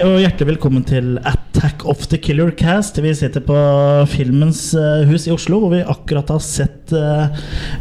[0.00, 2.96] Hei og hjertelig velkommen til Attack of the Killer Cast.
[3.04, 3.56] Vi sitter på
[4.08, 7.28] Filmens eh, hus i Oslo, hvor vi akkurat har sett uh,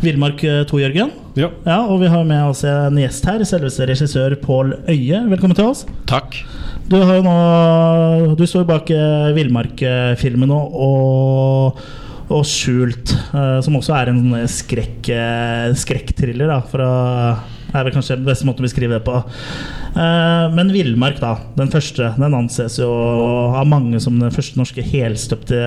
[0.04, 1.14] Villmark 2, Jørgen.
[1.40, 1.48] Ja.
[1.64, 5.22] Ja, Og vi har med oss en gjest her, selveste regissør Pål Øie.
[5.32, 5.86] Velkommen til oss.
[6.12, 6.42] Takk.
[6.92, 11.80] Du har jo nå Du står bak uh, Villmark-filmen nå, og
[12.30, 16.52] og Skjult, eh, som også er en skrekk, eh, skrekkthriller.
[16.54, 16.60] å
[17.74, 19.18] er vel kanskje den beste måten å beskrive det på.
[19.94, 24.86] Eh, men 'Villmark', da, den første, den anses jo av mange som den første norske
[24.86, 25.60] helstøpte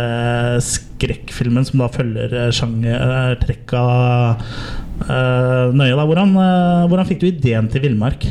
[0.63, 3.83] skrekkfilmen som da følger eh, sjangertrekka
[5.09, 5.97] eh, nøye.
[5.97, 6.07] da.
[6.07, 8.31] Hvordan, eh, hvordan fikk du ideen til 'Villmark'?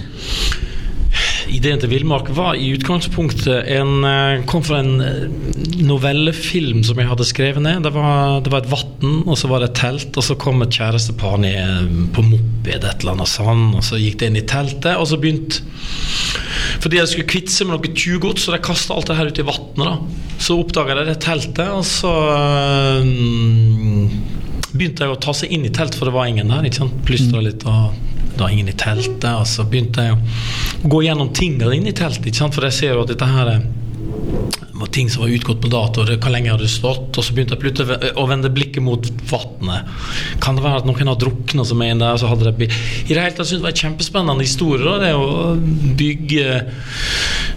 [1.51, 5.25] Ideen til Villmark var i utgangspunktet en eh, kom fra en eh,
[5.83, 7.83] novellefilm som jeg hadde skrevet ned.
[7.83, 10.63] Det var, det var et vann, og så var det et telt, og så kom
[10.63, 14.39] et kjærestepar ned eh, på moped, et eller annet sånn, og så gikk de inn
[14.39, 15.59] i teltet, og så begynte
[16.81, 19.41] Fordi de skulle kvitte seg med noe tjuvgods, så de kasta alt det her ut
[19.43, 20.21] i vannet.
[20.41, 22.13] Så oppdaga de det teltet, og så
[24.71, 26.63] begynte jeg å ta seg inn i telt, for det var ingen der.
[26.65, 27.03] ikke sant?
[27.05, 27.91] Plystra litt, og
[28.41, 29.29] det inn i teltet.
[29.31, 33.05] Og så begynte jeg å gå gjennom tingene inne i teltet, for jeg ser jo
[33.05, 33.69] at dette her er
[34.81, 37.17] var ting som var utgått på dato, og hvor lenge hadde det stått.
[37.17, 39.89] Og så begynte jeg plutselig å vende blikket mot vannet.
[40.43, 42.19] Kan det være at noen har drukna som er inne der?
[42.21, 44.85] Så hadde det I det hele tatt syntes det var en kjempespennende historie.
[44.85, 45.55] Da, det å
[46.01, 46.59] bygge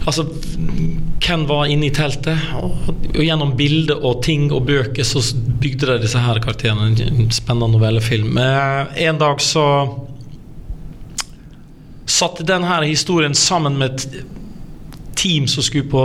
[0.05, 0.21] Altså,
[1.25, 2.37] hvem var inne i teltet?
[2.59, 6.91] Og, og gjennom bilder og ting og bøker så bygde de disse her karakterene.
[7.07, 8.37] En spennende novellefilm.
[8.37, 9.65] Eh, En dag så
[12.05, 14.05] satte denne historien sammen med
[15.15, 16.03] team som skulle på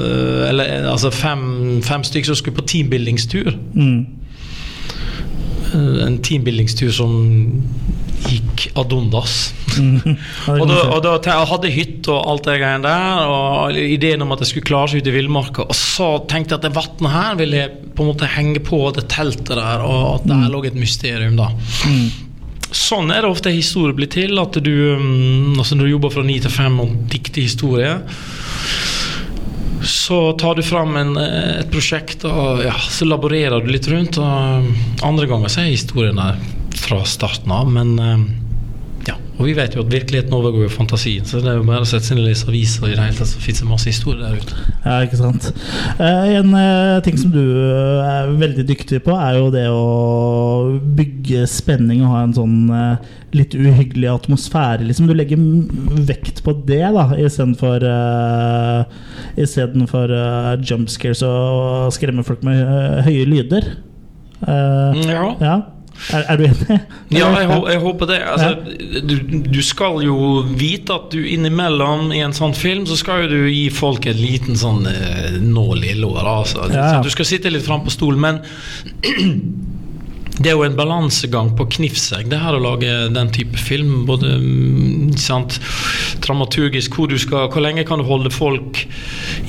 [0.00, 3.52] eh, Eller altså fem, fem stykker som skulle på teambuildingstur.
[3.74, 4.06] Mm.
[5.74, 7.16] Eh, En teambuildingstur som
[8.22, 9.52] gikk ad undas.
[9.78, 10.16] Mm.
[10.60, 14.34] Og da, og da jeg hadde hytte og alt det greiene der, og ideen om
[14.34, 15.64] at jeg skulle klare seg ute i villmarka.
[15.66, 18.82] Og så tenkte jeg at det vannet her ville jeg på en måte henge på
[18.94, 21.48] det teltet der, og at der lå et mysterium, da.
[22.72, 24.38] Sånn er det ofte historier blir til.
[24.40, 27.94] At du, mm, altså når du jobber fra ni til fem og dikter historie,
[29.82, 34.18] så tar du fram en, eh, et prosjekt og ja, så laborerer du litt rundt.
[34.22, 36.40] Og andre ganger så er historien der
[36.82, 38.16] fra starten av, men ja,
[39.42, 41.88] og vi vet jo at virkeligheten overgår jo fantasien, så det er jo bare å
[41.88, 44.22] sette seg ned og lese aviser, i det hele tatt så finnes det masse historier
[44.22, 44.66] der ute.
[44.84, 45.48] Ja, ikke sant.
[45.96, 50.78] Eh, en eh, ting som du eh, er veldig dyktig på, er jo det å
[50.94, 52.56] bygge spenning og ha en sånn
[53.34, 54.86] litt uhyggelig atmosfære.
[54.86, 55.08] Liksom.
[55.10, 55.40] Du legger
[56.06, 58.82] vekt på det da istedenfor uh,
[59.40, 62.60] Istedenfor uh, jump scares og skremme folk med
[63.08, 63.72] høye lyder.
[64.42, 65.36] Eh, Ja.
[65.40, 65.56] ja.
[66.10, 66.78] Er, er du enig?
[67.14, 68.18] Ja, jeg, jeg håper det.
[68.26, 69.14] Altså, du,
[69.46, 70.16] du skal jo
[70.58, 74.18] vite at du innimellom i en sånn film, så skal jo du gi folk en
[74.18, 76.26] liten sånn eh, nål i låret.
[76.26, 76.66] Altså.
[76.72, 76.88] Ja, ja.
[76.96, 78.42] Så Du skal sitte litt fram på stolen, men
[80.42, 84.02] det er jo en balansegang på knivsegg, det her å lage den type film.
[84.08, 85.58] Både mm, sant,
[86.24, 88.82] dramaturgisk, hvor, du skal, hvor lenge kan du holde folk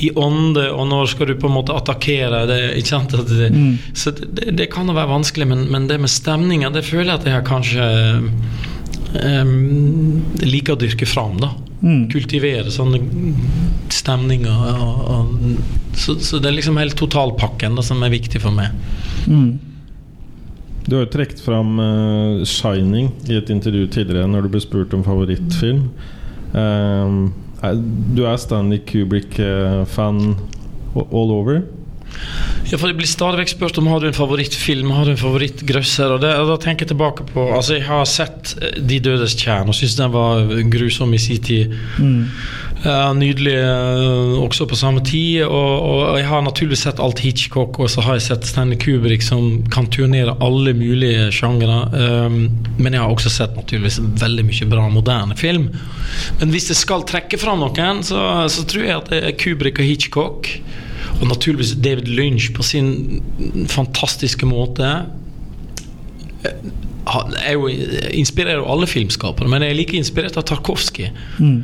[0.04, 3.18] i ånde, og når skal du på en måte attakkere det, ikke sant?
[3.30, 3.74] Det, mm.
[3.98, 7.14] Så det, det, det kan jo være vanskelig, men, men det med stemninga, det føler
[7.14, 7.92] jeg at jeg kanskje
[9.20, 11.38] um, liker å dyrke fram.
[11.42, 12.06] da Mm.
[12.08, 13.02] Kultivere sånne
[13.92, 14.62] stemninger.
[14.80, 18.72] Og, og, så, så det er liksom hele totalpakken da, som er viktig for meg.
[19.28, 19.73] Mm.
[20.84, 24.94] Du har jo trukket fram uh, 'Shining' i et intervju tidligere når du ble spurt
[24.94, 25.88] om favorittfilm.
[26.54, 27.34] Um,
[28.16, 30.20] du er Stanley Kubrick-fan
[30.96, 31.64] all over?
[32.72, 35.19] Ja, for Jeg blir stadig vekk spurt om har du en favorittfilm, har du en
[35.19, 36.16] favorittgrøsser.
[36.16, 39.36] Og, det, og da tenker jeg tilbake på Altså, jeg har sett eh, 'De dødes
[39.38, 41.74] tjern' og syns den var grusom i sin tid.
[42.00, 42.30] Mm.
[42.83, 45.44] Uh, nydelig uh, også på samme tid.
[45.45, 49.24] Og, og jeg har naturligvis sett alt Hitchcock, og så har jeg sett Stanley Kubrick
[49.24, 51.83] som kan turnere alle mulige sjangere.
[51.94, 55.69] Um, men jeg har også sett naturligvis veldig mye bra moderne film.
[56.42, 59.80] Men hvis jeg skal trekke fram noen, så, så tror jeg at det er Kubrick
[59.80, 60.51] og Hitchcock.
[61.24, 63.22] Og naturligvis David Lynch på sin
[63.72, 64.90] fantastiske måte.
[67.08, 67.70] Han er jo,
[68.12, 71.14] inspirerer jo alle filmskapere, men jeg er like inspirert av Tarkovskij.
[71.40, 71.62] Mm.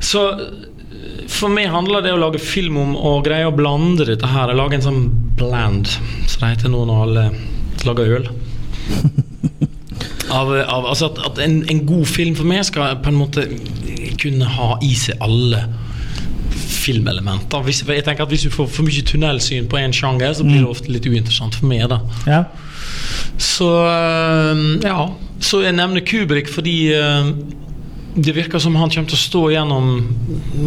[0.00, 4.28] Så eh, for meg handler det å lage film om å greie å blande dette
[4.28, 4.54] her.
[4.56, 5.02] Lage en sånn
[5.36, 5.90] bland,
[6.24, 7.26] som det heter nå når alle
[7.84, 8.30] lager øl.
[10.28, 13.46] Av, av, altså at, at en, en god film for meg skal på en måte
[14.20, 15.62] kunne ha i seg alle
[16.88, 17.62] filmelementer.
[17.68, 20.64] Hvis, jeg tenker at Hvis du får for mye tunnelsyn på én sjanger, så blir
[20.64, 21.86] det ofte litt uinteressant for meg.
[21.92, 22.42] da Ja.
[23.38, 23.70] så
[24.82, 24.98] ja.
[25.40, 26.76] Så jeg nevner Kubrick fordi
[28.18, 29.88] det virker som han kommer til å stå gjennom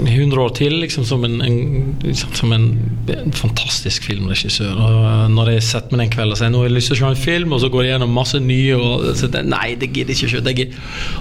[0.07, 1.57] 100 år til liksom som en, en,
[2.03, 2.67] liksom som en,
[3.11, 4.77] en fantastisk filmregissør.
[4.79, 7.01] Og når jeg setter meg den kvelden og sier nå har jeg lyst til å
[7.01, 10.15] se en film, og så går jeg gjennom masse nye og så, Nei, det gidder
[10.15, 10.67] jeg ikke å se.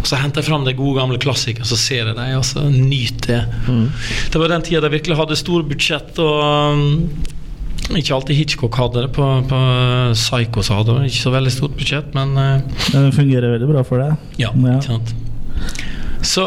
[0.02, 2.66] Og så henter jeg fram de gode, gamle klassikerne, så ser jeg dem, og så
[2.70, 3.60] nyter jeg.
[3.66, 3.84] Mm.
[4.30, 6.20] Det var den tida de virkelig hadde store budsjett.
[6.22, 6.84] og um,
[7.90, 9.10] ikke alltid Hitchcock hadde det.
[9.16, 9.62] På, på
[10.14, 13.82] Psycho så hadde det ikke så veldig stort budsjett, men uh, Det fungerer veldig bra
[13.86, 14.30] for deg?
[14.38, 14.78] Ja, ja.
[14.78, 15.16] ikke sant.
[16.22, 16.46] Så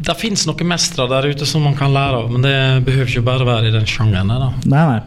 [0.00, 2.56] det fins noen mestere der ute som man kan lære av, men det
[2.86, 4.32] behøver ikke bare være i den sjangeren.
[4.32, 4.52] Da.
[4.72, 5.00] Nei, nei.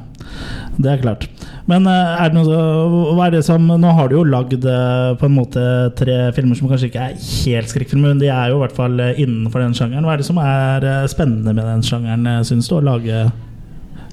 [0.78, 1.26] Det er klart.
[1.70, 5.14] Men eh, er det noe, hva er det som Nå har du jo lagd eh,
[5.20, 5.62] på en måte
[5.96, 9.00] tre filmer som kanskje ikke er helt skrekkfilmer, men de er jo i hvert fall
[9.00, 10.06] eh, innenfor den sjangeren.
[10.06, 13.26] Hva er det som er spennende med den sjangeren, syns du, å lage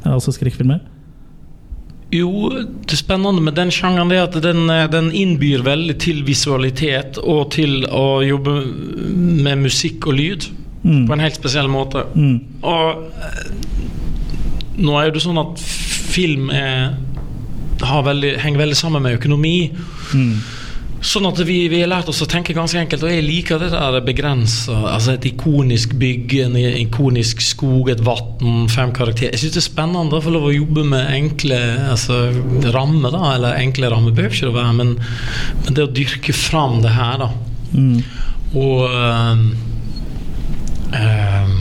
[0.07, 0.81] altså skrekkfilmer?
[2.11, 2.51] Jo,
[2.91, 7.85] det spennende med den sjangeren er at den, den, innbyr veldig til visualitet og til
[7.87, 8.57] å jobbe
[9.47, 10.49] med musikk og lyd
[10.83, 11.05] mm.
[11.07, 12.03] på en helt spesiell måte.
[12.19, 12.41] Mm.
[12.67, 12.85] Og
[14.81, 16.97] nå er det sånn at film er,
[17.81, 19.71] veldig, henger veldig sammen med økonomi.
[20.11, 20.35] Mm.
[21.01, 23.71] Sånn at vi, vi, har lært oss å tenke ganske enkelt, og jeg liker det
[23.73, 24.75] der begrensa.
[24.93, 29.33] Altså et ikonisk bygg, en ikonisk skog, et vann, fem karakterer.
[29.33, 31.61] Jeg syns det er spennende å få lov å jobbe med enkle
[31.95, 32.19] altså,
[32.77, 33.33] rammer, da.
[33.39, 34.93] Eller enkle rammer behøver ikke det være, men,
[35.63, 37.31] men, det å dyrke fram det her, da.
[37.73, 37.97] Mm.
[38.61, 39.45] Og øh,
[41.01, 41.59] øh,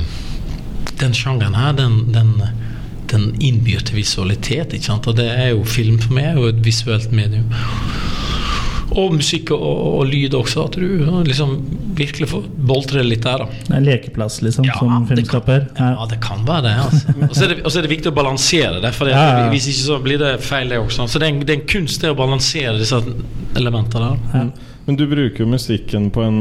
[0.99, 2.35] den sjangeren her, den, den,
[3.07, 5.07] den innbyr til visualitet, ikke sant.
[5.07, 7.47] Og det er jo film for meg, og et visuelt medium.
[8.97, 10.65] Og musikk og, og, lyd også.
[10.65, 11.55] At du liksom
[11.97, 13.43] virkelig får boltre litt der.
[13.43, 15.67] da En lekeplass, liksom, ja, som filmskaper?
[15.77, 15.91] Ja.
[15.97, 16.75] ja, det kan være det.
[16.85, 17.15] Altså.
[17.29, 18.93] Og så er, er, det viktig å balansere det.
[18.97, 21.07] For ja, Hvis ikke så blir det feil, det også.
[21.09, 23.01] Så det er en, det er en kunst det å balansere disse
[23.59, 24.53] elementene der.
[24.87, 26.39] Men du bruker musikken på en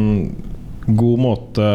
[0.88, 1.66] god måte,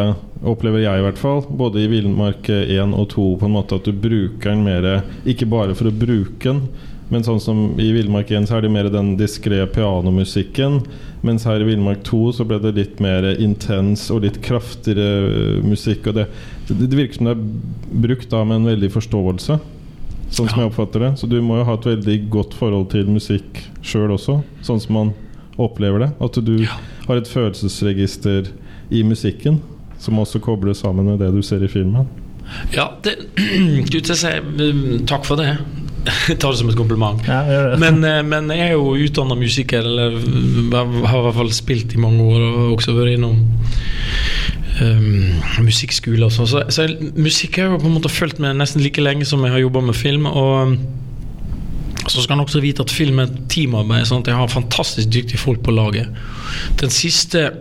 [0.42, 1.44] opplever jeg i hvert fall.
[1.54, 4.88] Både i Villmark 1 og 2, på en måte at du bruker den mer
[5.30, 6.66] ikke bare for å bruke den
[7.14, 10.80] men sånn som i Villmark 1 så er det mer den diskré pianomusikken.
[11.22, 15.60] Mens her i Villmark 2 så ble det litt mer intens og litt kraftigere eh,
[15.62, 16.10] musikk.
[16.10, 16.26] Og det,
[16.72, 19.60] det, virker som det er brukt da med en veldig forståelse.
[20.34, 21.12] Sånn som jeg oppfatter det.
[21.22, 24.40] Så du må jo ha et veldig godt forhold til musikk sjøl også.
[24.66, 25.14] Sånn som man
[25.62, 26.10] opplever det.
[26.18, 28.50] At du har et følelsesregister
[28.90, 29.62] i musikken
[30.02, 32.10] som også kobles sammen med det du ser i filmen.
[32.74, 33.16] Ja, det,
[33.94, 34.00] du,
[35.08, 35.54] takk for det.
[36.30, 37.22] Jeg tar det som et kompliment.
[37.28, 41.96] Ja, men, eh, men, jeg er jo utdanna musiker, eller har i hvert fall spilt
[41.96, 43.38] i mange år og også vært innom
[44.82, 46.50] um, musikkskole og sånn.
[46.50, 49.56] Så, så, musikk har jeg på en måte fulgt med nesten like lenge som jeg
[49.56, 50.28] har jobba med film.
[50.28, 50.76] Og
[52.04, 55.42] så skal man også vite at film er teamarbeid, sånn at jeg har fantastisk dyktige
[55.42, 56.12] folk på laget.
[56.82, 57.52] Den siste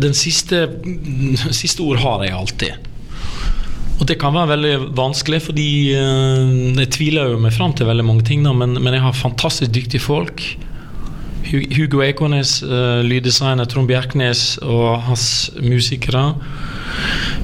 [0.00, 0.68] Den siste
[1.60, 2.85] Siste ord har jeg alltid.
[3.96, 8.04] Og det kan være veldig vanskelig, fordi uh, jeg tviler jo meg fram til veldig
[8.04, 8.44] mange ting.
[8.44, 10.44] Da, men, men, jeg har fantastisk dyktige folk.
[11.46, 15.28] Hugo Ekornes, uh, lyddesigner Trond Bjerknes og hans
[15.62, 16.32] musikere.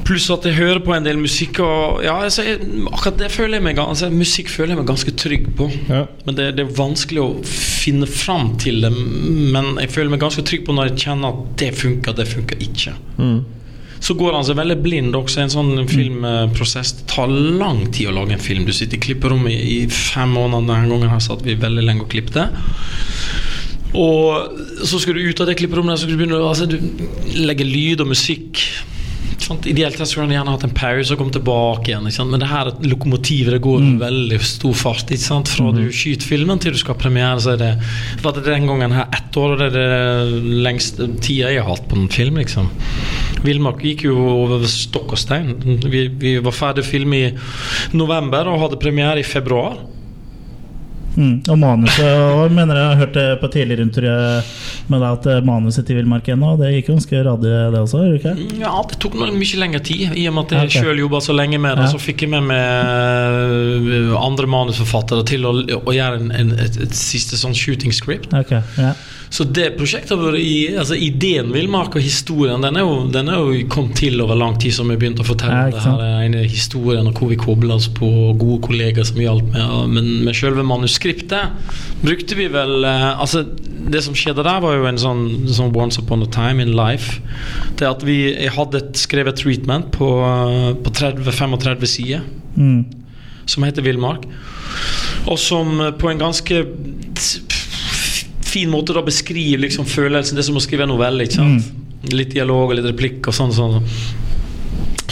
[0.02, 1.62] Pluss at jeg hører på en del musikk.
[1.64, 2.60] Og ja, altså, jeg,
[2.90, 5.70] akkurat det føler jeg meg altså, Musikk føler jeg meg ganske trygg på.
[5.88, 6.04] Ja.
[6.26, 8.92] Men det, det, er vanskelig å finne fram til det.
[8.92, 12.64] Men jeg føler meg ganske trygg på når jeg kjenner at det funker, det funker
[12.68, 12.96] ikke.
[13.22, 13.42] Mm
[14.02, 15.44] så går han seg veldig blind også.
[15.44, 18.66] En sånn filmprosess det tar lang tid å lage en film.
[18.66, 20.66] Du sitter i klipperommet i, i fem måneder.
[20.72, 22.58] Denne gangen her satt vi veldig lenge og klippet.
[23.92, 26.66] Og så skal du ut av det klipperommet så skal du begynne å altså,
[27.38, 28.64] legge lyd og musikk.
[29.64, 32.08] Ideelt sett skulle han gjerne hatt en pause og kommet tilbake igjen.
[32.30, 33.94] Men det her lokomotivet det går mm.
[34.02, 35.12] veldig stor fart.
[35.12, 35.78] Fra mm.
[35.78, 37.72] du skyter filmen til du skal ha premiere, så er det
[38.22, 41.72] var det den gangen her ett år, og det er det lengste tida jeg har
[41.74, 42.40] hatt på en film.
[42.40, 42.70] liksom
[43.42, 45.56] Villmark gikk jo over stokk og stein.
[45.82, 47.32] Vi, vi var ferdig å filme i
[47.96, 49.80] november og hadde premiere i februar.
[51.12, 51.42] Mm.
[51.52, 54.14] Og manuset og mener jeg har hørt det på tidligere intervju
[54.92, 58.02] med deg at eh, manuset til Villmark ennå, det gikk ganske radig, det også?
[58.16, 58.34] ikke?
[58.60, 60.16] Ja, det tok noe mye lengre tid.
[60.16, 60.84] I og med at jeg okay.
[60.86, 61.92] sjøl jobba så lenge med det, ja.
[61.92, 66.96] så fikk jeg med meg andre manusforfattere til å, å gjøre en, en, et, et,
[66.96, 68.32] siste sånn shooting script.
[68.32, 68.62] Okay.
[68.80, 68.94] Ja.
[69.32, 73.30] Så det prosjektet har vært i, altså Ideen Villmark og historien den er, jo, den
[73.32, 75.70] er jo kommet til over lang tid, som vi begynte å fortelle.
[75.72, 79.48] Ja, det her ene historien og hvor vi kobla oss på gode kollegaer som hjalp
[79.54, 79.94] med.
[79.94, 81.72] Men med selve manuskriptet
[82.04, 83.44] brukte vi vel eh, Altså,
[83.92, 87.22] det som skjedde der, var jo en sånn, sånn Once upon a time in life.
[87.80, 88.18] Det at vi
[88.52, 90.10] hadde et skrevet treatment på,
[90.84, 92.28] på 30-35 sider.
[92.60, 92.84] Mm.
[93.48, 94.28] Som heter Villmark.
[95.24, 96.66] Og som på en ganske
[98.52, 100.36] fin måte å beskrive liksom, følelsen.
[100.36, 101.26] Det er som å skrive en novelle.
[101.26, 101.58] Mm.
[102.12, 103.54] Litt dialog og litt replikk og sånn.
[103.56, 103.80] sånn.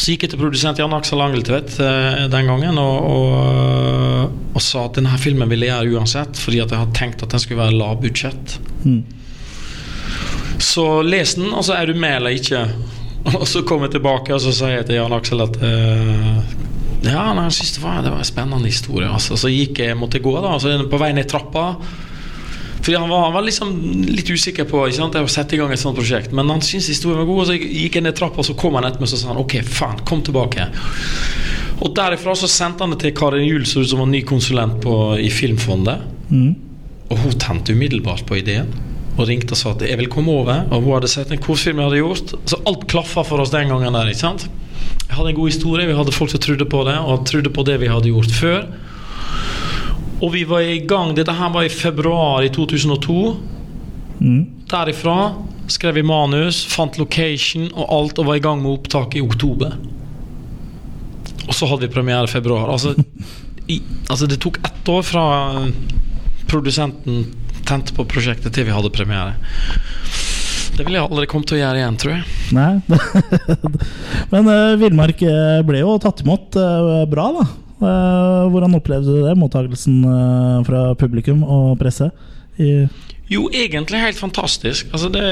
[0.00, 4.86] Så gikk jeg til produsent Jan Aksel Angeltvedt eh, den gangen og, og, og sa
[4.86, 7.76] at denne filmen ville jeg gjøre uansett, fordi jeg hadde tenkt at den skulle være
[7.76, 8.56] lavbudsjett.
[8.86, 9.02] Mm.
[10.60, 12.64] Så les den, og så er du med eller ikke.
[13.36, 16.38] Og så kommer jeg tilbake og så sier jeg til Jan Aksel at uh,
[17.04, 19.10] Ja, nei, jeg synes det var, det var en spennende historie.
[19.12, 19.36] Altså.
[19.36, 20.54] Så gikk jeg, måtte jeg gå, da.
[20.56, 21.66] Så på vei ned trappa
[22.80, 23.74] fordi han var, han var liksom
[24.08, 26.32] litt usikker på ikke sant, å sette i gang et sånt prosjekt.
[26.36, 28.78] Men han syntes historien var god, og så gikk jeg ned trappa, og så kom
[28.78, 30.68] han etter meg og sa han, ok, faen, kom tilbake.
[31.80, 35.28] Og derifra så sendte han det til Karin Juel, som var ny konsulent på, i
[35.32, 36.06] Filmfondet.
[36.30, 36.54] Mm.
[37.10, 38.70] Og hun tente umiddelbart på ideen
[39.20, 40.64] og ringte og sa at jeg vil komme over.
[40.70, 42.34] Og hun hadde sett en kortfilm jeg hadde gjort.
[42.48, 44.08] Så alt klaffa for oss den gangen der.
[44.08, 44.46] ikke sant?
[45.02, 47.64] Jeg hadde en god historie, vi hadde folk som trodde på det, og trodde på
[47.66, 48.62] det vi hadde gjort før.
[50.20, 53.20] Og vi var i gang Dette her var i februar i 2002.
[54.20, 54.42] Mm.
[54.70, 55.16] Derifra
[55.70, 59.76] skrev vi manus, fant location og alt, og var i gang med opptak i oktober.
[61.46, 62.68] Og så hadde vi premiere i februar.
[62.70, 62.94] Altså,
[63.70, 65.24] i, altså det tok ett år fra
[66.50, 67.24] produsenten
[67.68, 69.36] tente på prosjektet til vi hadde premiere.
[70.76, 72.22] Det ville jeg aldri kommet til å gjøre igjen, tror jeg.
[72.56, 72.72] Nei.
[74.32, 77.44] Men uh, Villmark eh, ble jo tatt imot uh, bra, da.
[77.80, 79.38] Uh, hvordan opplevde du det?
[79.40, 82.10] Mottakelsen uh, fra publikum og presse?
[83.30, 84.90] Jo, egentlig helt fantastisk.
[84.92, 85.24] Altså det,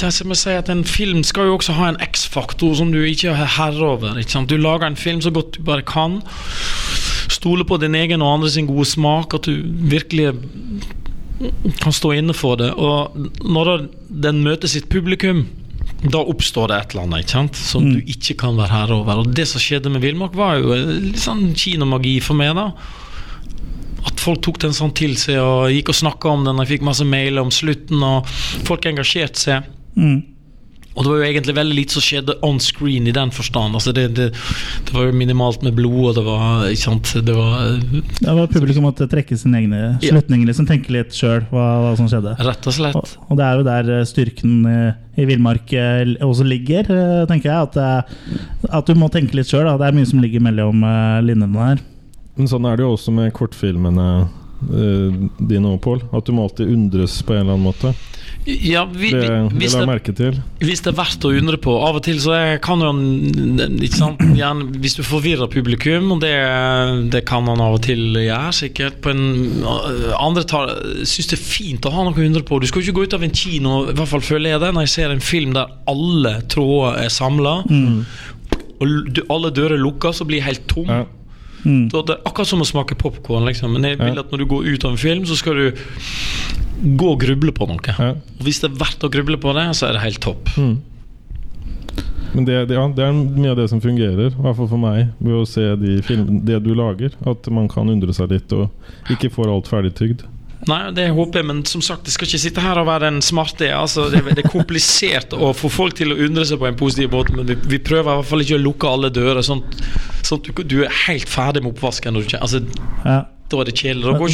[0.00, 3.02] det som jeg sier at En film skal jo også ha en X-faktor som du
[3.02, 4.16] ikke har herre over.
[4.48, 6.20] Du lager en film så godt du bare kan.
[7.28, 9.34] Stole på din egen og andres gode smak.
[9.34, 10.32] At du virkelig
[11.82, 12.72] kan stå inne for det.
[12.74, 15.46] Og når den møter sitt publikum,
[16.02, 17.58] da oppstår det et eller annet ikke sant?
[17.60, 17.92] som mm.
[17.92, 19.20] du ikke kan være herre over.
[19.20, 22.54] Og det som skjedde med Villmark, var jo litt sånn kinomagi for meg.
[22.56, 22.70] da
[24.08, 26.62] At folk tok den sånn til seg og gikk og snakka om den.
[26.64, 28.28] Jeg fikk masse mailer om slutten, og
[28.68, 29.68] folk engasjerte seg.
[29.98, 30.22] Mm.
[31.00, 33.72] Og det var jo egentlig veldig lite som skjedde on screen i den forstand.
[33.78, 34.26] Altså det, det,
[34.84, 37.78] det, var jo minimalt med blod, og det var ikke sant Det var
[38.20, 42.10] Det var Publikum måtte trekke sine egne slutninger, liksom tenke litt sjøl hva, hva, som
[42.10, 42.34] skjedde.
[42.44, 43.00] Rett og slett.
[43.00, 44.76] Og, og, det er jo der eh, styrken i,
[45.24, 47.70] i villmark eh, også ligger, eh, tenker jeg.
[47.70, 49.70] At, at du må tenke litt sjøl.
[49.80, 50.84] Det er mye som ligger mellom
[51.24, 51.80] linjene her.
[52.36, 54.10] Men sånn er det jo også med kortfilmene
[54.60, 56.04] dine òg, Pål.
[56.12, 57.96] At du må alltid undres på en eller annen måte.
[58.48, 60.28] Ja, vi, det, hvis, det,
[60.64, 62.88] hvis det er verdt å undre på Av og til så kan jo
[64.40, 66.32] han Hvis du forvirrer publikum, og det,
[67.12, 69.60] det, kan man av og til gjøre, sikkert på en,
[70.16, 70.72] Andre tar,
[71.04, 72.62] syns det er fint å ha noe å undre på.
[72.62, 74.72] Du skal jo ikke gå ut av en kino, i hvert fall føler jeg det,
[74.76, 77.96] når jeg ser en film der alle tråder er samla, mm.
[78.80, 80.88] og alle dører er lukka, så blir jeg helt tom.
[80.88, 81.04] Ja.
[81.64, 81.88] Mm.
[81.92, 83.48] Det er akkurat som å smake popkorn.
[83.48, 83.74] Liksom.
[83.76, 85.66] Men jeg vil at når du går ut av en film, så skal du
[87.00, 87.96] gå og gruble på noe.
[87.98, 88.14] Ja.
[88.16, 90.52] Og Hvis det er verdt å gruble på det, så er det helt topp.
[90.56, 90.78] Mm.
[92.30, 94.80] Men det, det, ja, det, er mye av det som fungerer, i hvert fall for
[94.80, 97.16] meg, ved å se de film, det du lager.
[97.26, 98.70] At man kan undre seg litt og
[99.12, 100.22] ikke får alt ferdigtygd.
[100.68, 103.22] Nei, det håper jeg, men som sagt, jeg skal ikke sitte her og være den
[103.24, 103.70] smarte.
[103.72, 107.14] Altså, det, det, er komplisert å få folk til å undre seg på en positiv
[107.14, 109.64] måte, men vi, vi prøver i hvert fall ikke å lukke alle dører, sånn,
[110.20, 112.20] sånn at du, du, er helt ferdig med oppvasken.
[112.40, 112.64] Altså,
[113.06, 114.04] ja da er det kjedelig.
[114.06, 114.28] Da,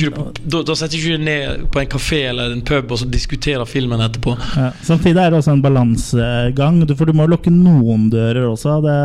[0.45, 3.09] du da, da setter du ikke ned på en kafé eller en pub og så
[3.09, 4.35] diskuterer filmen etterpå.
[4.59, 8.79] Ja, samtidig er det også en balansegang, for du må lukke noen dører også.
[8.85, 8.97] Det,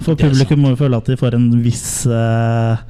[0.00, 2.80] for publikum må jo føle at de får en viss, uh,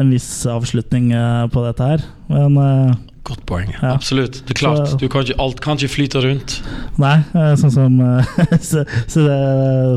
[0.00, 2.06] en viss avslutning uh, på dette her.
[2.32, 3.72] Men uh, Godt poeng.
[3.74, 3.94] Ja.
[3.96, 4.40] Absolutt.
[4.46, 6.60] Det er klart, så, ikke, Alt kan ikke flyte rundt.
[7.02, 7.16] Nei,
[7.58, 7.96] sånn som,
[8.70, 9.24] så, så,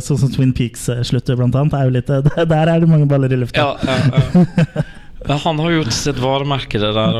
[0.02, 1.78] sånn som Twin Peaks slutter, blant annet.
[1.78, 3.70] Er litt, der er det mange baller i lufta.
[3.86, 4.88] Ja, ja, ja.
[5.44, 7.18] Han har gjort sitt varemerke, det der.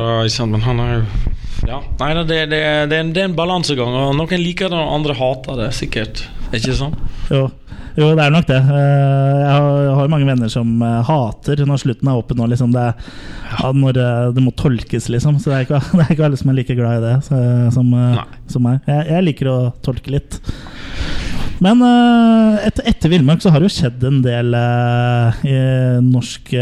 [0.48, 1.02] Men han har jo
[1.68, 1.80] ja.
[2.00, 2.60] Nei, det, det, det,
[2.96, 3.92] er en, det er en balansegang.
[3.92, 6.24] Og noen liker det, og andre hater det sikkert.
[6.56, 6.96] Ikke sånn?
[7.30, 7.48] Jo.
[8.00, 8.58] Jo, det er nok det.
[8.58, 12.40] Eh, jeg har mange venner som eh, hater når slutten er åpen.
[12.40, 12.86] Og liksom det,
[13.50, 15.40] ja, når eh, det må tolkes, liksom.
[15.40, 17.92] Så det er ikke, det er ikke alle som er like glad i det som,
[18.50, 18.80] som meg.
[18.88, 20.40] Jeg, jeg liker å tolke litt.
[21.60, 25.58] Men etter, etter Villmark så har det jo skjedd en del uh, i
[26.00, 26.54] norsk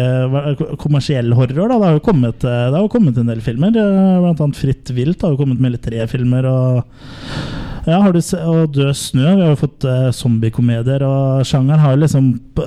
[0.83, 1.71] kommersiell horror.
[1.71, 1.77] Da.
[1.77, 3.71] Det har jo kommet, det har jo kommet en del filmer.
[3.79, 6.51] blant annet Fritt vilt har jo kommet med litt tre filmer.
[6.51, 9.25] Og ja, har du se, og Død snø.
[9.39, 11.05] Vi har jo fått uh, zombiekomedier.
[11.07, 12.67] Og sjangeren har liksom på,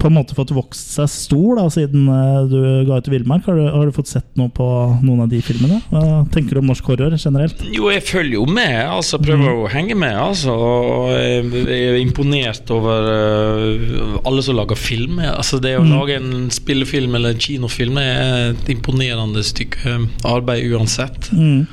[0.00, 3.44] på, en måte fått vokst seg stor da, siden uh, du ga ut Villmark.
[3.50, 4.66] Har, har, du fått sett noe på
[5.04, 5.82] noen av de filmene?
[5.90, 7.60] Hva tenker du om norsk horror generelt?
[7.68, 8.78] Jo, jeg følger jo med.
[8.88, 9.62] altså Prøver mm.
[9.66, 10.16] å henge med.
[10.30, 15.20] altså Og jeg er imponert over uh, alle som lager film.
[15.28, 15.92] Altså Det å mm.
[15.92, 21.32] lage en spillefilm eller en kinofilm er et imponerende stykke arbeid uansett.
[21.36, 21.66] Mm.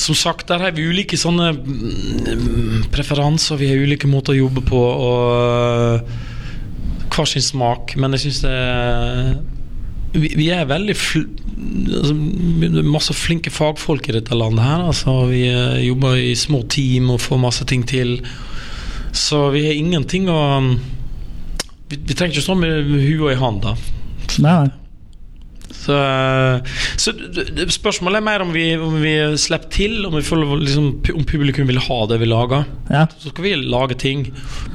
[0.00, 3.58] Som sagt, der har vi ulike sånne mm, preferanser.
[3.60, 4.80] Vi har ulike måter å jobbe på.
[4.80, 6.28] Og øh,
[7.10, 7.96] hver sin smak.
[8.00, 8.56] Men jeg syns det
[10.10, 11.26] vi, vi er veldig fl
[12.00, 12.14] altså,
[12.82, 14.86] Masse flinke fagfolk i dette landet her.
[14.90, 18.18] Altså, vi øh, jobber i små team og får masse ting til.
[19.12, 20.40] Så vi har ingenting å
[21.90, 23.74] Vi, vi trenger ikke stå med huet i hånda.
[24.38, 24.79] Nei, nei.
[25.80, 25.96] Så,
[27.00, 30.42] så d- d- spørsmålet er mer om vi, om vi slipper til, om, vi får,
[30.60, 32.66] liksom, om publikum vil ha det vi lager.
[32.92, 34.26] Ja, Så skal vi lage ting.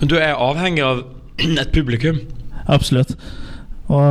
[0.02, 1.04] Men du er avhengig av
[1.62, 2.22] et publikum.
[2.66, 3.14] absolutt.
[3.86, 4.02] Og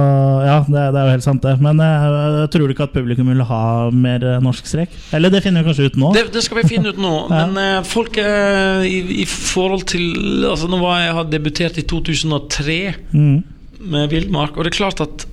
[0.46, 1.56] ja, det, det er jo helt sant, det.
[1.58, 4.92] Men jeg, jeg tror ikke at publikum vil ha mer eh, norsk strek.
[5.18, 6.12] Eller det finner vi kanskje ut nå.
[6.14, 7.10] Det, det skal vi finne ut nå.
[7.34, 7.40] Ja.
[7.48, 11.88] Men uh, folk uh, i, i forhold til Altså Nå var jeg har debutert i
[11.90, 12.78] 2003
[13.10, 13.40] Mm.
[13.90, 15.26] med Villmark, og det er klart at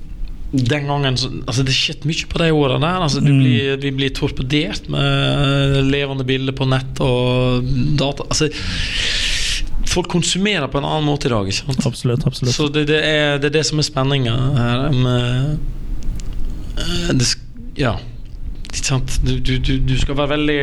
[0.52, 2.90] den gangen altså Det skjedde mye på de årene.
[3.06, 3.40] Altså du Mm.
[3.40, 7.64] blir, vi blir torpedert med levende bilder på nett og
[8.00, 8.24] data.
[8.28, 8.50] Altså
[9.92, 11.48] Folk konsumerer på en annen måte i dag.
[11.48, 11.86] Ikke sant?
[11.86, 12.26] Absolutt.
[12.28, 12.56] absolutt.
[12.56, 14.86] Så det, det, er, det er det som er spenninga her.
[14.96, 15.58] Med,
[16.80, 17.28] eh, det,
[17.80, 17.98] ja.
[18.72, 19.18] Ikke sant?
[19.26, 20.60] Du, du, du, du skal være veldig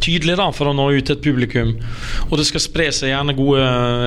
[0.00, 1.74] tydelig da for å nå ut til et publikum.
[2.30, 3.66] Og det skal spre seg gjerne gode,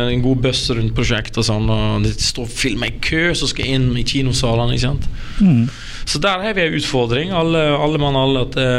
[0.09, 1.37] en god buzz rundt prosjektet.
[1.43, 4.73] Og sånn, og det står filmer i kø som skal inn i kinosalene.
[4.73, 5.05] Ikke sant?
[5.37, 5.67] Mm.
[6.09, 8.47] Så der har vi en utfordring, alle, alle mann alle.
[8.47, 8.69] At det,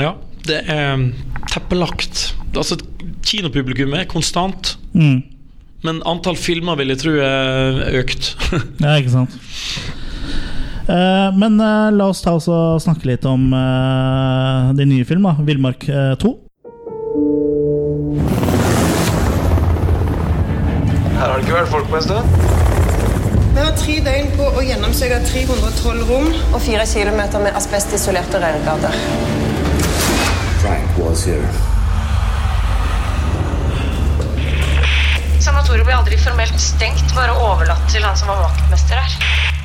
[0.00, 0.16] Ja,
[0.48, 1.06] det er
[1.52, 2.30] teppelagt.
[2.56, 2.80] Altså,
[3.26, 4.76] kinopublikummet er konstant.
[4.96, 5.20] Mm.
[5.84, 8.32] Men antall filmer vil jeg tro er økt.
[8.80, 9.36] Ja, ikke sant.
[10.88, 15.42] Eh, men eh, la oss ta oss og snakke litt om din de nye filmene.
[15.48, 16.34] Villmark eh, 2.
[21.16, 22.36] Her har det ikke vært folk på en stund.
[23.56, 26.28] Vi har tre døgn på å gjennomsøke 312 rom.
[26.52, 29.00] og fire kilometer med asbestisolerte rørgater.
[30.60, 31.50] Frank was here.
[35.40, 39.55] Sanatoriet ble aldri formelt stengt, bare overlatt til han som var vaktmester her.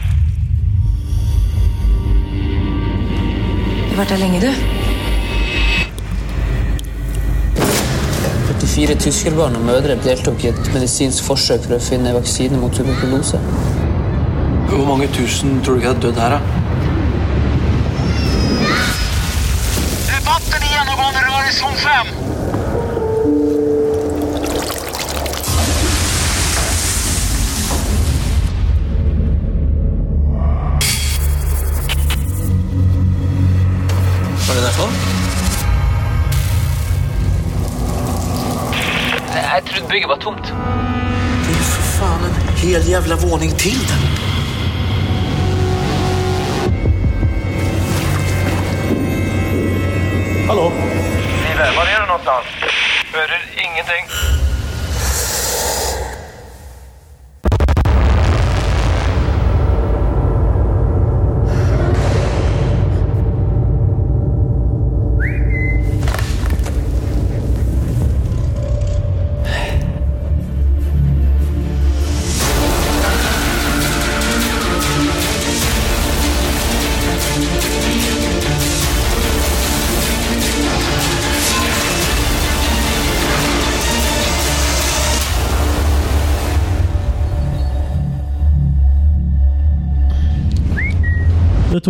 [4.01, 4.51] Har vært der lenge, du.
[8.71, 13.37] 44 tyskerbarn og mødre deltok i et medisinsk forsøk for å finne vaksine mot tuberkulose.
[14.71, 16.39] Hvor mange tusen tror du ikke hadde dødd her, da?
[20.07, 22.30] Debatten i gjennomgående rør i som fem!
[42.71, 44.30] En hel jævla våning til den.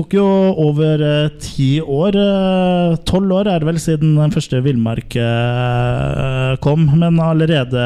[0.02, 0.26] Tok jo
[0.58, 2.16] over eh, ti år.
[2.18, 6.88] eh, Tolv år er det vel siden den første Villmark eh, kom.
[6.98, 7.84] Men allerede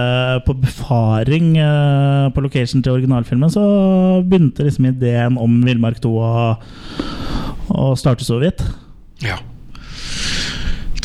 [0.47, 1.55] på befaring
[2.35, 3.65] på location til originalfilmen så
[4.23, 6.31] begynte liksom ideen om Villmark 2 å,
[7.75, 8.63] å starte så vidt.
[9.23, 9.39] Ja.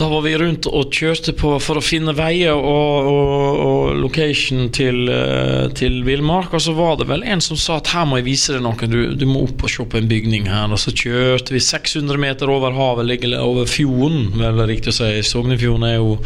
[0.00, 4.70] Da var vi rundt og kjørte på for å finne veier og, og, og location
[4.72, 6.54] til, eh, til Villmark.
[6.56, 8.88] Og så var det vel en som sa at her må jeg vise deg noe,
[8.88, 10.72] du, du må opp og se på en bygning her.
[10.72, 15.12] Og så kjørte vi 600 meter over havet, over fjorden, vel riktig å si.
[15.34, 16.16] Sognefjorden er jo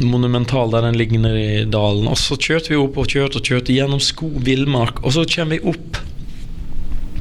[0.00, 2.08] monumental der den ligger nede i dalen.
[2.08, 5.58] Og så kjørte vi opp og kjørte og kjørte gjennom skog, villmark, og så kommer
[5.58, 6.07] vi opp.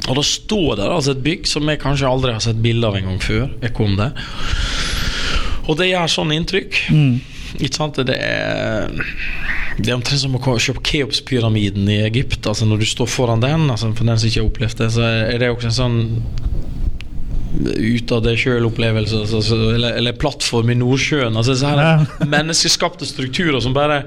[0.08, 2.96] Og da står der altså et bygg som jeg kanskje aldri har sett bilde av
[3.00, 4.16] en gang før jeg kom der.
[5.68, 6.80] Og det gjør sånn inntrykk.
[7.58, 8.00] Ikke sant?
[8.08, 8.92] Det er
[9.78, 12.48] Det er omtrent som å se på Keops-pyramiden i Egypt.
[12.48, 15.04] Altså Når du står foran den, altså for den som ikke har opplevd det, så
[15.06, 16.00] er det også en sånn
[17.58, 21.38] ut av det sjøl-opplevelse, altså, eller, eller plattform i Nordsjøen.
[21.40, 21.56] Altså
[22.28, 24.04] Menneskeskapte strukturer som bare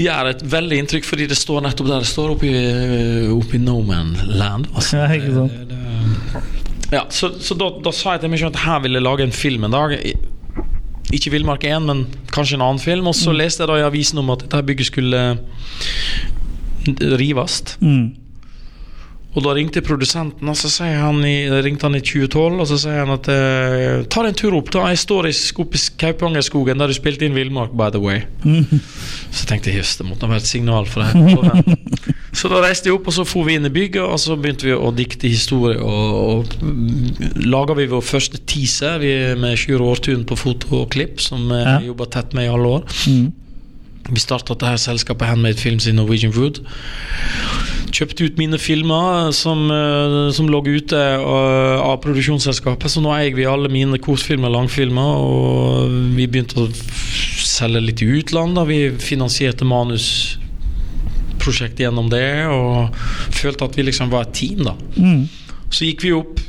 [0.00, 2.58] gjør et veldig inntrykk, fordi det står nettopp der det står, oppe i,
[3.30, 4.68] i No Man Land.
[4.74, 5.02] Altså.
[5.02, 6.52] Ja, ikke sant?
[6.92, 9.26] Ja, så, så da, da sa jeg til meg selv at her vil jeg lage
[9.26, 9.96] en film en dag.
[11.14, 12.04] Ikke Villmark 1, men
[12.34, 13.08] kanskje en annen film.
[13.10, 15.22] Og så leste jeg da i avisen om at dette bygget skulle
[17.18, 17.62] rives.
[17.80, 18.23] Mm.
[19.34, 22.76] Og da ringte produsenten, og så sier han i, ringte han i 2012 og så
[22.78, 24.84] sier han at eh, Ta deg en tur opp, da.
[24.92, 25.32] Jeg står i,
[25.64, 28.22] oppe i Kaupangerskogen der du spilte inn Villmark, by the way.
[29.34, 31.78] Så tenkte jeg jøss, det måtte ha vært et signal for det.
[32.34, 34.66] Så da reiste jeg opp, og så for vi inn i bygget, og så begynte
[34.66, 35.78] vi å dikte historie.
[35.82, 40.90] Og, og mm, laga vi vår første teaser vi, med Sjur Årtun på foto og
[40.94, 41.78] klipp, som vi Ja.
[41.80, 42.86] jeg jobba tett med i alle år.
[43.10, 43.32] Mm.
[44.10, 46.58] Vi starta dette selskapet Handmade Films i Norwegian Wood.
[47.94, 52.90] Kjøpte ut mine filmer som, eh, som lå ute eh, av produksjonsselskapet.
[52.90, 55.16] Så nå eier vi alle mine kortfilmer og langfilmer.
[55.24, 56.68] Og vi begynte å
[57.44, 58.68] selge litt i utlandet.
[58.68, 62.46] Vi finansierte manusprosjekt gjennom det.
[62.50, 62.94] Og
[63.32, 64.74] følte at vi liksom var et team, da.
[64.98, 65.28] Mm.
[65.70, 66.40] Så gikk vi opp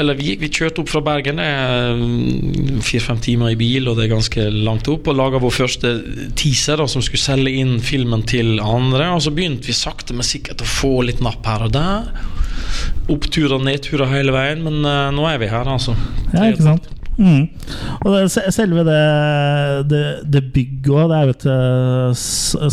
[0.00, 3.98] Eller vi, vi kjørte opp fra Bergen, det er mm, fire-fem timer i bil, og
[3.98, 5.92] det er ganske langt opp, og laga vår første
[6.38, 9.12] teaser da, som skulle selge inn filmen til andre.
[9.14, 12.10] Og så begynte vi sakte, men sikkert å få litt napp her og der.
[13.12, 15.94] Oppturer og nedturer hele veien, men uh, nå er vi her, altså.
[16.32, 16.90] Ja, ikke sant?
[17.14, 17.46] Mm.
[18.02, 18.22] Og det,
[18.54, 18.98] selve det,
[19.90, 20.02] det,
[20.34, 22.24] det bygget òg, det er jo et eh,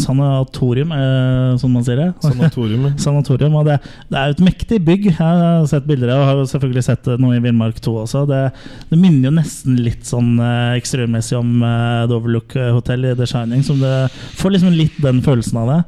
[0.02, 2.08] sanatorium, eh, som man sier det.
[2.26, 2.88] Sanatorium.
[3.06, 3.78] Sanatorium, og det,
[4.10, 5.08] det er jo et mektig bygg.
[5.12, 8.26] Jeg har sett bilder av og har selvfølgelig sett noe i Villmark 2 også.
[8.30, 8.42] Det,
[8.90, 13.30] det minner jo nesten litt sånn eh, ekstremessig om eh, The Overlook Hotel i The
[13.30, 13.66] Shining.
[13.68, 13.96] Som det
[14.42, 15.82] får liksom litt den følelsen av det.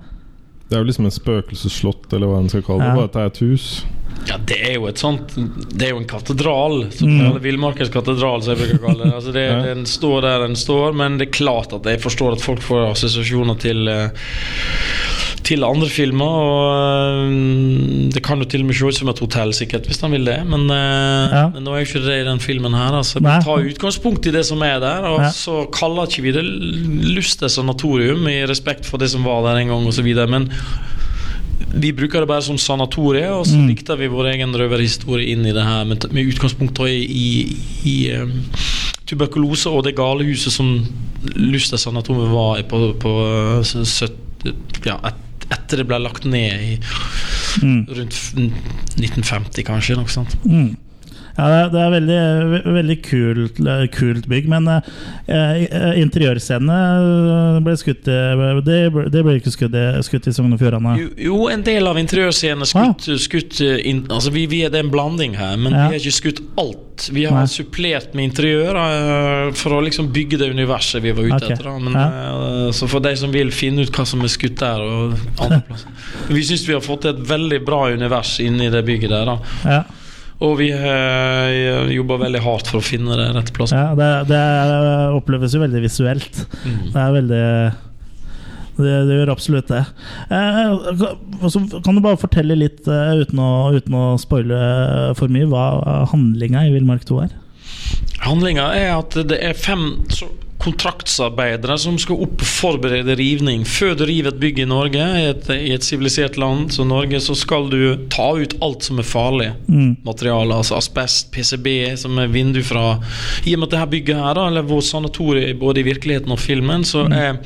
[0.70, 2.94] Det er jo liksom et spøkelsesslott, eller hva en skal kalle det.
[2.94, 2.98] Ja.
[2.98, 3.68] Bare at det er et hus.
[4.30, 6.86] Ja, det er jo et sånt Det er jo en katedral.
[7.02, 7.40] Mm.
[7.44, 9.14] Villmarkens katedral, som jeg bruker å kalle det.
[9.18, 9.58] Altså det Ja.
[9.74, 12.92] Den står der den står, men det er klart at jeg forstår at folk får
[12.94, 14.10] assosiasjoner til eh,
[15.44, 16.24] til andre filmer.
[16.40, 20.00] Og eh, Det kan jo til og med se ut som et hotell, sikkert, hvis
[20.06, 20.38] han vil det.
[20.48, 21.50] Men, eh, Ja.
[21.54, 22.94] men nå er jo ikke det i den filmen her.
[23.02, 23.20] Altså.
[23.20, 25.30] Vi tar utgangspunkt i det som er der, og Ja.
[25.36, 29.68] så kaller ikke vi det Lustes Natorium i respekt for det som var der en
[29.68, 30.08] gang, osv.
[30.30, 30.50] Men
[31.72, 33.68] vi bruker det bare som sanatorie, og så Mm.
[33.72, 38.12] dikter vi vår egen røverhistorie inn i det her med, med utgangspunkt i, i, i
[38.18, 38.32] um,
[39.06, 40.86] tuberkulose og det galehuset som
[41.36, 43.12] Luster sanatorium var i på, på
[43.64, 44.10] eh,
[44.86, 46.80] ja, et, etter det ble lagt ned i
[47.62, 47.86] Mm.
[47.86, 48.16] rundt
[48.98, 49.96] 1950, kanskje.
[49.96, 50.34] Noe sånt.
[50.44, 50.72] Mm.
[51.34, 52.18] Ja, det er, veldig,
[52.76, 54.92] veldig kult, eh, kult bygg, men eh,
[55.26, 58.78] eh, interiørscenene ble skutt Det,
[59.14, 60.94] det ble ikke skutt, skutt i Sogn og Fjordane.
[61.00, 63.22] Jo, jo, en del av interiørscenene skutt, ah.
[63.26, 65.88] skutt in, altså vi, vi er, Det en blanding her, men Ja.
[65.88, 67.10] vi har ikke skutt alt.
[67.10, 67.48] Vi har Nei.
[67.50, 71.56] supplert med interiør uh, for å liksom bygge det universet vi var ute okay.
[71.56, 71.66] etter.
[71.66, 71.80] Da.
[71.80, 75.18] Men, eh, så for de som vil finne ut hva som er skutt der og
[75.42, 79.14] andre plasser Vi syns vi har fått til et veldig bra univers inni det bygget
[79.14, 79.34] der.
[79.34, 79.38] Da.
[79.66, 79.82] Ja.
[80.44, 83.80] Og vi har jobber veldig hardt for å finne det rette plassen.
[83.80, 84.42] Ja, det, det
[85.16, 86.42] oppleves jo veldig visuelt.
[86.66, 86.80] Mm.
[86.92, 87.44] Det er veldig
[88.74, 89.84] det, det gjør absolutt det.
[90.34, 91.04] Eh,
[91.86, 96.66] kan- du bare fortelle litt, eh, uten å, uten å spoile for mye, hva handlinga
[96.68, 97.36] i Villmark 2 er?
[98.26, 99.86] Handlinga er at det er fem
[100.64, 103.66] kontraktsarbeidere som skal opp og forberede rivning.
[103.68, 107.68] Før du river et bygg i Norge, i et, sivilisert land som Norge, så skal
[107.72, 109.98] du ta ut alt som er farlig Mm.
[110.06, 110.56] materiale.
[110.56, 113.00] Altså asbest, PCB, som er vindu fra
[113.46, 116.40] I og med at dette bygget her, da, eller vår sanatorium både i virkeligheten og
[116.40, 117.40] filmen, så er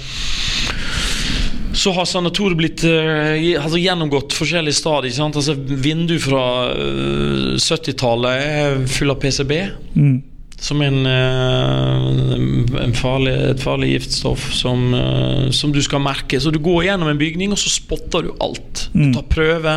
[1.78, 5.14] så har sanatoriet blitt eh, altså gjennomgått forskjellige stadier.
[5.14, 5.38] Sant?
[5.38, 9.54] Altså, vindu fra eh, 70-tallet er full av PCB.
[9.94, 10.16] Mm.
[10.60, 16.40] Som en, eh, en farlig, et farlig giftstoff som, eh, som du skal merke.
[16.42, 18.88] Så du går gjennom en bygning, og så spotter du alt.
[18.94, 19.14] Du Mm.
[19.14, 19.76] tar prøve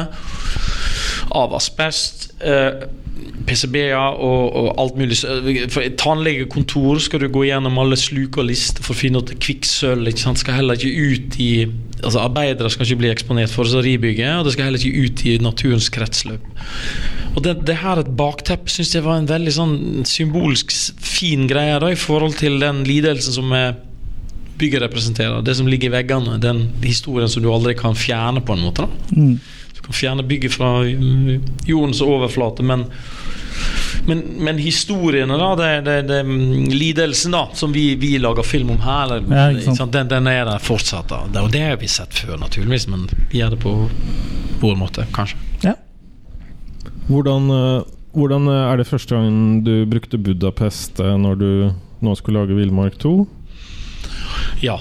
[1.32, 2.86] av asbest, eh,
[3.46, 5.18] PCB-er og, og alt mulig.
[5.24, 10.10] Et tannlegekontor skal du gå gjennom alle sluk og lister for å finne ut kvikksølv.
[10.14, 11.52] Skal heller ikke ut i
[12.00, 15.34] Altså Arbeidere skal ikke bli eksponert for ribygget, og det skal heller ikke ut i
[15.44, 16.46] naturens kretsløp.
[17.34, 19.74] Og det, det her et bakteppe syns jeg var en veldig sånn
[20.08, 23.76] symbolsk fin greie da, i forhold til den lidelsen som er
[24.60, 25.44] bygget representerer.
[25.44, 26.40] Det som ligger i veggene.
[26.40, 28.88] Den historien som du aldri kan fjerne, på en måte.
[28.88, 29.40] da Mm.
[29.92, 30.84] Fjerne bygget fra
[31.66, 32.86] jordens overflate, men
[34.06, 36.22] men, men historiene, da, det, det, det,
[36.72, 39.92] lidelsen da som vi, vi lager film om her, eller, Ja, ikke sant.
[39.92, 41.10] den, den er der fortsatt.
[41.10, 43.74] da Og det har vi sett før, naturligvis, men vi gjør det på
[44.62, 45.38] vår måte, kanskje.
[45.66, 45.74] Ja.
[47.10, 47.82] Hvordan, eh,
[48.16, 51.50] hvordan eh, er det første gangen du brukte Budapest eh, når du
[52.00, 53.14] nå skulle lage Villmark 2?
[54.64, 54.78] Ja.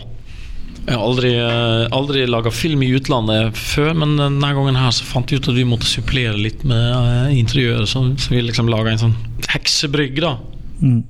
[0.89, 5.06] Jeg har aldri, eh, aldri laga film i utlandet før, men denne gangen her så
[5.06, 7.86] fant jeg ut at vi måtte supplere litt med interiøret.
[7.91, 9.15] Så, så vi liksom laga en sånn
[9.52, 10.38] heksebrygg da
[10.82, 11.04] Mm.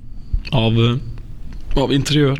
[0.52, 2.36] av, eh, av interiør.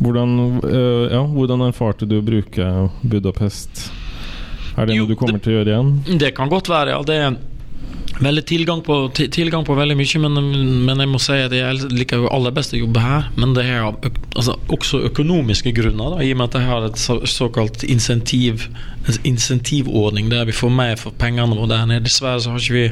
[0.00, 3.90] Hvordan, eh, ja, hvordan erfarte du å bruke Budapest?
[4.78, 6.18] Er det noe du kommer til å gjøre igjen?
[6.22, 7.02] Det kan godt være, ja.
[7.02, 7.36] Det er
[8.22, 10.50] veldig tilgang på, tilgang på veldig mye, men,
[10.86, 13.28] men jeg må si at jeg liker jo aller best å jobbe her.
[13.38, 17.00] Men det er altså, også økonomiske grunner, da, i og med at jeg har et
[17.00, 18.68] så, såkalt insentiv,
[19.08, 22.06] en insentivordning der vi får mer for pengene våre der nede.
[22.08, 22.88] Dessverre så har ikke vi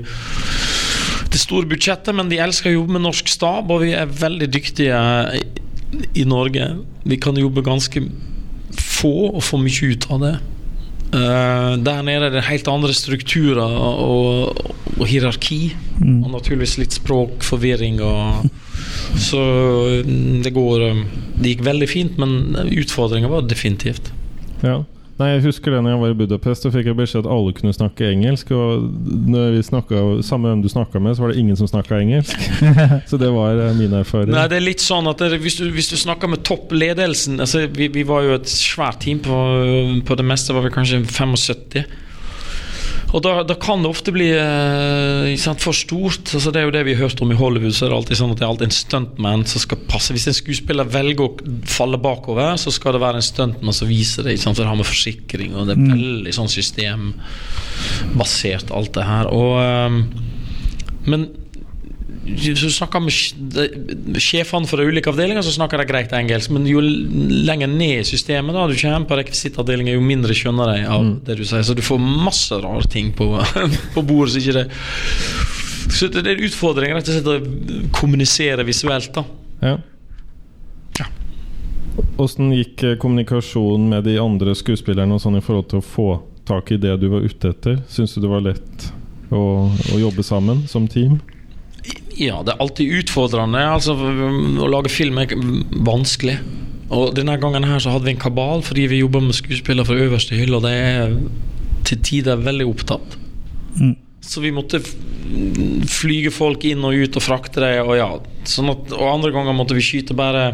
[1.33, 4.49] det store budsjettet, men de elsker å jobbe med norsk stab, og vi er veldig
[4.55, 5.01] dyktige
[6.17, 6.71] i Norge.
[7.05, 8.03] Vi kan jobbe ganske
[8.77, 10.37] få og få mye ut av det.
[11.17, 14.59] Eh, der nede er det helt andre strukturer og,
[14.97, 15.61] og hierarki.
[16.03, 18.03] Og naturligvis litt språkforvirring.
[18.05, 18.51] Og,
[19.29, 19.43] så
[20.05, 24.13] mm, det går um, Det gikk veldig fint, men utfordringa var definitivt.
[24.65, 24.83] Ja.
[25.17, 27.55] Nei, jeg husker det når jeg var i Budapest, så fikk jeg beskjed at alle
[27.57, 28.51] kunne snakke engelsk.
[28.53, 28.85] Og
[29.33, 32.37] når vi snakket, Samme hvem du snakka med, så var det ingen som snakka engelsk.
[33.11, 34.35] så det var eh, min erfaring.
[34.35, 37.65] Nei, det er litt sånn at det, hvis, du, hvis du snakker med toppledelsen altså,
[37.73, 39.23] vi, vi var jo et svært team.
[39.25, 39.39] På,
[40.05, 41.87] på det meste var vi kanskje 75.
[43.17, 46.35] Og da, da kan det ofte bli eh, sant, for stort.
[46.37, 47.73] Altså, det er jo det vi har hørt om i Hollywood.
[47.73, 50.13] Så er det alltid sånn at det er alltid en stuntman som skal passe.
[50.13, 51.35] Hvis en skuespiller velger å
[51.71, 54.35] falle bakover, så skal det være en stuntman som viser det.
[54.43, 59.25] Sant, for det har med forsikring og det er veldig sånn systembasert, alt det her.
[59.33, 59.93] Og, eh,
[61.09, 61.21] men
[62.27, 66.51] du snakker med sjefene de ulike avdelinger, så snakker de greit engelsk.
[66.55, 70.87] Men jo lenger ned i systemet da du kommer på rekvisittavdelingen, jo mindre skjønner de
[70.91, 71.65] av det du sier.
[71.67, 73.31] Så du får masse rare ting på,
[73.95, 74.35] på bordet.
[74.35, 74.67] Så ikke det
[75.97, 79.15] Så det er en utfordring rett og slett å kommunisere visuelt.
[79.15, 79.27] da
[79.63, 79.77] Ja.
[82.21, 86.09] Åssen gikk eh, kommunikasjonen med de andre skuespillerne og sånn i forhold til å få
[86.49, 87.81] tak i det du var ute etter?
[87.93, 88.87] Syns du det var lett
[89.33, 91.19] å, å jobbe sammen som team?
[92.17, 93.61] Ja, det er alltid utfordrende.
[93.77, 95.35] Altså, å lage film er
[95.85, 96.39] vanskelig.
[96.95, 99.99] Og denne gangen her så hadde vi en kabal fordi vi jobber med skuespillere fra
[100.07, 101.17] øverste hylle, og de er
[101.87, 103.17] til tider veldig opptatt.
[103.77, 103.97] Mm.
[104.27, 104.81] Så vi måtte
[105.91, 107.81] flyge folk inn og ut og frakte dem.
[107.87, 108.09] Og, ja.
[108.49, 110.49] sånn at, og andre ganger måtte vi skyte bare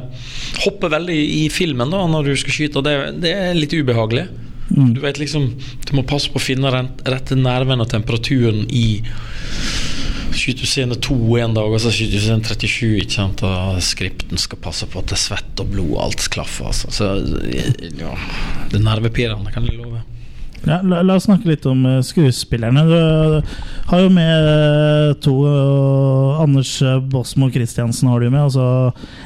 [0.63, 4.27] Hoppe veldig i filmen da når du skal skyte, og det, det er litt ubehagelig.
[4.73, 5.51] Du vet liksom
[5.85, 9.03] Du må passe på å finne rette nerven og temperaturen i
[10.33, 13.43] Skyter du scene 2 en dag, og så skyter du scene 37, ikke sant?
[13.47, 16.71] og skripten skal passe på at det er svett og blod, alt klaffer.
[16.73, 16.91] Altså.
[16.95, 17.11] Så
[17.53, 18.15] ja,
[18.73, 20.03] det er nervepirrende, kan jeg love.
[20.63, 22.85] Ja, la, la oss snakke litt om eh, skuespillerne.
[22.87, 23.49] Du
[23.91, 26.77] har jo med eh, to eh, Anders
[27.11, 28.67] Båsmo Christiansen har du med, og så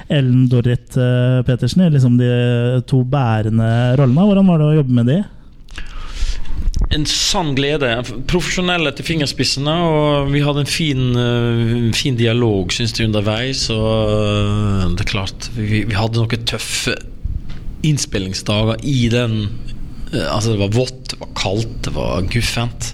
[0.08, 1.84] Ellen Dorrit eh, Petersen.
[1.92, 2.30] Liksom de
[2.88, 3.68] to bærende
[4.00, 4.28] rollene.
[4.30, 5.18] Hvordan var det å jobbe med de?
[6.94, 7.88] En sann glede.
[8.30, 13.66] Profesjonelle til fingerspissene, og vi hadde en fin, eh, fin dialog, syns jeg, underveis.
[13.74, 16.94] Og eh, det er klart, vi, vi hadde noen tøffe
[17.86, 19.40] innspillingsdager i den
[20.12, 22.92] eh, Altså, det var vått, det var kaldt, det var guffent.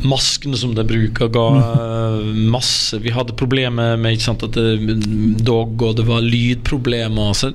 [0.00, 4.96] Maskene som de bruker, ga eh, masse Vi hadde problemer med ikke sant, at det,
[5.44, 7.34] dog, og det var lydproblemer.
[7.36, 7.52] Så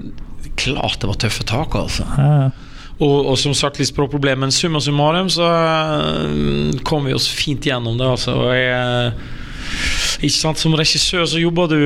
[0.59, 2.05] klart det var tøffe tak, altså.
[2.19, 2.51] Ja,
[2.95, 7.65] Og, og som sagt litt språkproblemer, men summa summarum så øh, kom vi oss fint
[7.67, 8.07] gjennom det.
[8.07, 8.35] Altså.
[8.39, 9.11] Og jeg,
[10.21, 11.81] ikke sant, som regissør så jobber du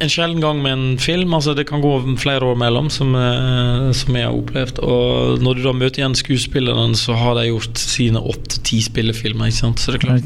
[0.00, 1.34] en sjelden gang med en film.
[1.36, 4.80] Altså Det kan gå flere år mellom, som, øh, som jeg har opplevd.
[4.80, 9.52] Og når du da møter igjen skuespilleren, så har de gjort sine åtte-ti spillefilmer.
[9.52, 9.80] Ikke sant?
[9.80, 10.24] Så det er klart,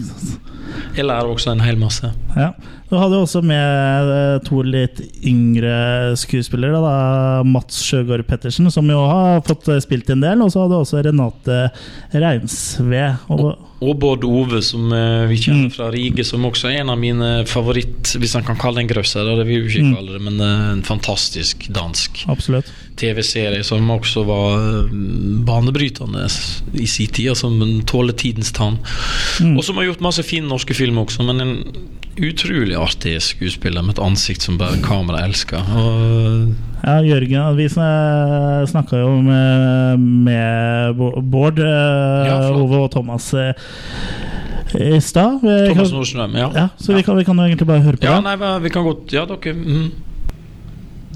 [0.97, 2.13] jeg lærer også en hel masse.
[2.37, 2.53] Ja.
[2.91, 6.79] Du hadde også med eh, to litt yngre skuespillere.
[6.85, 6.97] Da.
[7.49, 10.43] Mats Sjøgaard Pettersen, som jo har fått eh, spilt en del.
[10.45, 11.63] Og så hadde også Renate
[12.13, 13.07] Reinsve.
[13.33, 13.47] Og,
[13.85, 17.33] Og Bård Ove, som eh, vi kjenner fra Rige, som også er en av mine
[17.51, 19.97] favoritt Hvis han kan kalle det en grøsser, det vil vi ikke Mm.
[19.97, 22.23] kalle det, men en fantastisk dansk.
[23.01, 24.87] TV-serie som også var
[25.45, 26.29] banebrytende
[26.79, 27.59] i sin tid, som
[27.91, 28.79] tåler tidens tann.
[29.43, 29.57] Mm.
[29.59, 31.55] Og som har gjort masse fine norske filmer også, men en
[32.21, 35.65] utrolig artig skuespiller med et ansikt som bare kamera elsker.
[35.75, 40.99] Og Ja, Jørgen, vi snakka jo med, med
[41.33, 42.39] Bård, eh, Ja.
[42.53, 43.55] Ove og Thomas eh,
[44.75, 45.41] i stad.
[45.41, 46.51] Thomas Nordstrøm, ja.
[46.55, 48.37] Ja, så vi kan, vi kan jo egentlig bare høre på Ja, det.
[48.39, 49.91] nei, vi kan godt Ja, dere mm.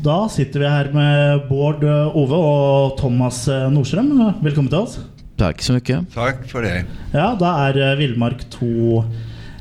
[0.02, 4.12] Da sitter vi her med Bård eh, Ove og Thomas Nordstrøm.
[4.42, 4.98] Velkommen til oss.
[5.38, 6.04] Takk så mye.
[6.14, 6.84] Takk for det.
[7.14, 9.04] Ja, da er Villmark 2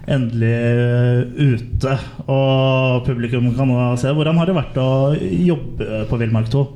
[0.08, 1.22] endelig eh,
[1.54, 1.96] ute,
[2.32, 4.12] og publikum kan nå se.
[4.15, 4.89] Hvordan har det vært å
[5.20, 6.67] jobbe på Villmark 2?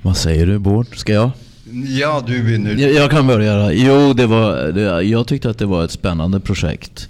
[0.00, 0.92] Hva sier du Bård?
[0.96, 1.46] Skal jeg?
[1.70, 2.74] Ja, du begynner.
[2.74, 3.70] Jeg, jeg kan börja.
[3.76, 7.06] Jo, det var, det, jeg syntes at det var et spennende prosjekt.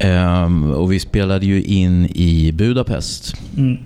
[0.00, 3.34] Um, og vi spilte jo inn i Budapest.
[3.56, 3.76] Mm.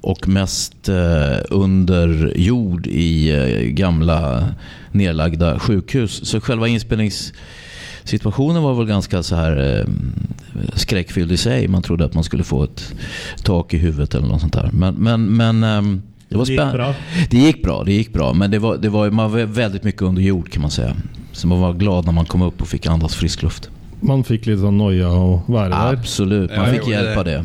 [0.00, 4.48] Och mest eh, under jord i eh, gamla
[4.92, 6.26] nedlagda sjukhus.
[6.26, 6.68] Så själva
[8.00, 9.84] inspelningssituationen var väl ganska så här eh,
[10.74, 11.68] skräckfylld i sig.
[11.68, 12.94] Man trodde att man skulle få ett
[13.42, 14.70] tak i huvudet eller något sånt där.
[14.72, 16.94] Men, men, men ehm, det var Det gick bra.
[17.30, 18.32] Det gick bra, det gick bra.
[18.32, 20.96] Men det var, det var, man var väldigt mycket under jord kan man säga.
[21.32, 23.70] Så man var glad när man kom upp och fick andas frisk luft.
[24.00, 25.92] Man fikk litt sån noja och vara där?
[25.92, 27.24] Absolut, man fick av det.
[27.24, 27.44] det.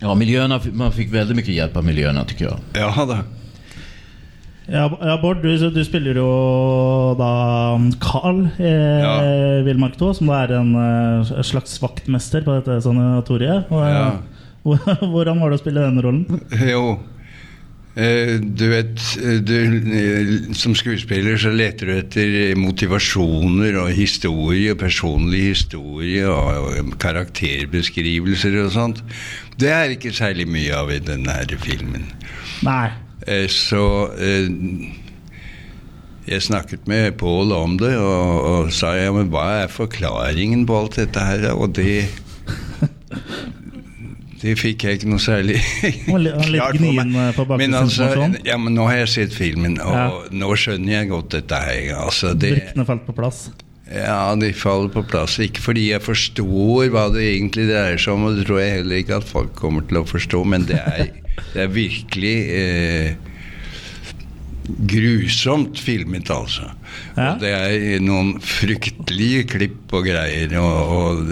[0.00, 2.58] Ja, miljöerna, man fick väldigt mycket hjälp av miljöerna tycker jag.
[2.74, 3.18] Ja da.
[4.70, 4.86] Ja,
[5.18, 6.28] Bård, du, du spiller jo
[7.18, 7.30] da
[8.02, 9.14] Carl i Ja.
[9.66, 13.66] Villmark 2, som da er en eh, slags vaktmester på dette sanatoriet.
[13.72, 14.12] Og, eh, Ja.
[15.12, 16.42] Hvordan var det å spille denne rollen?
[16.72, 17.00] Jo.
[17.92, 19.56] Eh, du vet, eh, du,
[19.92, 28.70] eh, som skuespiller så leter du etter motivasjoner og historie, personlig historie og karakterbeskrivelser og
[28.72, 29.02] sånt.
[29.60, 32.06] Det er ikke særlig mye av i denne filmen.
[32.64, 32.88] Nei.
[33.26, 33.82] Eh, Så
[34.18, 34.48] eh,
[36.26, 40.76] jeg snakket med Pål om det og, og sa ja, men hva er forklaringen på
[40.78, 41.48] alt dette her?
[41.56, 42.06] Og det
[44.42, 45.60] det fikk jeg ikke noe særlig
[46.10, 47.12] klart for meg.
[47.14, 48.08] eh, på Men altså,
[48.42, 50.06] ja, men nå har jeg sett filmen, og Ja.
[50.34, 51.92] nå skjønner jeg godt dette her.
[52.02, 53.44] Altså, det, Brikkene falt på plass.
[53.92, 55.38] Ja, de faller på plass.
[55.42, 59.02] Ikke fordi jeg forstår hva det egentlig dreier seg om, og det tror jeg heller
[59.02, 61.12] ikke at folk kommer til å forstå, men det er,
[61.52, 63.32] det er virkelig eh,
[64.88, 66.70] grusomt filmet, altså.
[67.16, 67.32] Ja.
[67.32, 70.52] Og det er noen fryktelige klipp og greier.
[70.60, 71.22] Og, og,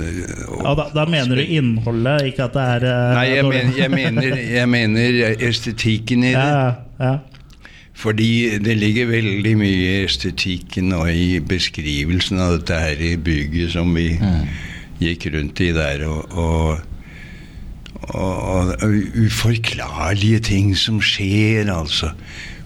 [0.50, 3.74] og Ja, da, da mener du innholdet, ikke at det er eh, Nei, jeg, men,
[3.78, 5.20] jeg, mener, jeg mener
[5.50, 6.48] estetikken i det.
[6.48, 7.18] Ja, ja.
[8.00, 13.74] Fordi det ligger veldig mye i estetikken og i beskrivelsen av dette her i bygget
[13.74, 14.14] som vi
[15.00, 16.80] gikk rundt i der, og, og,
[18.14, 22.14] og, og uforklarlige ting som skjer, altså.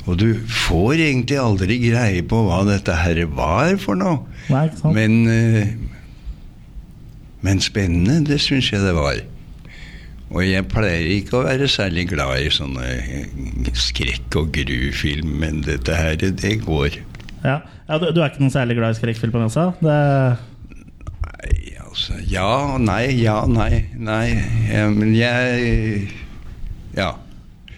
[0.04, 4.20] Og du får egentlig aldri greie på hva dette her var for noe.
[4.52, 4.66] Nei.
[4.92, 5.70] Men, eh,
[7.44, 9.22] men spennende, det syns jeg det var.
[10.34, 15.62] Og jeg pleier ikke å være særlig glad i sånne eh, skrekk- og grufilm, men
[15.66, 16.98] dette her, det går.
[17.44, 19.70] Ja, ja du, du er ikke noen særlig glad i skrekkfilmer, altså?
[19.78, 19.94] Det,
[21.94, 23.84] Altså, ja nei, ja nei.
[23.94, 24.34] Nei,
[24.66, 26.08] ja, men jeg
[26.96, 27.12] Ja.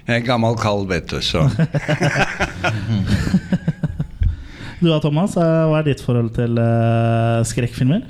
[0.07, 1.43] Jeg er gammel kall, vet du, så
[4.79, 8.07] du da, Thomas, hva er ditt forhold til uh, skrekkfilmer?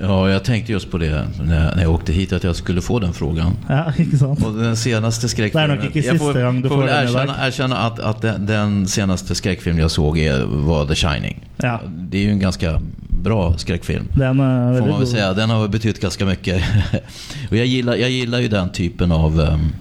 [0.00, 2.98] Ja, jag tänkte just på det när, när jag åkte hit att jag skulle få
[2.98, 3.56] den frågan.
[3.68, 3.92] Ja?
[4.46, 5.70] Och den senaste Det skräckfilmen...
[5.70, 6.32] är inte jag får
[6.68, 7.02] får dag.
[7.04, 11.40] erkänna, erkänna att, att den, den senaste skräckfilm jag såg är, var The Shining.
[11.56, 11.80] Ja.
[11.98, 12.80] Det är ju en ganska
[13.22, 14.08] bra skräckfilm.
[14.14, 15.32] Den er Får man väl säga.
[15.34, 16.62] Den har betytt ganska mycket.
[17.50, 19.72] och jag gillar, jag gillar ju den typen av, um,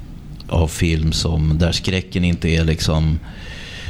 [0.49, 3.19] av film som där skräcken inte är liksom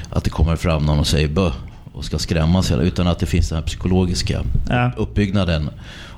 [0.09, 1.51] att det kommer fram någon och säger bö
[1.93, 4.91] och ska skrämmas utan att det finns den här psykologiska Ja.
[4.97, 5.69] uppbyggnaden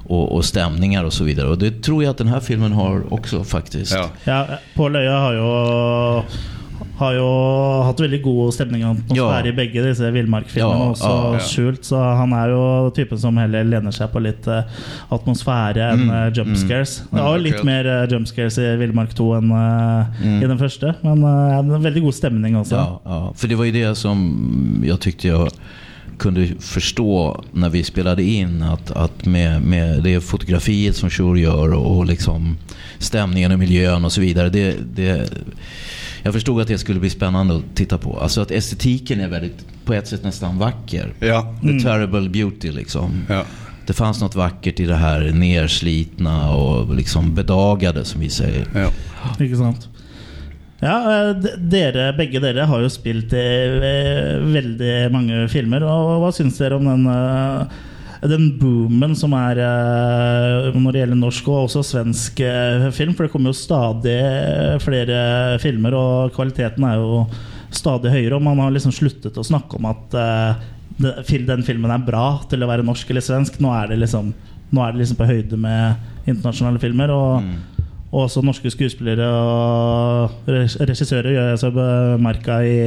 [0.09, 1.47] och, och stämningar och så vidare.
[1.47, 3.93] Och det tror jag att den här filmen har också faktiskt.
[3.93, 4.09] ja.
[4.23, 4.45] Ja,
[4.75, 6.23] Pål Øya har jo
[6.99, 7.27] har jo
[7.87, 9.47] hatt veldig god stemning atmosfære Ja.
[9.47, 10.79] i begge disse villmarkfilmene.
[10.83, 11.39] Ja, også ja, ja.
[11.47, 12.63] skjult, så han er jo
[12.95, 14.67] typen som heller lener seg på litt uh,
[15.15, 16.97] atmosfære enn Mm, uh, jump scares.
[17.11, 20.41] Det var jo litt mer uh, jump scares i Villmark 2 enn uh, Mm.
[20.43, 22.75] i den første, men uh, en veldig god stemning også.
[22.75, 24.25] Ja, ja, för det var jo det som
[24.83, 25.49] jeg tykte jag
[26.19, 28.61] kunde förstå när vi spelade in.
[28.63, 32.57] Att, att med, med det fotografiet som Shore gör och liksom
[32.99, 34.49] stämningen och miljön och så vidare.
[34.49, 35.29] Det, det,
[36.23, 38.19] jag förstod att det skulle bli spännande att titta på.
[38.19, 41.13] Alltså att estetiken är väldigt, på ett sätt nästan vacker.
[41.19, 41.55] ja.
[41.61, 43.21] The terrible beauty liksom.
[43.29, 43.45] ja.
[43.87, 48.67] Det fanns något vackert i det här nerslitna och liksom bedagade som vi säger.
[48.73, 48.91] ja.
[49.45, 49.89] Ikke sant?
[50.79, 53.45] Ja, eh, dere, begge dere har jo spilt i
[53.83, 55.83] eh, veldig mange filmer.
[55.83, 57.79] Og hva syns dere om den, eh,
[58.31, 59.59] den boomen som er
[60.75, 62.39] når det gjelder norsk og også svensk
[62.95, 63.13] film?
[63.15, 64.17] For det kommer jo stadig
[64.83, 67.23] flere filmer, og kvaliteten er jo
[67.75, 68.35] stadig høyere.
[68.39, 70.15] Og man har liksom sluttet å snakke om at
[70.99, 73.59] den filmen er bra til å være norsk eller svensk.
[73.63, 74.33] Nå er det liksom,
[74.75, 77.15] er det liksom på høyde med internasjonale filmer.
[77.15, 77.51] Og
[78.09, 82.79] og også norske skuespillere og regissører gjør seg bemerka i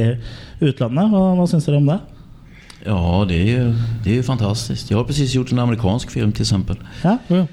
[0.63, 1.07] utlandet.
[1.13, 1.99] Hva, hva syns dere om det?
[2.83, 2.99] Ja,
[3.29, 3.67] det er, jo,
[4.03, 4.89] det er jo fantastisk.
[4.91, 6.53] Jeg har precis gjort en amerikansk film f.eks.
[7.05, 7.45] Ja, Ja.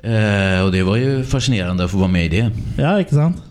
[0.00, 2.44] Eh, og det var jo fascinerende å få være med i det.
[2.80, 3.42] ja ikke sant?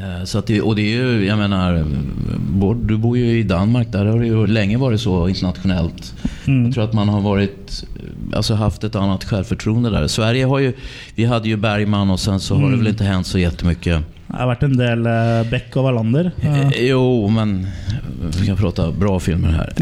[0.00, 1.84] Eh, Så att det, och det är ju, jag menar,
[2.86, 6.14] du bor ju i Danmark, där har det ju länge varit så internationellt.
[6.46, 6.64] Mm.
[6.64, 7.84] Jag tror att man har varit,
[8.34, 10.06] alltså haft ett annat självförtroende där.
[10.06, 10.72] Sverige har ju,
[11.14, 12.78] vi hade ju Bergman och sen så har det Mm.
[12.78, 14.02] väl inte hänt så jättemycket.
[14.28, 16.30] Det har vært en del eh, Beck og Wallander.
[16.40, 16.48] Ja.
[16.56, 17.66] Eh, Jo, men
[18.40, 19.72] vi kan prata bra filmer här.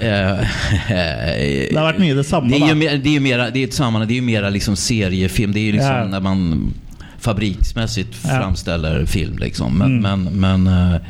[0.00, 2.68] Eh, eh, Det har vært mye det samme, det är da.
[2.68, 4.76] ju mer, det är ju mera, det är ett sammanhang, det är ju mera liksom
[4.76, 5.52] seriefilm.
[5.52, 6.04] Det är ju liksom Ja.
[6.04, 6.72] när man
[7.18, 8.28] fabriksmässigt Ja.
[8.30, 9.78] framställer film liksom.
[9.78, 10.24] Men, Mm.
[10.24, 11.00] men, men eh,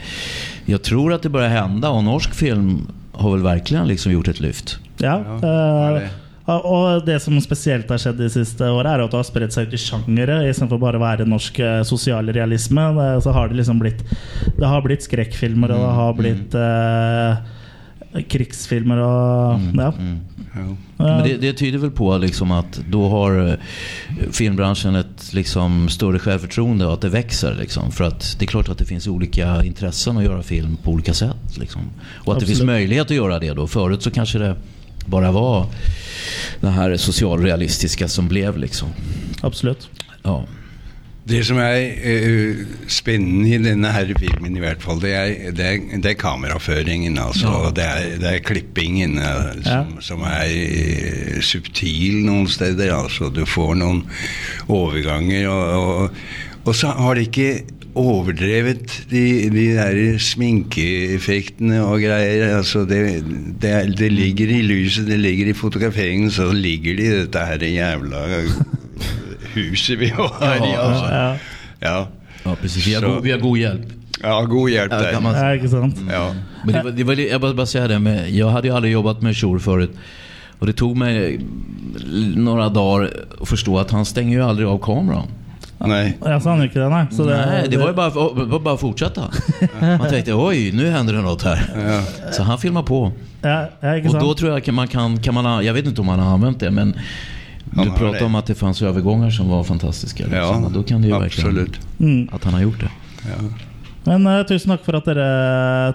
[0.66, 4.40] jag tror att det börjar hända och norsk film har väl verkligen liksom gjort ett
[4.40, 4.78] lyft.
[4.98, 6.00] Ja, ja.
[6.44, 9.52] og- og det som spesielt har skjedd de siste åra, er at det har spredt
[9.52, 13.20] seg ut i sjangere istedenfor bare å være norsk eh, sosialrealisme.
[13.22, 14.00] Så har det liksom blitt
[14.58, 19.92] Det har blitt skrekkfilmer, og det har blitt eh, krigsfilmer og Ja.
[20.96, 23.54] Men det, det tyder väl på liksom att då har eh,
[24.32, 27.54] filmbranschen ett liksom större självförtroende och att det växer.
[27.54, 27.92] Liksom.
[27.92, 31.14] För att det är klart att det finns olika intressen att göra film på olika
[31.14, 31.58] sätt.
[31.58, 31.80] Liksom.
[32.00, 32.74] Och att det finns Absolut.
[32.74, 33.66] möjlighet att göra det då.
[33.66, 34.56] Förut så kanske det
[35.06, 35.66] bara var
[36.60, 38.88] det här socialrealistiska som blev liksom.
[39.40, 39.88] Absolut.
[40.22, 40.44] Ja.
[41.28, 45.66] Det som er uh, spennende i denne her filmen, i hvert fall, det er, det
[45.66, 47.18] er, det er kameraføringen.
[47.20, 47.50] altså.
[47.52, 47.72] Ja.
[47.76, 52.94] Det er, det er klippingen uh, som, som er uh, subtil noen steder.
[52.96, 53.28] altså.
[53.28, 54.04] Du får noen
[54.68, 55.50] overganger.
[55.52, 56.22] Og, og,
[56.64, 57.50] og så har de ikke
[57.98, 62.56] overdrevet de, de der sminkeeffektene og greier.
[62.56, 63.00] altså det,
[63.62, 67.64] det, det ligger i lyset, det ligger i fotograferingen, så ligger det i dette her
[67.68, 68.26] jævla
[69.58, 70.76] huset vi har i.
[70.76, 71.04] altså.
[71.14, 71.36] Ja.
[71.80, 72.08] Ja.
[72.44, 72.86] ja, precis.
[72.86, 73.86] Vi har, god, vi har god hjälp.
[74.22, 75.12] Ja, god hjälp Ja, där.
[75.12, 75.34] kan man.
[75.34, 75.96] Ja, ikke sant?
[76.10, 76.34] Ja.
[76.64, 78.92] Men det var, det var, jag bara, bara säga det, med, jag hade ju aldrig
[78.92, 79.90] jobbat med Shore förut.
[80.58, 81.40] Och det tog mig
[82.36, 85.26] några dagar att förstå att han stänger ju aldrig av kameran.
[85.78, 86.18] Nej.
[86.24, 87.06] Ja, sa han ikke det, nei?
[87.10, 89.30] Så Nej, det var ju bara, det var bara att fortsätta.
[89.80, 91.60] Man tänkte, oj, nu händer det något här.
[92.32, 93.12] Så han filmar på.
[93.42, 96.00] Ja, ja, ikke Och då tror jag kan man kan, kan man jag vet inte
[96.00, 96.94] om han har använt det, men
[97.76, 100.24] Han du pratade om att det fanns övergångar som var fantastiska.
[100.24, 100.38] Liksom.
[100.38, 101.68] Ja, och då kan det ju absolut.
[101.68, 102.90] verkligen att han har gjort det.
[104.08, 105.26] Men uh, tusen takk for at dere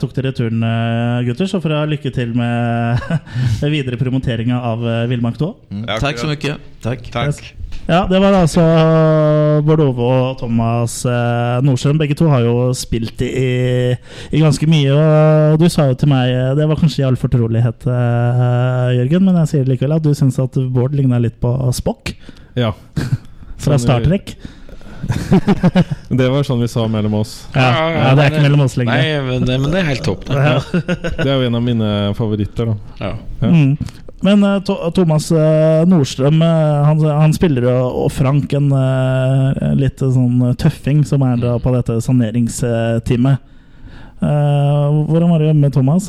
[0.01, 1.49] tok dere turen, eh, gutter.
[1.49, 3.01] Så får ha lykke til med
[3.74, 5.49] videre promoteringa av uh, Villmark 2.
[5.71, 5.86] Mm.
[5.88, 6.57] Ja, Tack så mye.
[6.84, 7.09] Takk.
[7.13, 7.55] Tack.
[7.84, 8.64] Ja, det var altså
[9.68, 12.00] Bård Ove og Thomas eh, Nordstrøm.
[12.00, 13.92] Begge to har jo spilt i,
[14.32, 14.94] i ganske mye.
[14.96, 19.28] Og du sa jo til meg eh, Det var kanskje i all fortrolighet, eh, Jørgen,
[19.28, 22.14] men jeg sier likevel at du syns at Bård ligna litt på Spock
[22.60, 22.72] Ja.
[23.64, 24.36] fra Sånn, Star eh, Trek.
[26.20, 27.34] Det var sånn vi sa mellom oss.
[27.52, 28.96] Ja, ja, det er ikke mellom oss lenger.
[28.96, 30.24] Nei, men det, men det er helt topp.
[30.30, 30.40] Det.
[30.40, 30.56] Ja.
[31.20, 32.72] Det er jo en av mine favoritter.
[32.72, 33.12] da Ja.
[33.44, 33.52] Ja.
[33.52, 33.76] Mm.
[34.24, 34.59] Men uh,
[34.95, 38.69] Thomas uh, Nordstrøm eh, han, han spiller jo og Frank en
[39.80, 43.49] litt sånn tøffing som er da på dette saneringsteamet.
[44.24, 46.07] Hvordan var det med Thomas?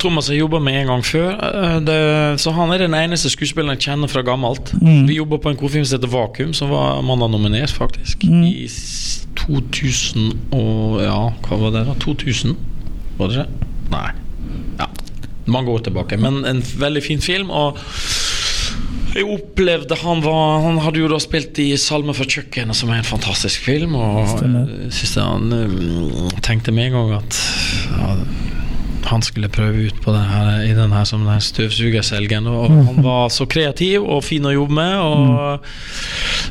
[0.00, 1.36] Thomas har jobba med en gang før,
[1.84, 1.98] det,
[2.40, 4.72] så han er den eneste skuespilleren jeg kjenner fra gammelt.
[4.80, 5.04] Mm.
[5.10, 8.24] Vi jobba på en kortfilm som heter Vakuum, som var mandag-nominert, faktisk.
[8.24, 8.48] Mm.
[8.48, 8.66] I
[9.44, 11.98] 2000 og Ja, hva var det, da?
[12.02, 12.56] 2000?
[13.20, 13.70] Var det det?
[13.92, 14.08] Nei.
[14.80, 14.88] Ja.
[15.46, 16.18] Mange år tilbake.
[16.20, 17.50] Men en veldig fin film.
[17.50, 17.78] Og
[19.12, 23.02] jeg opplevde han var Han hadde jo da spilt i 'Salme fra kjøkkenet', som er
[23.02, 23.94] en fantastisk film.
[23.94, 24.38] Og
[24.90, 27.40] synes jeg han mm, tenkte en gang at
[27.90, 28.16] ja,
[29.10, 32.46] han skulle prøve ut på det her, i den her som den støvsugerselgen.
[32.46, 34.96] Og han var så kreativ og fin å jobbe med.
[34.98, 35.60] Og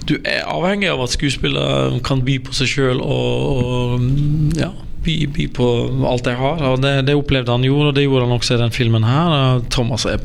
[0.10, 4.72] du er avhengig av at skuespillere kan by på seg sjøl og, og ja,
[5.06, 5.68] by, by på
[6.10, 6.62] alt jeg har.
[6.70, 9.62] Og det, det opplevde han gjorde, og det gjorde han også i den filmen her.
[9.74, 10.22] Thomas er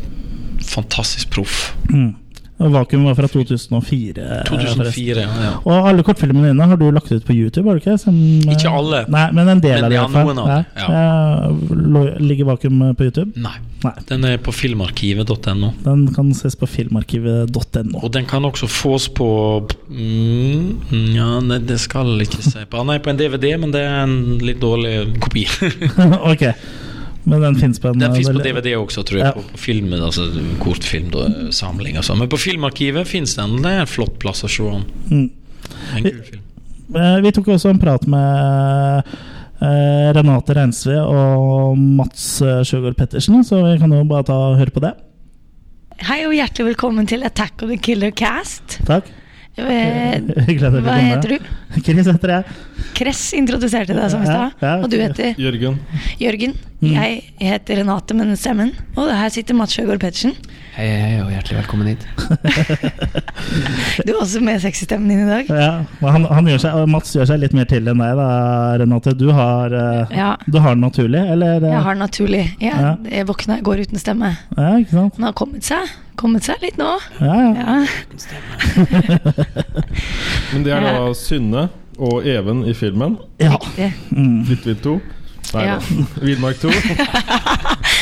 [0.67, 1.73] fantastisk proff.
[1.91, 2.15] Mm.
[2.57, 4.23] Og Vakuum var fra 2004.
[4.23, 5.53] eh, 2004, ja, ja.
[5.69, 7.67] Og alle kortfilmene dine har du lagt ut på YouTube?
[7.69, 7.99] har du ikke?
[8.01, 9.05] Som, eh, Ikke alle.
[9.13, 10.87] Nei, Men en del Men av noen av det, ja.
[10.97, 13.33] Eh, Ligger Vakuum på YouTube?
[13.37, 13.59] Nei.
[13.85, 13.93] Nei.
[14.09, 15.73] Den er på filmarkivet.no.
[15.85, 18.01] Den kan ses på filmarkivet.no.
[18.03, 19.29] Og den kan også fås på
[19.91, 22.81] mm, Ja, nei, det skal jeg ikke si på.
[22.87, 25.45] Er på en DVD, men det er en litt dårlig kopi.
[26.33, 26.49] ok.
[27.27, 29.27] Men den fins på en Den fins på DVD også, tror jeg.
[29.27, 29.33] Ja.
[29.35, 30.29] På, på filmen, altså
[30.63, 32.21] kortfilmsamling og sånn.
[32.23, 33.57] Men på Filmarkivet fins den.
[33.65, 34.85] Det er en flott plass å se den.
[35.11, 35.25] Mm.
[35.99, 36.45] En kul film.
[36.95, 39.11] Vi, Vi tok også en prat med
[39.59, 44.61] eh, Renate Reinsve og Mats eh, Sjøgaard Pettersen, så vi kan jo bare ta og
[44.61, 44.95] høre på det.
[46.07, 48.79] Hei og hjertelig velkommen til Attack of the Killer Cast.
[48.87, 49.11] Takk.
[49.57, 51.47] Eh, Hyggelig Hva heter du?
[51.81, 52.57] Chris heter jeg.
[52.97, 54.53] Kress introduserte deg som i stad.
[54.61, 55.79] ja, Og du heter Jørgen.
[56.21, 56.57] Jørgen.
[56.83, 56.91] Mm.
[56.93, 58.75] Jeg heter Renate med stemmen.
[58.97, 60.37] Og her sitter Mats Sjøgaard Pettersen.
[60.77, 62.03] Hei, hei, og hjertelig velkommen hit.
[64.07, 65.49] Du er også med sexystemmen din i dag.
[65.49, 65.71] Ja,
[66.13, 68.27] han, han gjør seg, Mats gjør seg litt mer til enn deg, da,
[68.83, 69.15] Renate.
[69.17, 70.35] Du har, eh, Ja.
[70.45, 71.65] du har den naturlig, eller?
[71.65, 71.71] eh?
[71.73, 72.43] Jeg har den naturlig.
[72.61, 72.93] Jeg, Ja.
[73.09, 74.35] jeg våkner, går uten stemme.
[74.59, 75.17] Ja, ikke sant?
[75.17, 75.89] Den har kommet seg.
[76.21, 76.91] Kommet seg litt nå.
[77.25, 77.51] Ja, ja.
[77.57, 77.77] Ja.
[80.53, 81.63] Men det er da Synne
[81.97, 83.17] og Even i filmen.
[83.41, 83.55] Ja.
[83.57, 83.89] Riktig.
[84.13, 84.43] Mm.
[84.51, 84.99] Fritt vilt 2.
[85.55, 85.79] Nei Ja.
[86.27, 86.71] Villmark 2.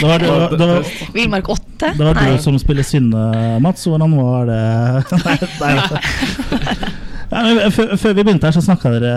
[0.01, 1.93] Det var, det, var, det, var, Villmark 8?
[1.99, 2.33] det var Nei.
[2.33, 3.87] du som spiller Synne, Mats.
[3.87, 4.63] Hvordan var det?
[5.63, 6.89] Nei, nei.
[7.35, 9.15] Ja, før, før vi begynte her så dere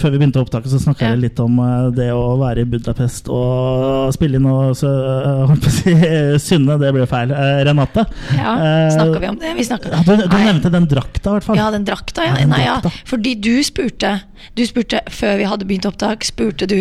[0.00, 3.28] Før vi begynte opptaket, så snakka dere litt om eh, det å være i Budapest
[3.32, 5.96] og spille inn og så, eh, holdt på å si
[6.42, 7.32] Synne, det ble feil.
[7.36, 8.06] Eh, Renate?
[8.38, 8.54] Ja,
[8.94, 9.52] snakka vi om det?
[9.58, 9.92] Vi snakket.
[9.98, 11.60] ja, du, du nevnte den drakta, i hvert fall.
[11.60, 12.24] Ja, den drakta.
[12.30, 12.38] Ja.
[12.48, 12.78] Nei, ja.
[13.08, 14.14] Fordi du spurte
[14.56, 16.78] Du spurte før vi hadde begynt opptak, spurte du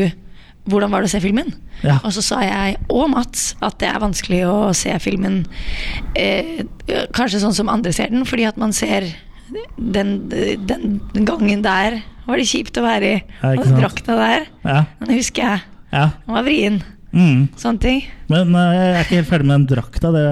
[0.69, 1.49] hvordan var det å se filmen.
[1.81, 1.97] Ja.
[2.05, 5.41] Og så sa jeg og Mats at det er vanskelig å se filmen
[6.19, 6.61] eh,
[7.15, 9.09] kanskje sånn som andre ser den, fordi at man ser
[9.77, 13.19] den, den, gangen der var det kjipt å være i.
[13.41, 14.79] Ja, og den drakta der, Ja.
[15.01, 15.63] den husker jeg.
[15.91, 16.05] Ja.
[16.25, 16.81] Den var vrien.
[17.11, 17.49] Mm.
[17.59, 18.05] Sånne ting.
[18.31, 20.13] Men uh, jeg er ikke helt ferdig med den drakta.
[20.15, 20.23] Det,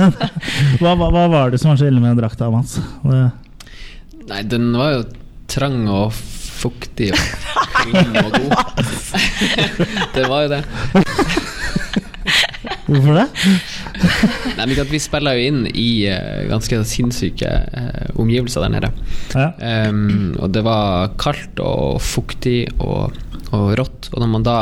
[0.80, 2.80] hva, hva, hva var det som var så ille med den drakta, Mats?
[3.04, 3.22] Det,
[4.30, 5.04] Nei, den var jo
[5.50, 6.16] trang og
[6.60, 7.22] fuktig og
[7.80, 8.52] fin og god.
[10.16, 10.62] det var jo det.
[12.90, 13.26] hvorfor det?
[14.58, 18.92] Nei, men Vi spiller jo inn i eh, ganske sinnssyke eh, omgivelser der nede.
[19.34, 19.50] Ja.
[19.88, 23.16] Um, og det var kaldt og fuktig og,
[23.52, 24.10] og rått.
[24.12, 24.58] Og når man da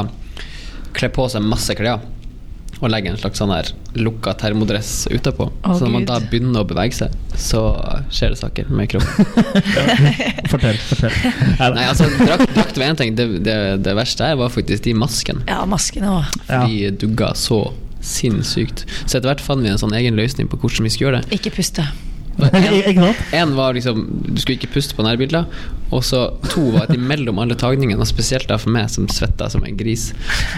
[0.97, 2.03] kler på seg masse klær
[2.79, 6.63] og legger en slags sånn her lukka termodress utapå, Oh, så når man da begynner
[6.63, 7.63] å bevege seg, så
[8.15, 9.27] skjer det saker med kroppen.
[10.53, 10.79] Fortell.
[10.89, 11.19] fortell.
[11.75, 13.17] Nei, altså, drakt, drakt var én ting.
[13.19, 15.43] Det, det, det verste her var faktisk de maskene.
[15.51, 16.39] Ja, maskene òg.
[16.47, 17.63] For de dugga så
[18.05, 18.85] sinnssykt.
[19.05, 21.39] Så etter hvert fant vi en sånn egen løsning på hvordan vi skulle gjøre det.
[21.41, 21.87] Ikke puste.
[23.41, 25.49] En var liksom Du skulle ikke puste på nærbilder.
[25.91, 29.49] Og så to var at imellom alle tagningene, og spesielt da for meg som svetta
[29.49, 30.11] som en gris,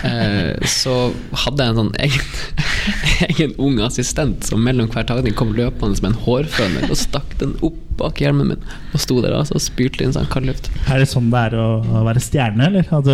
[0.06, 0.96] eh, så
[1.44, 2.32] hadde jeg en sånn egen,
[3.28, 7.54] egen ung assistent som mellom hver tagning kom løpende som en hårføner og stakk den
[7.62, 10.70] opp bak hjelmen min og sto der altså, og spylte inn sånn kaldluft.
[10.90, 12.86] Er det sånn det er å, å være stjerne, eller?
[12.88, 13.06] Får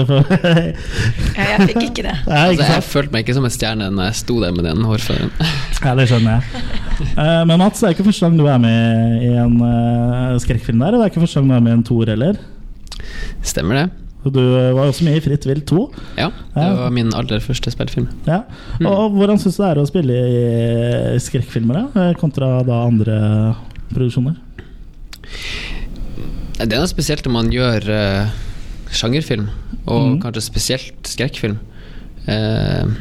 [1.37, 2.17] Ja, jeg fikk ikke det.
[2.27, 4.87] Ja, Altså, jeg følte meg ikke som en stjerne når jeg sto der med den
[4.87, 5.35] hårføreren.
[5.87, 6.65] Ja, det skjønner jeg.
[7.15, 10.81] Uh, Men Mats, det er ikke første gang du er med i en uh, skrekkfilm
[10.83, 10.97] der.
[10.97, 12.41] Og det er ikke første gang du er med i en toer heller.
[13.47, 13.87] Stemmer det?
[14.27, 15.85] Du eh, var også med i Fritt vilt 2.
[16.19, 18.09] Ja, det var min aller første spillfilm.
[18.27, 18.43] Ja.
[18.81, 19.19] Og, mm.
[19.21, 21.87] hvordan syns du det er å spille i skrekkfilmer,
[22.19, 23.21] Kontra da andre
[23.93, 24.41] produksjoner?
[26.57, 28.37] Det er noe spesielt når man gjør uh,
[28.95, 29.49] sjangerfilm,
[29.85, 30.19] og mm.
[30.25, 31.59] kanskje spesielt skrekkfilm.
[32.27, 32.95] Uh,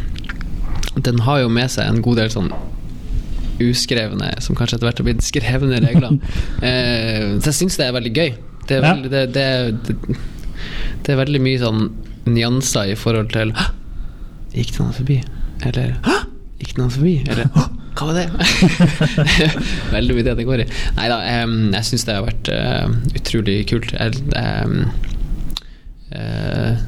[1.06, 2.52] den har jo med seg en god del sånn
[3.64, 6.20] uskrevne, som kanskje etter hvert har blitt skrevne regler.
[6.60, 8.36] uh, så jeg syns det er veldig gøy.
[8.66, 9.48] Det er, veldig, det, det,
[9.86, 10.20] det,
[11.06, 11.88] det er veldig mye sånn
[12.26, 13.72] nyanser i forhold til «Hå!
[14.56, 15.18] Gikk det noen forbi?
[15.68, 16.16] Eller «Hå!
[16.60, 17.16] Gikk det noen forbi?
[17.30, 17.68] Eller «Hå!
[17.96, 18.26] Hva var det?
[19.96, 20.68] Veldig mye det det går i.
[20.98, 23.94] Nei da, em, jeg syns det har vært uh, utrolig kult.
[23.96, 24.82] Jeg, um,
[26.12, 26.82] uh,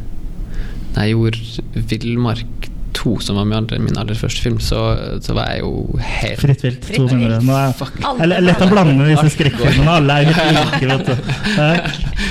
[0.98, 4.82] jeg gjorde Villmark 2, som var min aller, min aller første film, så,
[5.22, 6.88] så var jeg jo helt Fritt vilt.
[6.90, 9.98] To Fritt Nå er, det er lett å blande disse skrekkfilmene.
[10.00, 11.16] Alle er jo like, vet du.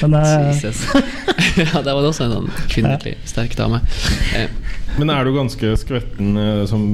[0.02, 0.82] Men, uh, Jesus.
[1.62, 3.80] ja, der var det også en sånn kvinnelig sterk dame.
[4.36, 4.50] Eh,
[4.96, 6.84] Men er du ganske skvetten eh, som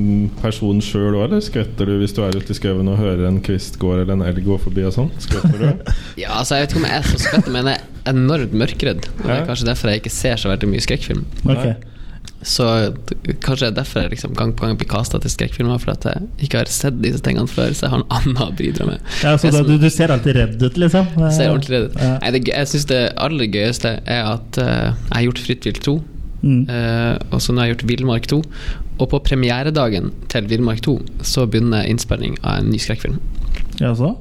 [0.41, 3.39] person sjøl òg, eller skvetter du hvis du er ute i skauen og hører en
[3.45, 5.13] kvist gå eller en elg gå forbi og sånn?
[5.23, 5.95] Skvetter du?
[6.25, 9.09] ja, altså Jeg vet ikke om jeg er så skvetten, men jeg er enormt mørkredd.
[9.21, 11.25] Og det er kanskje derfor jeg ikke ser så veldig mye skrekkfilm.
[11.47, 11.79] Okay.
[12.43, 12.67] Så
[13.45, 16.07] kanskje det er derfor jeg liksom gang på gang blir kasta til skrekkfilmer, for at
[16.09, 19.05] jeg ikke har sett disse tingene før, så jeg har en annen å bidra med.
[19.23, 21.07] Ja, så da, du, du ser alltid redd ut, liksom?
[21.31, 22.01] Ser ordentlig redd ut.
[22.03, 22.17] Ja.
[22.19, 25.85] Nei, det, jeg syns det aller gøyeste er at uh, jeg har gjort Fritt vilt
[25.87, 25.97] 2.
[26.43, 26.65] Mm.
[26.69, 28.41] eh, og så nå har jeg gjort Villmark 2.
[28.99, 33.19] Og på premieredagen til Villmark 2 så begynner innspilling av en ny skrekkfilm.
[33.81, 34.17] Ja, så?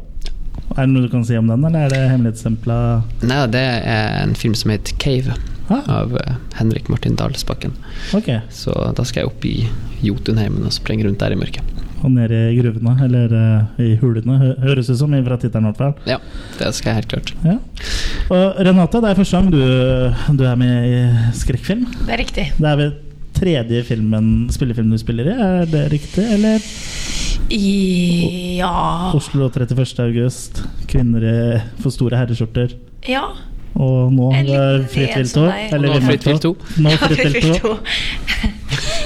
[0.78, 2.78] Er det noe du kan si om den, eller er det hemmelighetsstempla?
[3.28, 5.36] Nei, det er en film som heter Cave,
[5.72, 6.02] Ah.
[6.02, 7.72] av eh, Henrik Martin Dalsbakken.
[8.18, 8.42] Okay.
[8.52, 9.54] Så da skal jeg opp i
[10.04, 11.64] Jotunheimen og springe rundt der i mørket.
[12.02, 14.38] Og ned i gruvene, eller uh, i hulene.
[14.41, 15.93] Hø- Høres ut som fra tittelen, i hvert fall.
[16.10, 16.18] Ja,
[16.58, 17.34] det skal jeg helt klart.
[17.45, 17.58] Ja.
[18.34, 21.02] Og Renate, det er første gang du, du er med i
[21.38, 21.86] skrekkfilm.
[22.08, 22.47] Det er riktig.
[22.58, 22.93] Det er vel
[23.38, 26.26] tredje filmen, spillefilm du spiller i, er det riktig?
[26.36, 26.66] Eller
[27.52, 28.72] I, ja
[29.18, 29.86] Oslo 31.
[30.04, 31.38] august, kvinner i
[31.82, 32.76] for store herreskjorter.
[33.10, 33.28] Ja.
[33.82, 35.45] Og nå eh, Fritt vilt 2.
[35.78, 36.54] Eller Fritt vilt to.
[36.58, 36.82] to.
[36.84, 37.76] Nå Ja, Fritt vilt Fritt to.
[37.78, 37.86] vilt
[38.41, 38.49] to.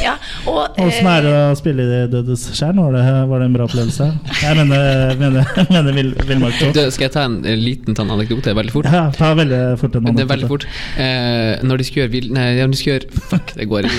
[0.05, 2.75] Ja, og Åssen er det å spille i Dødes skjær?
[2.77, 4.07] Var, det- var det en bra opplevelse?
[4.41, 6.71] Jeg mener, mener, mener Vil- Villmark 2.
[6.75, 8.89] Du, skal jeg ta en eh, liten sånn anekdote veldig fort?
[8.91, 10.67] Ja, ta veldig fort en Det er veldig fort.
[11.01, 13.89] Eh, når de skulle gjøre vil, Nei, når de skulle gjøre Fuck, det går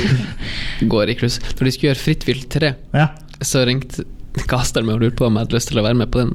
[0.89, 1.41] går i kluss.
[1.59, 3.09] Når de skulle gjøre Fritt vilt 3, Ja.
[3.43, 4.05] så ringte
[4.45, 6.35] casteren meg og lurte på om jeg hadde lyst til å være med på den.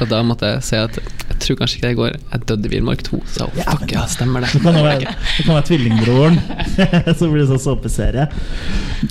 [0.00, 2.14] Og da måtte jeg si at jeg tror kanskje ikke det går.
[2.32, 3.18] Jeg døde i Villmark 2.
[3.34, 4.52] Så fuck, ja, stemmer det.
[4.54, 6.38] Det kan være, det kan være tvillingbroren.
[7.18, 8.28] Så blir det sånn såpeserie.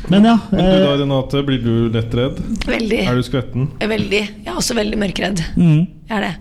[0.09, 0.38] Men ja.
[0.53, 2.39] Men du da, eh, Renate, blir du lett redd?
[2.69, 3.01] Veldig.
[3.11, 3.69] Er du skvetten?
[3.84, 4.23] Veldig.
[4.23, 5.43] Jeg er også veldig mørkredd.
[5.59, 5.84] mm.
[6.09, 6.34] Jeg er det.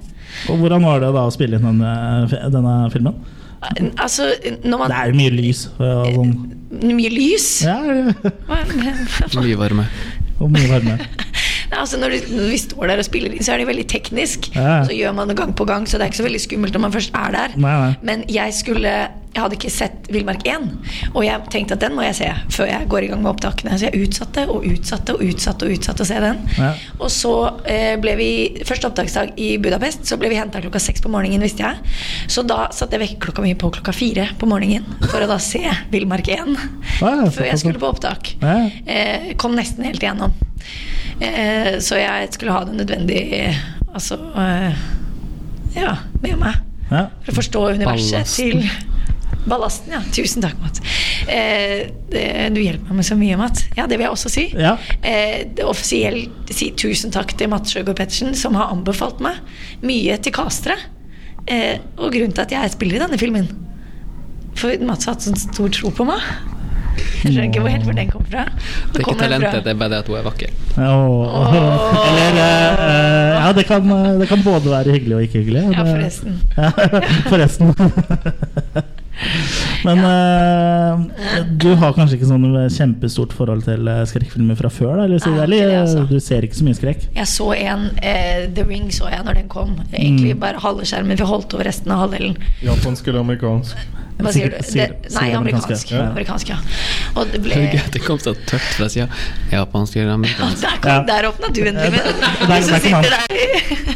[0.50, 1.92] Og hvordan var det da å spille inn denne,
[2.54, 3.18] denne filmen?
[4.02, 4.30] Altså,
[4.64, 5.60] når man Det er jo mye lys.
[5.76, 6.32] Og, sånn.
[6.96, 7.48] Mye lys?
[7.62, 7.76] Ja,
[9.38, 9.84] Mye varme.
[10.40, 10.96] og mye varme.
[11.72, 14.50] Altså når, de, når vi står der og spiller inn, så er det veldig teknisk.
[14.56, 14.82] Ja.
[14.84, 16.84] Så gjør man det gang på gang, så det er ikke så veldig skummelt når
[16.86, 17.56] man først er der.
[17.56, 17.92] Nei, nei.
[18.04, 18.94] Men jeg skulle
[19.32, 20.64] Jeg hadde ikke sett Villmark 1,
[21.14, 23.78] og jeg tenkte at den må jeg se før jeg går i gang med opptakene.
[23.80, 26.42] Så jeg utsatte og utsatte og utsatte og utsatte å se den.
[26.58, 26.68] Ja.
[26.98, 27.32] Og så
[27.64, 28.28] eh, ble vi
[28.68, 31.96] Første opptaksdag i Budapest, så ble vi henta klokka seks på morgenen, visste jeg.
[32.28, 35.64] Så da satte jeg vekkerklokka mi på klokka fire på morgenen for å da se
[35.94, 36.52] Villmark 1.
[37.00, 38.34] Ja, Før jeg skulle på opptak.
[38.44, 38.58] Ja.
[38.84, 40.36] Eh, kom nesten helt igjennom.
[41.22, 43.20] Eh, så jeg skulle ha det nødvendig
[43.92, 44.80] Altså eh,
[45.76, 46.56] Ja, med meg.
[46.90, 47.06] Ja.
[47.24, 48.62] For å forstå universet Ballasten.
[48.62, 48.90] til
[49.48, 50.00] Ballasten, ja.
[50.14, 50.82] Tusen takk, Mats.
[51.26, 53.64] Eh, det, du hjelper meg med så mye, Mats.
[53.78, 54.44] Ja, det vil jeg også si.
[54.54, 54.74] Ja.
[55.02, 59.40] Eh, offisielt si tusen takk til Mats Sjøgaard Pettersen, som har anbefalt meg
[59.82, 60.76] mye til castere.
[61.50, 63.48] Eh, og grunnen til at jeg spiller i denne filmen.
[64.58, 66.22] For Mats har hatt sånn stor tro på meg.
[66.96, 68.44] Jeg skjønner ikke helt hvor den kom fra.
[68.92, 70.50] Det er ikke talentet, det er bare det at hun er vakker.
[70.78, 71.54] Åh.
[72.08, 75.62] Eller eh, eh, Ja, det kan, det kan både være hyggelig og ikke hyggelig.
[75.72, 76.40] Ja, forresten.
[76.56, 76.70] Ja,
[77.30, 77.74] forresten.
[79.84, 84.94] Men eh, du har kanskje ikke sånn kjempestort forhold til eh, skrekkfilmer fra før?
[85.00, 86.04] Da, eller, så, Nei, eller altså.
[86.08, 87.04] du ser ikke så mye skrekk?
[87.18, 89.76] Jeg så en uh, The Ring så jeg når den kom.
[89.92, 90.40] Egentlig Mm.
[90.42, 91.18] bare halve skjermen.
[91.18, 92.36] Vi holdt over resten av halvdelen.
[92.64, 93.76] Japansk eller amerikansk?
[94.22, 94.58] Hva sier du?
[94.62, 95.92] Det, nei, amerikansk.
[95.92, 96.06] Ja.
[96.12, 96.58] Amerikansk, ja.
[97.16, 97.60] Og det ble
[97.92, 99.08] det kom så tørt fra sida.
[99.52, 100.62] Japansk eller amerikansk?
[100.66, 101.80] der, kom, der åpna du en.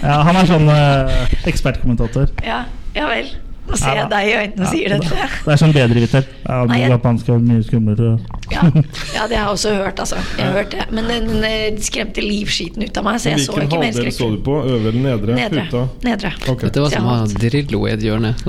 [0.03, 2.31] Ja, han er sånn eh, ekspertkommentator.
[2.47, 2.65] Ja,
[2.97, 3.35] ja vel.
[3.67, 5.27] Nå ser jeg deg i øynene og sier dette.
[5.47, 6.27] Det er sånn bedreviter.
[6.47, 6.59] Ja,
[6.93, 8.13] japansk er mye skumlere.
[8.53, 10.21] Ja, ja, det har jeg også hørt, altså.
[10.39, 10.85] Jeg har hørt det.
[10.95, 14.29] Men den den skremte livskiten ut av meg, så jeg så ikke mer halvdel så
[14.31, 14.55] du på?
[14.63, 15.35] Øvre eller nedre?
[15.41, 15.65] Nedre.
[15.67, 15.83] Puta?
[16.07, 16.31] Nedre.
[16.47, 16.69] Okay.
[16.69, 18.35] Dette var som å ha Drillo i et hjørne.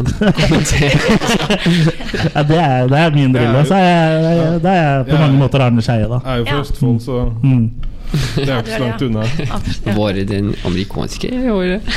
[2.33, 5.19] Ja, det, er, det er min jo- Så er jeg, det er jeg på Ja.
[5.25, 6.19] mange måter Arne Skeie, da.
[6.23, 6.61] Jeg er jo fra Ja.
[6.61, 7.71] Østfold, så Mm.
[8.11, 9.23] Det er jo ikke så langt unna.
[9.97, 11.81] Var det den amerikanske året.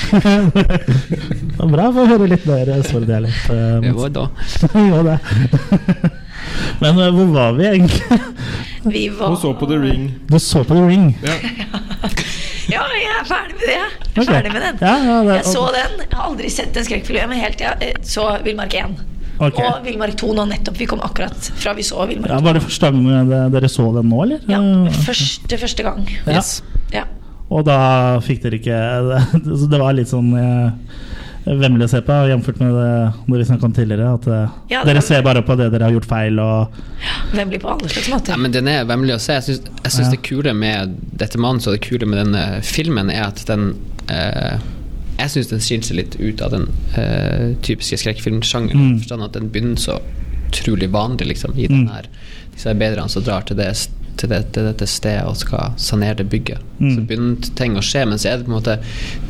[1.61, 3.51] Det er bra å høre litt mer Østfold-dialekt.
[3.53, 4.25] eh, Det var da.
[4.75, 5.19] ja, det.
[6.81, 8.21] Men eh, hvor var vi egentlig?
[8.91, 10.07] Vi var Du så på The Ring.
[10.31, 11.11] Du så på The Ring.
[11.23, 11.37] Ja.
[12.71, 13.73] Ja, jeg er ferdig med det.
[13.75, 14.35] Jeg er okay.
[14.37, 14.77] ferdig med den.
[14.87, 15.95] Ja, ja, det- Jeg så den.
[16.05, 18.95] Jeg har aldri sett en skrekkfilm men helt til jeg eh, så Villmark 1.
[19.41, 19.61] Ok.
[19.65, 20.77] Og Villmark 2 nå nettopp.
[20.81, 22.45] Vi kom akkurat fra vi så Villmark Ja, 2.
[22.49, 24.43] var det første gang dere så den nå, eller?
[24.51, 24.61] Ja,
[25.07, 26.05] første, første gang.
[26.27, 26.35] Ja.
[26.39, 26.59] Yes.
[26.93, 27.07] Ja.
[27.51, 27.79] Og da
[28.23, 28.81] fikk dere ikke
[29.59, 30.71] så Det var litt sånn eh,
[31.51, 32.51] vemmelig å se på, jf.
[32.61, 34.11] med det, vi snakka om tidligere.
[34.21, 36.77] At eh, Ja, det dere ser bare på det dere har gjort feil, og
[37.33, 38.35] Vemmelig på alle slags måter.
[38.37, 39.39] Ja, men den er vemmelig å se.
[39.41, 40.11] Jeg syns, jeg syns Ja.
[40.15, 43.73] det kule med dette manuset og det kule med denne filmen er at den
[44.11, 44.59] eh,
[45.21, 46.67] Jeg syns den skiller seg litt ut av den
[46.97, 48.81] uh, typiske skrekkfilmsjangeren.
[48.81, 48.99] Mm.
[49.03, 50.01] Forstand at den begynner så
[50.51, 51.79] utrolig vanlig, liksom, i Mm.
[51.79, 52.07] den her
[52.55, 53.69] disse arbeiderne som drar til, det,
[54.19, 56.59] til, det, til dette stedet og skal sanere det bygget.
[56.81, 56.95] Mm.
[56.95, 58.79] Så begynner ting å skje, men så er det på en måte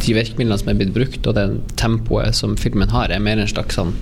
[0.00, 1.46] de virkemidlene som er blitt brukt, og det
[1.80, 3.92] tempoet som filmen har, er mer en slags sånn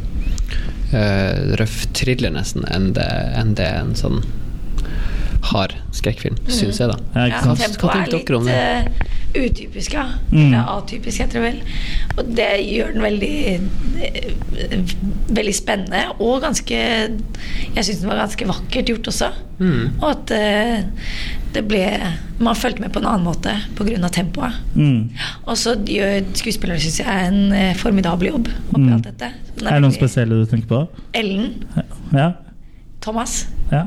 [0.94, 3.08] uh, røff thriller, nesten, enn det,
[3.38, 4.22] enn det en sånn
[5.42, 6.98] hard skrekkfilm, syns jeg, da.
[7.14, 7.40] Ja.
[7.44, 8.56] Hva er litt dere om det?
[8.58, 9.06] eh,
[9.38, 10.06] utypisk, ja.
[10.32, 10.46] Mm.
[10.54, 11.58] Eller atypisk, heter det vel.
[12.18, 13.32] Og det gjør den veldig
[14.02, 14.94] eh,
[15.28, 19.28] Veldig spennende og ganske Jeg syns den var ganske vakkert gjort også.
[19.58, 19.98] Mm.
[20.00, 21.12] Og at eh,
[21.54, 21.82] det ble
[22.40, 24.08] Man fulgte med på en annen måte pga.
[24.14, 24.58] tempoet.
[24.74, 25.10] Mm.
[25.46, 28.92] Og så gjør skuespillere synes jeg en formidabel jobb oppi Mm.
[28.94, 29.32] alt dette.
[29.58, 30.88] Den Er det noen spesielle du tenker på?
[31.14, 31.64] Ellen,
[32.12, 32.32] Ja?
[33.00, 33.86] Thomas, ja.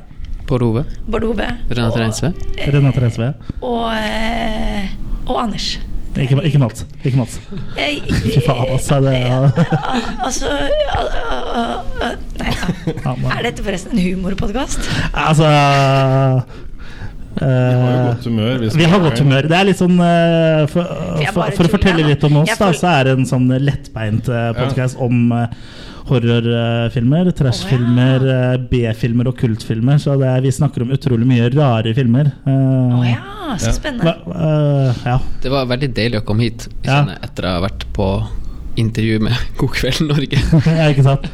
[0.49, 0.83] Bård Ove?
[1.07, 2.33] Bård Ove Renate Reinsve?
[2.73, 3.33] Renate Reinsve?
[3.61, 4.91] og, eh,
[5.27, 5.77] og Anders.
[6.19, 6.83] Ikke, ikke Mats.
[7.07, 7.37] Ikke Mats.
[7.79, 8.97] Eh, Fy faen, altså.
[9.05, 9.37] Det, ja.
[10.25, 10.49] Altså
[12.41, 12.67] Nei da.
[13.05, 14.89] Ja, Er dette forresten en humorpodkast?
[15.15, 15.47] Altså
[17.39, 18.65] Vi har jo eh, godt humør.
[18.75, 19.47] Vi har godt humør.
[19.47, 20.91] Det er litt sånn eh, For,
[21.31, 24.27] for, for å fortelle litt om oss, da, så er det en sånn lettbeint
[24.59, 25.47] podkast om, eh,
[26.09, 29.99] horrorfilmer, trashfilmer, eh, B-filmer og kultfilmer.
[30.01, 32.33] Så det er, vi snakker om utrolig mye rare filmer.
[32.47, 34.15] Uh, oh, ja, så spennende.
[34.27, 35.17] Uh, eh, ja.
[35.43, 38.11] Det var veldig deilig å komme hit jeg kjenner, etter å ha vært på
[38.79, 40.39] intervju med God kveld Norge.
[40.79, 41.27] ja, ikke sant?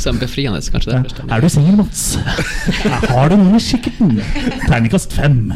[0.00, 0.94] Sånn befriende, kanskje.
[1.02, 1.26] det ja.
[1.36, 2.02] Er du singel, Mats?
[2.84, 4.16] Ja, har du noen i kikkerten?
[4.66, 5.52] Terningkast fem.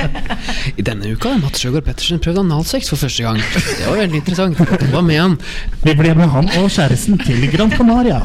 [0.80, 3.40] I denne uka har Mats Sjøgaard Pettersen prøvd analsex for første gang.
[3.40, 4.62] Det var veldig interessant.
[4.94, 5.36] Hva med han?
[5.84, 8.22] Vi ble med han og kjæresten til Gran Canaria.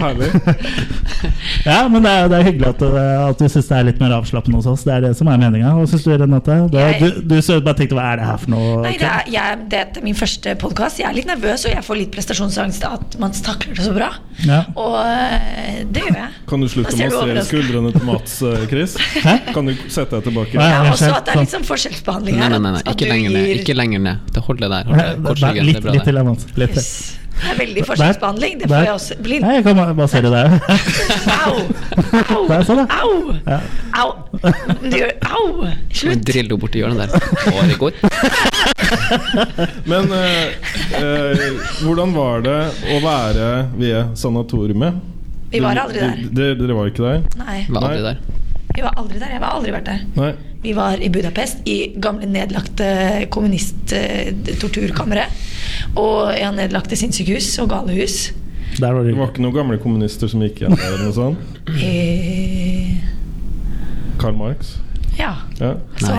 [0.00, 0.30] Herlig.
[1.64, 4.00] Ja, men det er, det er hyggelig at, uh, at du syns det er litt
[4.02, 4.84] mer avslappende hos oss.
[4.86, 5.72] Det er det som er meninga.
[5.78, 6.58] Hva syns du, Renate?
[6.72, 8.74] Det, Jeg- du, du bare tenkte hva er det her for noe?
[8.84, 11.00] Nei, det er, jeg, det er min første podkast.
[11.02, 13.94] Jeg er litt nervøs, og jeg får litt prestasjonsangst av at man takler det så
[13.96, 14.10] bra.
[14.48, 14.60] Ja.
[14.80, 16.30] Og eh, det gjør jeg.
[16.50, 17.50] Kan du slutte med å overrasket.
[17.52, 18.38] skuldrene til Mats,
[18.72, 18.96] Chris?
[18.98, 19.50] Chris?
[19.54, 20.58] Kan du sette deg tilbake?
[20.58, 22.56] Ja, også at det er litt sånn forskjellsbehandling Nei, her.
[22.56, 22.84] nei, nei, nei.
[22.84, 22.94] nei.
[22.96, 23.52] Ikke lenger ned.
[23.58, 24.32] Ikke lenger ned.
[24.34, 24.88] Det holder der.
[24.90, 26.48] Hold Nei, det- Korsryggen, litt, er bra litt til, Mats.
[26.64, 26.88] Litt til.
[27.34, 28.58] Det er veldig forskjellsbehandling.
[28.60, 29.44] Det får jeg også Blind.
[29.44, 30.54] Nei, jeg kan bare bare se det der.
[31.44, 31.56] Au!
[32.34, 32.42] Au!
[32.48, 32.82] Der, sånn.
[32.84, 33.10] Au!
[33.46, 33.58] Ja.
[34.00, 34.10] Au!
[35.34, 35.66] Au!
[35.94, 36.22] Slutt!
[36.28, 37.28] Drillo borti hjørnet der.
[37.52, 37.98] Året det går.
[39.90, 40.54] Men eh,
[41.00, 41.44] eh,
[41.82, 42.58] hvordan var det
[42.94, 45.02] å være ved sanatoriumet?
[45.54, 46.24] Vi var aldri der.
[46.34, 47.20] Dere dere var ikke der?
[47.42, 47.60] Nei.
[47.68, 48.22] Var aldri der.
[48.74, 49.30] Vi var aldri der.
[49.36, 50.00] Jeg har aldri vært der.
[50.18, 50.32] Nei.
[50.64, 52.86] Vi var i Budapest, i gamle nedlagte
[53.30, 55.28] kommunist-torturkammeret.
[56.00, 58.16] Og ja, nedlagte sinnssykehus og galehus.
[58.80, 60.96] Der var Det var ikke noen gamle kommunister som gikk igjen der?
[61.04, 61.38] noe sånt?
[61.78, 62.96] Eh,
[64.18, 64.78] Karl Marx?
[65.18, 65.34] ja.
[65.60, 65.74] Ja.
[66.00, 66.10] Så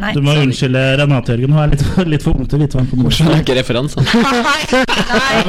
[0.00, 0.12] Nei.
[0.16, 1.52] Du må unnskylde Renate, Jørgen.
[1.52, 1.84] Hun er litt,
[2.14, 4.04] litt for ung til å vite hva en kommunist Skjønner ikke referansene.
[4.40, 5.40] Nei!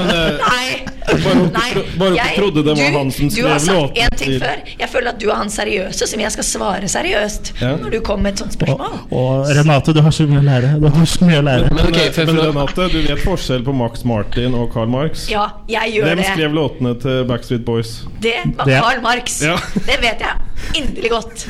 [0.41, 0.87] Nei!
[1.11, 4.03] hun Nei, bare hun jeg- trodde det var du, han som Du har sagt låten
[4.05, 4.61] én ting før.
[4.79, 7.71] Jeg føler at du er han seriøse som jeg skal svare seriøst Ja.
[7.81, 8.99] når du kommer med et sånt spørsmål.
[9.11, 10.71] Og Renate, du har så mye å lære.
[10.83, 11.71] Du har så mye å lære.
[11.73, 15.27] Men, ok, eh, for- men Renate, du vet forskjell på Max Martin og Karl Marx?
[15.31, 16.29] Ja, jeg gjør Hvem det.
[16.31, 17.93] skrev låtene til Backstreet Boys?
[18.21, 19.41] Det var Det- Karl Marx.
[19.43, 19.57] Ja.
[19.75, 21.47] Det vet jeg inderlig godt.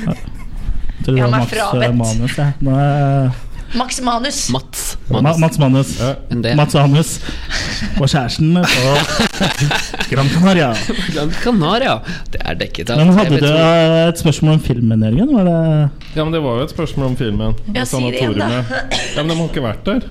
[1.06, 1.96] Tror Jeg det var har meg eh, frabedt.
[1.98, 2.38] Manus?
[2.62, 4.38] Nå er- Max Manus.
[4.52, 4.80] Mats.
[5.10, 5.92] Ma- Mats Manus.
[6.02, 6.56] Ja.
[6.60, 7.12] Mats Manus.
[8.02, 10.74] Og kjæresten på Gran Canaria.
[11.14, 11.94] Gran Canaria.
[12.34, 15.32] Det er dekket av Men hadde du et spørsmål om filmen, Jørgen?
[15.38, 15.56] Var det
[16.18, 17.56] Ja, men Det var jo et spørsmål om filmen.
[17.74, 18.50] Ja, si det igjen, da.
[19.16, 20.02] Ja, Men de har ikke vært der.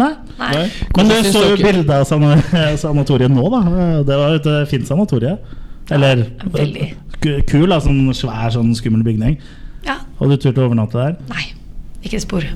[0.00, 0.12] Nei.
[0.38, 0.52] Nei.
[0.56, 0.66] Nei.
[0.96, 2.24] Men du så jo bilde av san
[2.86, 3.60] sanatoriet nå, da.
[4.08, 5.36] Det var et fint sanatorie.
[5.92, 6.24] Eller
[6.56, 7.76] ja, kul, da.
[7.84, 9.36] Sånn svær, sånn skummel bygning.
[9.86, 9.96] Ja.
[10.22, 11.16] Og du turt å overnatte der?
[11.32, 11.44] Nei,
[12.04, 12.46] ikke et spor.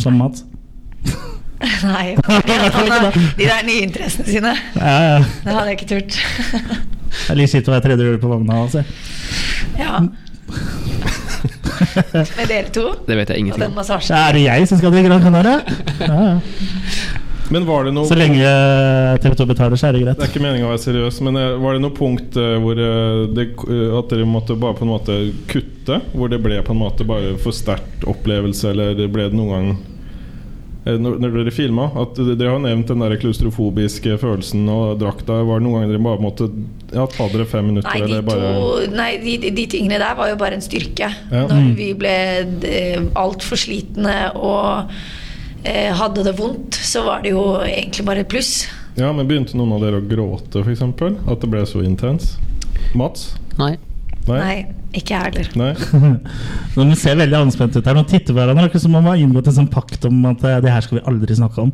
[0.00, 0.44] Som Mats?
[1.84, 4.52] Nei, har de der nye interessene sine.
[4.78, 5.18] Ja, ja.
[5.44, 6.18] Det hadde jeg ikke turt.
[7.10, 8.62] Det er litt skitt å være tredje på vogna.
[8.64, 8.84] Altså.
[9.76, 9.98] Ja.
[12.10, 13.76] Med dere to Det vet jeg og ingenting den om.
[13.80, 14.12] massasjen.
[14.14, 15.58] Ja, er det jeg som skal til Gran Canaria?
[16.00, 16.34] Ja, ja.
[17.50, 18.46] Men var det noe Så lenge
[19.24, 20.18] TV 2 betaler, så er det greit.
[20.20, 22.78] Det er ikke meningen å være seriøs, men eh, var det noe punkt eh, hvor
[22.78, 23.46] eh, det,
[23.98, 25.16] at dere måtte bare på en måte
[25.50, 25.98] kutte?
[26.14, 29.86] Hvor det ble på en måte bare for sterkt opplevelse, eller ble det noen gang
[30.90, 31.90] når, dere filma?
[32.00, 35.36] At Dere har nevnt den der klaustrofobiske følelsen og drakta.
[35.44, 36.46] Var det noen ganger dere bare måtte
[36.94, 37.90] ja, ta dere fem minutter?
[37.92, 41.10] Nei, de, eller bare to, nei de, de- tingene der var jo bare en styrke.
[41.30, 41.42] Ja.
[41.50, 41.74] Når Mm.
[41.76, 42.14] vi ble
[43.20, 44.94] altfor slitne og
[45.64, 48.64] hadde det vondt, så var det jo egentlig bare et pluss.
[48.98, 50.82] Ja, men Begynte noen av dere å gråte, f.eks.?
[50.82, 52.34] At det ble så intens?
[52.96, 53.32] Mats?
[53.60, 53.76] Nei.
[54.28, 54.38] Nei?
[54.38, 54.56] Nei,
[54.98, 55.48] ikke jeg heller.
[55.58, 55.70] Nei?
[56.90, 57.96] Nå ser veldig anspent ut her.
[57.96, 58.66] Nå titter hverandre.
[58.68, 61.00] Akkurat som om man har inngått en sånn pakt om at eh, det her skal
[61.00, 61.72] vi aldri snakke om.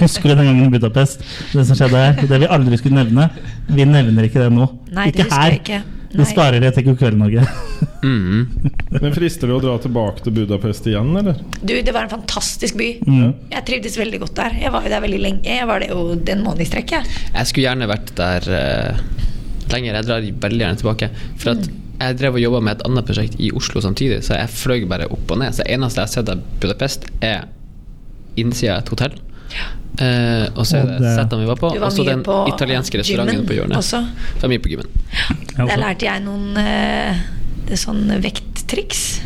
[0.00, 1.24] Husker du den gangen i Budapest?
[1.52, 2.20] Det som skjedde her?
[2.30, 3.30] Det vi aldri skulle nevne.
[3.70, 4.68] Vi nevner ikke det nå.
[4.92, 5.56] Nei, det ikke husker her.
[5.56, 5.99] jeg ikke.
[6.10, 7.46] Vi sparer det til God kveld, Norge.
[8.00, 8.46] Mm.
[8.94, 11.36] Men Frister det å dra tilbake til Budapest igjen, eller?
[11.60, 12.86] Du, det var en fantastisk by.
[13.04, 13.34] Mm.
[13.52, 14.56] Jeg trivdes veldig godt der.
[14.56, 15.42] Jeg var jo der veldig lenge.
[15.44, 16.94] Jeg var det jo den måneden i strekk.
[16.96, 17.18] jeg.
[17.34, 19.02] Jeg skulle gjerne vært der uh,
[19.74, 19.98] lenger.
[19.98, 21.10] Jeg drar veldig gjerne tilbake.
[21.42, 21.68] For at
[22.00, 25.10] jeg drev og jobba med et annet prosjekt i Oslo samtidig, så jeg fløy bare
[25.12, 25.52] opp og ned.
[25.52, 27.44] Så det eneste jeg har sett av Budapest, er
[28.40, 29.20] innsida av et hotell.
[29.98, 33.76] Eh, og så er det vi var på, og så den italienske restauranten på hjørnet.
[33.76, 34.00] også.
[34.06, 34.90] Jeg var mye på gymmen.
[35.58, 37.20] Ja, Der lærte jeg noen eh,
[37.70, 39.20] det er sånn vekttriks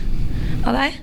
[0.69, 0.97] av deg.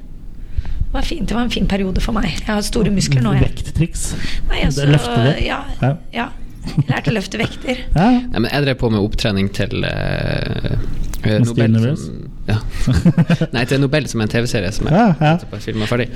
[0.91, 2.28] Det var fint, det var en fin periode for meg.
[2.36, 3.32] Jeg har store muskler nå.
[3.38, 3.47] Jeg.
[3.47, 4.03] Vekttriks.
[4.49, 5.36] Nei, altså, Det.
[5.45, 5.64] Ja,
[6.12, 6.28] Ja.
[6.62, 7.80] Jeg lærte å løfte vekter.
[7.97, 8.09] Ja.
[8.30, 10.76] Nei, men jeg drev på med opptrening til eh,
[11.26, 12.59] eh, Nobel som, ja.
[13.55, 15.59] Nei, til Nobel, som er en TV-serie som jeg Ja, ja.
[15.64, 16.12] filma ferdig.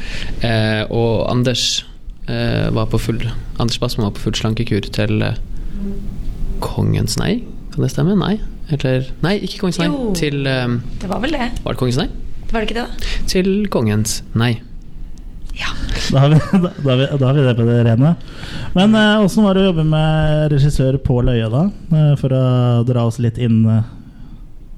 [0.45, 1.85] Eh, og Anders
[2.27, 3.19] var på full
[3.61, 5.37] Anders Bassmann var på full slankekur til eh,
[6.63, 7.43] Kongens nei?
[7.73, 8.15] Kan det stemme?
[8.17, 8.37] Nei?
[8.73, 9.89] Eller Nei, ikke Kongens nei.
[9.91, 10.13] Jo.
[10.17, 11.49] Til eh, Det var vel det.
[11.65, 12.07] Var det Kongens nei?
[12.51, 13.11] Var det ikke det, da?
[13.29, 14.53] Til Kongens nei.
[15.55, 15.71] Ja.
[16.11, 18.13] Da har vi, da, da har vi, da har vi det på det rene.
[18.75, 21.65] Men eh, var det å jobbe med regissør Pål Øye, da?
[21.99, 22.45] Eh, for å
[22.87, 23.93] dra oss litt inn eh,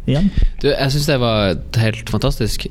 [0.09, 0.29] igjen.
[0.61, 2.67] Du, jeg syns det var helt fantastisk.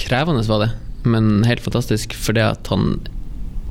[0.00, 0.70] Krevende var det,
[1.06, 2.96] men helt fantastisk fordi at han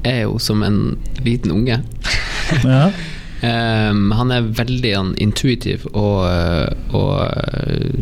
[0.07, 1.81] er jo som en liten unge.
[2.67, 2.89] Ja.
[3.41, 6.27] Um, han er veldig han, intuitiv, og,
[6.93, 7.95] og uh,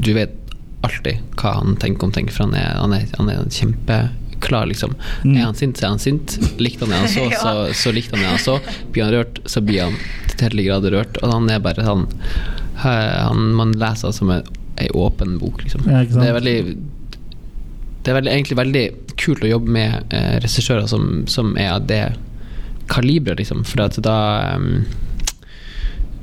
[0.00, 0.32] du vet
[0.86, 4.94] alltid hva han tenker om ting, for han er, han er, han er kjempeklar, liksom.
[5.24, 5.34] Mm.
[5.34, 6.36] Er han sint, så er han sint.
[6.62, 8.56] Likte han det han så, så, så likte han det han så.
[8.94, 9.98] Blir han rørt, så blir han
[10.32, 11.20] til hele grad rørt.
[11.22, 12.06] Og han er bare sånn
[13.56, 15.86] Man leser som ei åpen bok, liksom.
[15.90, 16.58] Ja, det er veldig
[18.06, 18.84] det er veldig, egentlig veldig
[19.18, 22.04] kult å jobbe med eh, regissører som, som er av det
[22.86, 23.64] kaliberet, liksom.
[23.66, 24.18] For da
[24.54, 24.84] um,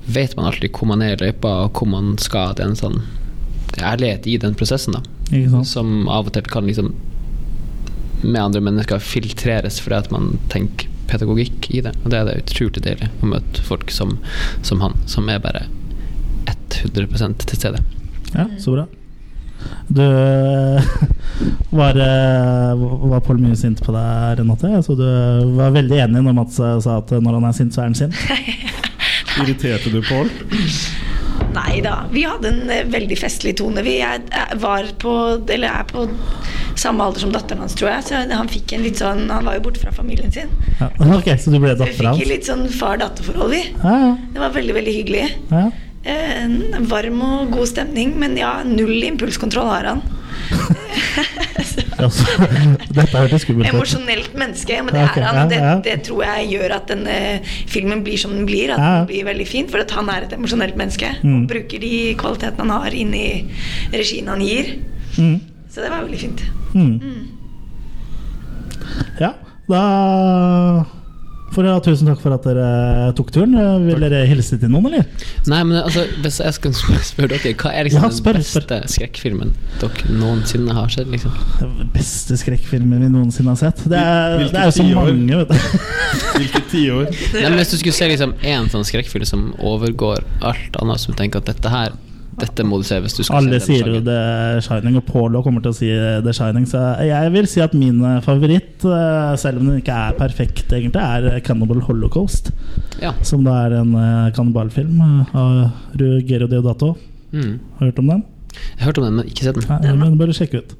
[0.07, 2.55] vet man alltid hvor man er i løypa, og hvor man skal.
[2.55, 3.01] Det er en sånn
[3.83, 5.03] ærlighet i den prosessen, da.
[5.67, 6.93] Som av og til kan liksom
[8.23, 11.91] med andre mennesker filtreres fordi at man tenker pedagogikk i det.
[12.05, 14.15] Og det er det utrolig deilig å møte folk som,
[14.63, 15.67] som han, som er bare
[16.47, 17.83] 100 til stede.
[18.31, 18.87] Ja, så bra.
[19.87, 20.03] Du
[21.73, 22.75] Var, eh,
[23.09, 24.69] var Pål mye sint på deg, Renate?
[24.85, 25.05] Så du
[25.57, 27.97] var veldig enig når Mats eh, sa at når han er sint, så er han
[27.97, 28.17] sint.
[29.41, 30.29] Irriterte du Pål?
[31.53, 33.83] Nei da, vi hadde en eh, veldig festlig tone.
[33.85, 34.21] Vi er,
[34.61, 36.05] var på, eller er på
[36.79, 38.05] samme alder som datteren hans, tror jeg.
[38.07, 40.53] Så han fikk en litt sånn Han var jo borte fra familien sin.
[40.79, 43.65] Ja, ok, Så du ble Så vi fikk litt sånn far-datter-forhold, vi.
[43.81, 44.13] Ja, ja.
[44.33, 45.25] Det var veldig, veldig hyggelig.
[45.49, 45.71] ja.
[46.03, 50.01] Eh, En varm og god stemning, men ja, null impulskontroll har han.
[52.93, 53.69] Dette hørtes skummelt ut.
[53.71, 55.51] Emosjonelt menneske, men det er han.
[55.51, 57.17] Det, det tror jeg gjør at denne
[57.71, 58.73] filmen blir som den blir.
[58.73, 61.13] At den blir veldig fin, for han er et emosjonelt menneske.
[61.23, 61.37] Mm.
[61.37, 63.27] Og bruker de kvalitetene han har inn i
[63.93, 64.75] regien han gir.
[65.15, 65.37] Mm.
[65.71, 66.43] Så det var veldig fint.
[66.73, 66.99] Mm.
[69.21, 69.31] Ja,
[69.69, 69.83] da
[71.55, 73.55] får ja, tusen takk for at dere tok turen.
[73.85, 75.07] Vil dere hilse til noen, eller?
[75.49, 78.93] Nei, men altså, hvis jeg skal spørre, dere, hva er liksom Ja, spør, den beste
[78.95, 81.09] skrekkfilmen dere noensinne har sett?
[81.13, 81.35] Liksom?
[81.59, 83.83] Den beste skrekkfilmen vi noensinne har sett.
[83.89, 85.83] Det er, Hvilke det er jo så mange, vet du.
[86.39, 87.11] Hvilke tiår?
[87.57, 91.53] Hvis du skulle se liksom én sånn skrekkfilm som overgår alt annet, som tenker at
[91.53, 91.93] dette her
[92.41, 95.43] Dette må du se hvis du skal Alle se sier jo The Shining, og Paulo
[95.45, 95.89] kommer til å si
[96.25, 96.65] The Shining.
[96.69, 101.03] Så jeg vil si at min favoritt, eh, selv om den ikke er perfekt, egentlig,
[101.03, 102.51] er Cannibal Holocaust.
[103.01, 103.13] Ja.
[103.25, 106.93] Som da er en eh, kannibalfilm eh, av Ruggero Deodato.
[107.33, 107.59] Mm.
[107.77, 108.25] Har du hørt om den?
[108.53, 109.69] Jeg har hørt om den, men ikke sett den.
[109.83, 110.75] Nei, men bør du sjekke ut.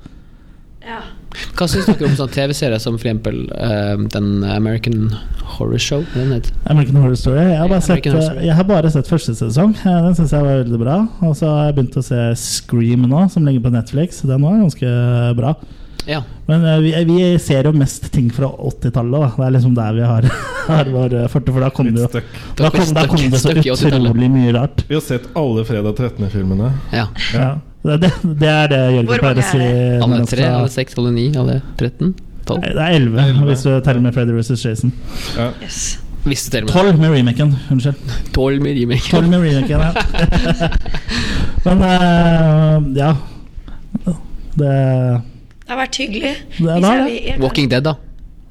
[1.57, 5.13] Hva syns dere om sånn TV-serier som for eksempel eh, den American
[5.55, 6.05] Horror Show?
[6.17, 6.49] er?
[6.69, 7.43] American Horror Story.
[7.51, 8.09] Jeg har bare, sett,
[8.43, 9.75] jeg har bare sett første sesong.
[9.83, 10.97] Eh, Den syns jeg var veldig bra.
[11.25, 14.21] Og så har jeg begynt å se Scream nå, som ligger på Netflix.
[14.27, 14.93] Den var ganske
[15.39, 15.55] bra.
[16.05, 16.19] Ja.
[16.49, 19.37] Men uh, vi, vi ser jo mest ting fra 80-tallet.
[19.37, 20.29] Det er liksom der vi har,
[20.71, 22.23] har vår forte, for da kom det jo
[22.59, 24.83] Da kom, da kom det så utrolig mye rart.
[24.89, 26.73] Vi har sett alle Fredag 13.-filmene.
[26.91, 27.07] Ja.
[27.33, 27.53] Ja.
[27.83, 28.09] Det, det,
[28.39, 29.57] det er det Jørgen pleier å si.
[29.59, 29.97] er?
[30.05, 32.13] Alle tre, alle seks, alle ni, alle 13?
[32.47, 32.61] 12?
[32.63, 34.63] Nei, Det er 11, hvis du teller med Freddy vs.
[34.65, 34.93] Jason.
[35.63, 35.81] Yes.
[36.23, 37.51] Hvis du teller med 12 med remaken.
[37.75, 38.15] Unnskyld.
[38.35, 39.11] 12 med remaken.
[39.11, 39.91] 12 med remaken, ja.
[41.65, 43.11] Men uh, ja.
[44.53, 44.71] Det
[45.63, 46.33] Det har vært hyggelig.
[46.59, 47.93] Det er da, jeg- Walking Dead, da?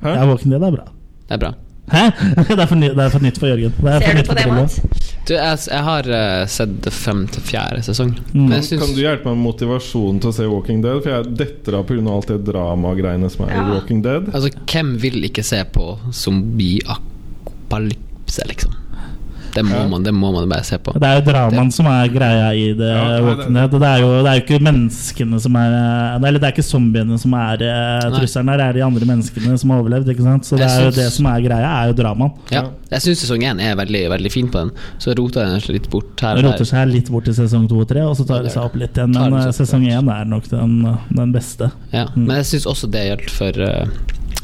[0.02, 0.86] Ja, Walking Dead er bra.
[1.28, 1.52] Det er bra.
[1.92, 2.04] Hæ?
[2.48, 3.72] Det er for, ny, det er for nytt for Jørgen.
[3.80, 4.52] Det er Ser for du på for det.
[4.56, 4.80] Mats?
[5.26, 8.10] Du, jeg, jeg har uh, sett frem til fjerde sesong.
[8.32, 8.34] Mm.
[8.34, 10.98] Men Kan, jeg syns kan du hjelpe meg med motivasjonen til å se Walking Dead?
[11.04, 12.00] For jeg detter av pga.
[12.16, 14.22] alt det dramagreiene som er i Walking Dead.
[14.32, 15.84] Altså, hvem vil ikke se på
[16.24, 18.71] Zombie-apalypse, liksom?
[19.52, 20.94] Det må, man, det må man bare se på.
[20.96, 22.88] Det er jo dramaen som er greia i det.
[22.88, 23.74] Ja, nei, Walking Dead.
[23.74, 25.74] Det er, jo, det er jo ikke menneskene som er
[26.16, 29.58] Eller det er ikke zombiene som er eh, trusselen her, det er de andre menneskene
[29.60, 30.12] som har overlevd.
[30.14, 30.48] Ikke sant?
[30.48, 32.32] Så det er jo det som er greia, er jo dramaen.
[32.54, 34.72] Ja, jeg syns sesong én er veldig, veldig fin på den.
[35.02, 36.40] Så rota den litt bort her.
[36.40, 38.64] Og roter seg litt bort til sesong to og tre, og så tar det seg
[38.64, 39.14] opp litt igjen.
[39.18, 40.80] Men eh, sesong én er nok den,
[41.12, 41.72] den beste.
[41.92, 43.84] Ja, Men jeg syns også det gjaldt for uh,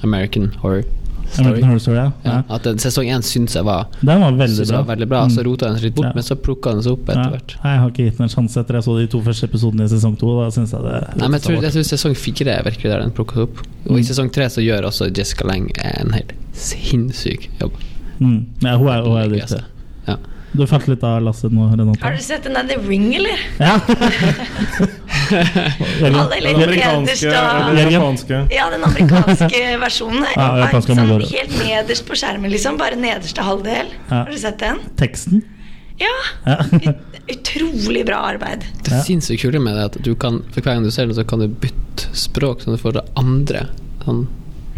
[0.04, 0.84] American Horror
[1.30, 1.46] Story.
[1.46, 2.12] American Horror Story, ja.
[2.24, 4.82] Ja, at den, sesong én syns jeg var Den var veldig bra.
[4.82, 5.20] var veldig bra.
[5.28, 5.44] Så Mm.
[5.46, 7.30] rota den seg litt bort, men så plukka den seg opp etter Ja.
[7.30, 7.54] hvert.
[7.64, 9.88] Jeg har ikke gitt den en sjanse etter jeg så de to første episodene i
[9.88, 10.26] sesong to.
[10.42, 13.00] Da synes jeg det Nei, men jeg tror, jeg tror sesong fire er virkelig der
[13.00, 13.58] den plukka opp.
[13.88, 14.04] Og i Mm.
[14.08, 17.72] sesong tre så gjør også Jessica Lang en helt sinnssyk jobb.
[18.20, 18.46] mm.
[18.62, 19.62] ja, Hun er, hun er dyktig.
[20.48, 20.58] Ja.
[20.58, 22.00] Du falt litt av lasset nå, Renate.
[22.02, 23.38] Har du sett den der The Ring, eller?
[23.60, 23.74] Ja.
[25.28, 27.68] Alle nederst da-
[28.50, 30.24] Ja, den amerikanske versjonen.
[30.34, 32.78] Ja, er sånn, helt nederst på skjermen, liksom.
[32.80, 33.86] Bare nederste halvdel.
[34.08, 34.22] Ja.
[34.24, 34.80] Har du sett den?
[34.96, 35.42] Teksten?
[36.00, 36.14] Ja.
[36.46, 36.56] Ja.
[37.34, 38.64] Utrolig bra arbeid.
[38.86, 41.16] Det sinnssykt kule med det er at du kan for hver gang du ser den,
[41.18, 43.66] så kan du bytte språk, så du får det andre
[44.06, 44.24] sånn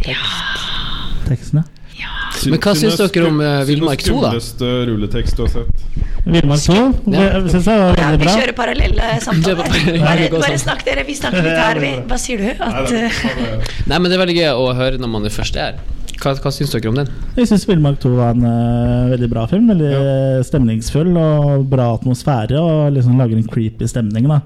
[0.03, 1.55] tekst.
[2.01, 2.53] Tekstene.
[2.55, 4.31] Men hva syns dere om uh, Villmark 2, da?
[4.31, 5.85] Skumleste rulletekst du har sett?
[6.25, 6.77] Villmark 2
[7.15, 7.41] Ja.
[7.41, 9.61] det syns jeg var Ja, veldig vi kjører parallelle samtaler.
[9.61, 10.63] Bare, bare sånn.
[10.65, 11.05] snakk, dere.
[11.09, 11.81] Vi snakker litt her.
[11.83, 11.93] Vi.
[12.11, 12.65] Hva sier du?
[12.71, 13.23] At, eh,
[13.91, 15.81] Nei, men Det er veldig gøy å høre når man er først er.
[16.21, 17.13] Hva, hva syns dere om den?
[17.39, 19.71] Jeg syns Villmark 2 var en uh, veldig bra film.
[19.73, 20.17] Veldig ja.
[20.47, 22.61] stemningsfull og bra atmosfære.
[22.61, 24.29] Og liksom lager en creepy stemning.
[24.31, 24.43] da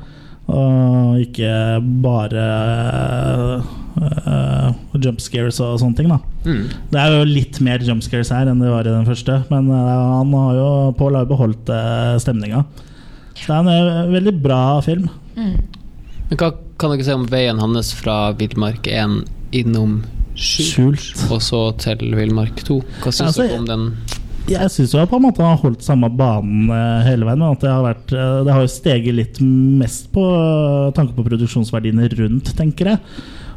[0.52, 1.50] Og ikke
[2.04, 2.44] bare
[3.96, 6.10] uh, jump scares og sånne ting.
[6.12, 6.64] da Mm.
[6.92, 9.38] Det er jo litt mer jump scares her enn det var i den første.
[9.48, 10.66] Men eh, han har jo
[10.98, 12.66] Paul har jo beholdt uh, stemninga.
[13.32, 15.06] Så det er en veldig bra film.
[15.34, 19.22] Men Hva kan dere si om veien hans fra Villmark 1
[19.56, 20.02] innom
[20.34, 21.24] Skjult, Skjult.
[21.32, 22.76] og så til Villmark 2?
[23.00, 23.88] Hva syns Altså, dere om den?
[24.44, 27.40] Jeg syns jo på en måte han har holdt samme banen eh, hele veien.
[27.40, 31.16] Men at det har, vært, eh, det har jo steget litt mest på eh, tanke
[31.16, 33.02] på produksjonsverdiene rundt, tenker jeg.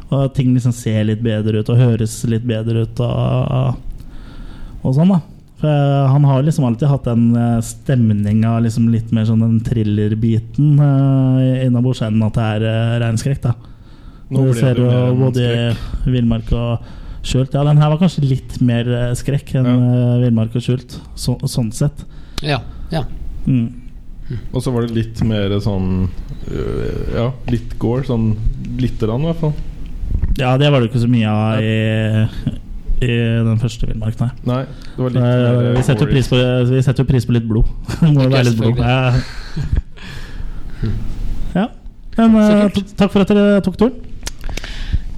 [0.08, 3.74] Og at ting liksom ser litt bedre ut og høres litt bedre ut og,
[4.80, 5.20] og sånn, da.
[5.58, 7.32] For han har liksom alltid hatt den
[7.66, 13.40] stemninga, liksom litt mer sånn den thriller-biten uh, innabords enn at det er uh, reinskrekk,
[13.42, 13.56] da.
[14.30, 15.48] Nå Du ble ser det jo både
[16.06, 16.86] Villmark og
[17.26, 17.54] Skjult.
[17.54, 20.14] Ja, den her var kanskje litt mer eh, skrekk enn ja.
[20.22, 22.04] Villmark og Skjult, så, sånn sett.
[22.46, 22.60] Ja.
[22.94, 23.04] ja.
[23.46, 23.88] Mm.
[24.52, 26.08] Og så var det litt mer sånn
[26.52, 28.04] øh, Ja, litt gore.
[28.08, 28.30] Sånn
[28.78, 29.54] lite grann, i hvert fall.
[30.38, 32.56] Ja, det var det ikke så mye av i,
[33.02, 33.14] i
[33.46, 34.30] den første Villmark, nei.
[34.46, 36.40] Nei, det var litt Eh, mer vi, setter jo pris på,
[36.70, 37.70] vi setter jo pris på litt blod.
[38.02, 38.82] Det må jo være litt blod.
[38.82, 38.98] Ja.
[41.56, 41.66] ja.
[42.18, 43.96] Men eh, takk for at dere tok turen.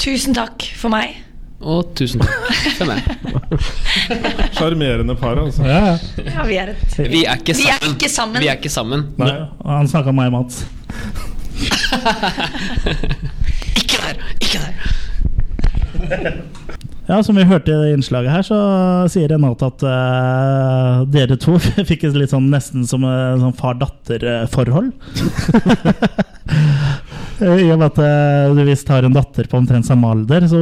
[0.01, 1.19] tusen takk for meg.
[1.61, 3.01] Og tusen takk for meg.
[4.57, 5.61] Sjarmerende par, altså.
[5.69, 5.97] Ja, ja.
[6.25, 7.93] Ja, vi er et Vi er ikke Vi er sammen.
[7.97, 8.41] ikke sammen.
[8.41, 9.01] Vi er ikke sammen.
[9.21, 9.35] Nei,
[9.69, 10.65] han snakka med meg, Mats.
[13.77, 14.17] Ikke der!
[14.41, 14.73] Ikke der!
[17.11, 18.57] Ja, Som vi hørte i det innslaget her, så
[19.11, 21.59] sier Renate at uh, dere to
[21.91, 24.93] fikk et litt sånn nesten som et sånn far-datter-forhold.
[27.41, 30.47] I og med at eh, du visst har en datter på omtrent samme alder.
[30.51, 30.61] Så,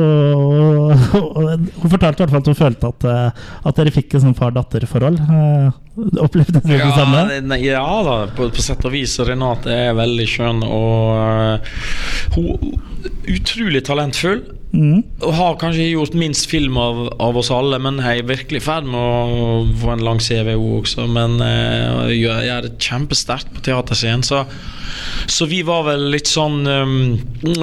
[1.13, 4.37] hun fortalte i hvert fall at hun følte at, eh, at dere fikk et sånn
[4.39, 5.19] far-datter-forhold.
[5.29, 5.71] Uh,
[6.23, 7.59] opplevde dere det samme?
[7.63, 9.17] ja da, på, på sett og vis.
[9.27, 11.81] Renate er veldig skjønn og uh,
[12.37, 12.79] hun
[13.29, 14.45] utrolig talentfull.
[14.73, 15.03] Mm.
[15.25, 18.65] Og har kanskje gjort minst film av, av oss alle, men jeg er virkelig i
[18.67, 21.07] ferd med å få en lang CV også.
[21.09, 24.23] Men eh, jeg gjør det kjempesterkt på teaterscenen.
[24.29, 24.43] Så,
[25.29, 26.95] så vi var vel litt sånn um,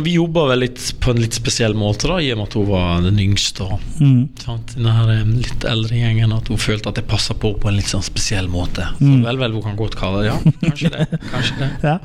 [0.06, 2.70] Vi jobba vel litt på en litt spesiell måte, da, i og med at hun
[2.70, 3.70] var den yngste.
[4.02, 4.22] Mm.
[4.42, 6.34] sant, den her litt eldre gjengen.
[6.36, 8.90] At hun følte at jeg passa på på en litt sånn spesiell måte.
[8.98, 9.22] Så Mm.
[9.28, 11.06] vel, vel, hun kan godt kalle det Ja, kanskje det.
[11.30, 11.70] Kanskje det.
[11.86, 12.00] Ja.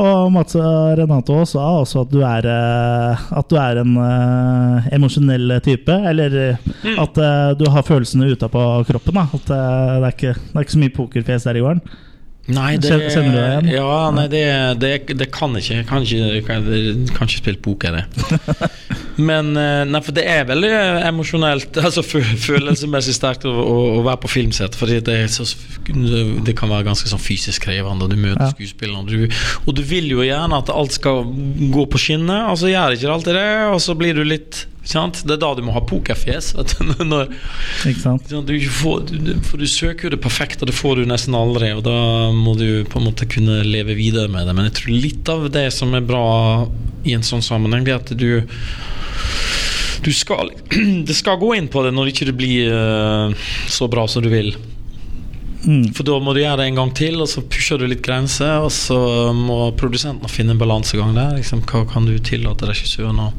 [0.00, 3.92] Og Mats og Renate også sa også at du er, eh, at du er en
[4.00, 5.94] uh, emosjonell type.
[6.10, 6.98] Eller eh, Mm.
[7.00, 9.14] at uh, du har følelsene utapå kroppen.
[9.16, 9.22] Da.
[9.32, 11.80] At uh, det, er ikke, det er ikke så mye pokerfjes der i gården.
[12.52, 13.68] Nei, det, Kjenner du deg igjen?
[13.72, 14.42] Ja, nei, det,
[14.82, 15.78] det, det kan ikke.
[15.78, 18.04] Jeg kan ikke, kan, ikke spille poker, det.
[19.28, 20.70] Men eh, nei, for det er veldig
[21.08, 24.76] emosjonelt, altså følelsesmessig sterkt å, å, å være på filmsett.
[24.76, 25.46] Fordi det, så,
[25.88, 28.50] det kan være ganske sånn fysisk krevende, du møter Ja.
[28.52, 29.08] skuespillerne.
[29.08, 31.24] Du, og du vil jo gjerne at alt skal
[31.72, 34.66] gå på skinner, og så gjør ikke det alltid det, og så blir du litt?
[34.84, 36.52] Det er da du må ha pokerfjes.
[37.12, 37.30] Når,
[37.88, 38.14] Ikke
[38.44, 41.72] Du, får, du, for du søker jo det perfekte, det får du nesten aldri.
[41.76, 41.96] Og da
[42.34, 44.56] må du på en måte kunne leve videre med det.
[44.56, 46.26] Men jeg tror litt av det som er bra
[47.04, 48.28] i en sånn sammenheng, det er at du
[50.04, 50.50] du skal,
[51.08, 54.28] Det skal gå inn på det når ikke det blir eh, så bra som du
[54.32, 54.52] vil.
[55.64, 55.94] Mm.
[55.96, 58.60] For da må du gjøre det en gang til, og så pusher du litt grenser.
[58.64, 58.98] Og så
[59.36, 61.38] må produsenten finne en balansegang der.
[61.38, 63.30] Liksom, hva kan du tillate regissøren å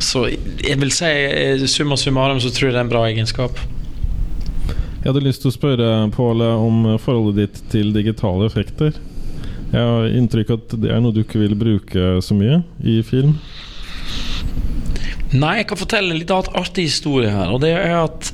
[0.00, 3.60] Så jeg vil si eh, summa summarum så tror jeg det er en bra egenskap.
[5.00, 8.96] Jeg hadde lyst til å spørre Pål om forholdet ditt til digitale effekter.
[9.70, 13.36] Jeg har inntrykk at det er noe du ikke vil bruke så mye i film.
[15.30, 17.52] Nei, jeg kan fortelle en litt artig historie her.
[17.54, 18.32] Og det er at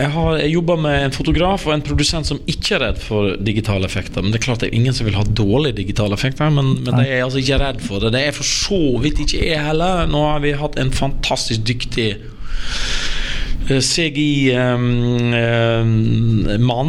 [0.00, 3.84] jeg har jobber med en fotograf og en produsent som ikke er redd for digitale
[3.86, 4.22] effekter.
[4.24, 6.96] Men det er klart det er ingen som vil ha dårlige digitale effekter, men, men
[6.96, 8.14] de er altså ikke redd for det.
[8.16, 10.06] Det er for så vidt ikke jeg heller.
[10.10, 12.08] Nå har vi hatt en fantastisk dyktig
[13.68, 14.56] eh, CGI-mann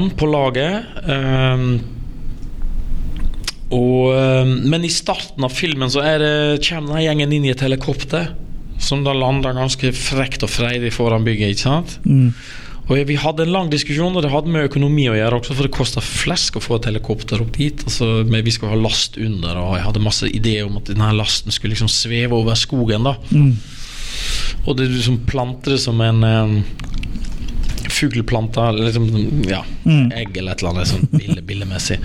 [0.08, 0.76] eh, på laget.
[1.04, 1.68] Um,
[3.74, 4.16] og,
[4.64, 6.34] men i starten av filmen så er det,
[6.70, 8.32] kommer denne gjengen inn i et helikopter.
[8.84, 11.50] Som da lander ganske frekt og freidig foran bygget.
[11.54, 12.00] ikke sant?
[12.08, 12.32] Mm.
[12.90, 15.64] Og Vi hadde en lang diskusjon, og det hadde med økonomi å gjøre også, for
[15.64, 17.80] det kosta flesk å få et helikopter opp dit.
[17.88, 21.52] Altså, vi skulle ha last under, og jeg hadde masse ideer om at denne lasten
[21.56, 23.04] skulle liksom sveve over skogen.
[23.08, 23.54] da Mm.
[24.66, 26.64] Og det, liksom planter det som en um,
[27.90, 29.08] fuglplante, eller liksom,
[29.50, 30.12] ja, Mm.
[30.14, 31.98] egg eller et eller annet sånn bille, billemessig.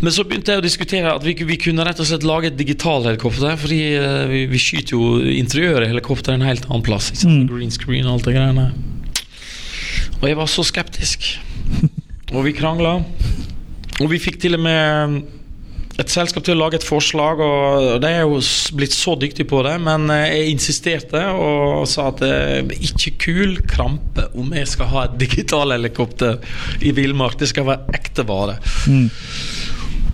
[0.00, 2.56] Men så begynte jeg å diskutere at vi, vi kunne rett og slett lage et
[2.56, 3.56] digitalhelikopter.
[3.60, 7.10] Fordi eh, vi, vi skyter jo interiøret i helikopteret en helt annen plass.
[7.12, 7.50] Ikke sant?
[7.50, 8.70] Green screen og alt det greiene.
[10.20, 11.26] Og jeg var så skeptisk.
[12.30, 12.98] Og vi krangla.
[14.00, 15.20] Og vi fikk til og med
[16.00, 18.38] et selskap til å lage et forslag, og de er jo
[18.78, 23.12] blitt så dyktige på det, men eh, jeg insisterte og sa at det er ikke
[23.20, 26.40] kul krampe om jeg skal ha et digitalhelikopter
[26.86, 27.36] i villmark.
[27.40, 28.56] Det skal være ekte vare.
[28.88, 29.10] Mm.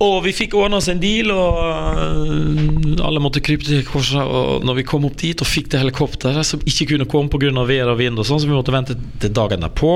[0.02, 4.20] Og vi fikk ordna oss en deal, og øh, alle måtte krype til korset.
[4.20, 7.64] Og når vi kom opp dit og fikk det helikopteret som ikke kunne komme pga.
[7.64, 9.92] vær og vind, og sånn, så vi måtte vente til dagen derpå.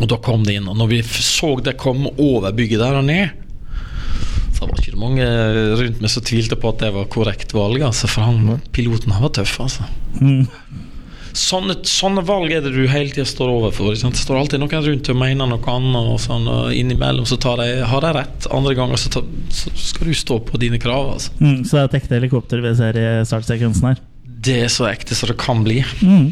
[0.00, 0.70] Og da kom det inn.
[0.70, 3.40] Og når vi så det komme over bygget der og ned,
[4.54, 5.26] så var det ikke mange
[5.74, 7.82] rundt meg som tvilte på at det var korrekt valg.
[7.82, 9.86] Altså, for han, piloten han var tøff, altså.
[10.20, 10.46] Mm.
[11.34, 13.90] Sånne, sånne valg er det du hele tida står overfor.
[13.90, 14.14] Ikke sant?
[14.14, 17.58] Det står alltid noen rundt og mener noe annet, og sånn, og innimellom så tar
[17.58, 18.46] de, har de rett.
[18.54, 21.10] Andre ganger så, tar, så skal du stå på dine krav.
[21.16, 21.34] Altså.
[21.42, 24.02] Mm, så det er et ekte helikopter vi ser i startsekvensen her.
[24.44, 25.80] Det er så ekte som det kan bli.
[26.04, 26.30] Mm.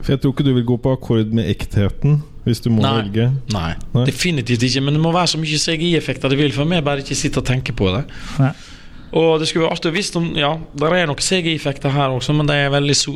[0.00, 2.96] For jeg tror ikke du vil gå på akkord med ektheten hvis du må Nei.
[3.02, 3.28] velge.
[3.52, 4.04] Nei, Nei.
[4.08, 4.82] definitivt ikke.
[4.82, 7.46] Men det må være så mye CGI-effekter det vil, for meg bare ikke sitte og
[7.46, 8.06] tenke på det.
[8.40, 8.52] Nei.
[9.16, 12.34] Og det skulle være artig å vite om Ja, der er noen CGI-effekter her også,
[12.36, 13.14] men det er veldig so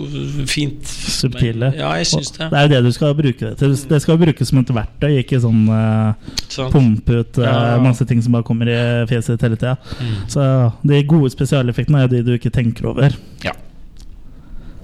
[0.51, 1.71] fint Subtile.
[1.79, 2.49] Ja, jeg syns Og det.
[2.51, 3.77] Det er jo det du skal bruke det til.
[3.91, 6.33] Det skal brukes som et verktøy, ikke sånn uh,
[6.75, 7.83] pumpe ut uh, Ja, ja.
[7.85, 8.79] masse ting som bare kommer i
[9.11, 9.77] fjeset hele tida.
[10.01, 10.17] Mm.
[10.33, 10.49] Så
[10.83, 13.15] de gode spesialeffektene er jo de du ikke tenker over.
[13.47, 13.55] Ja.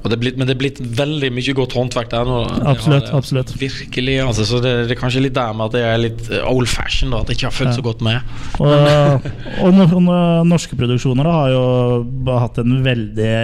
[0.03, 2.37] Det blitt, men det er blitt veldig mye godt håndverk der nå.
[2.49, 3.51] Det Absolutt, det, absolutt.
[3.61, 4.15] Virkelig.
[4.25, 6.71] Altså, så det, det er kanskje litt der med at det er litt eh, old
[6.73, 7.77] fashion, da, at jeg ikke har fulgt Ja.
[7.77, 8.21] så godt med.
[8.65, 9.29] Og,
[9.67, 13.35] og no- no- norske produksjoner da, har jo hatt en veldig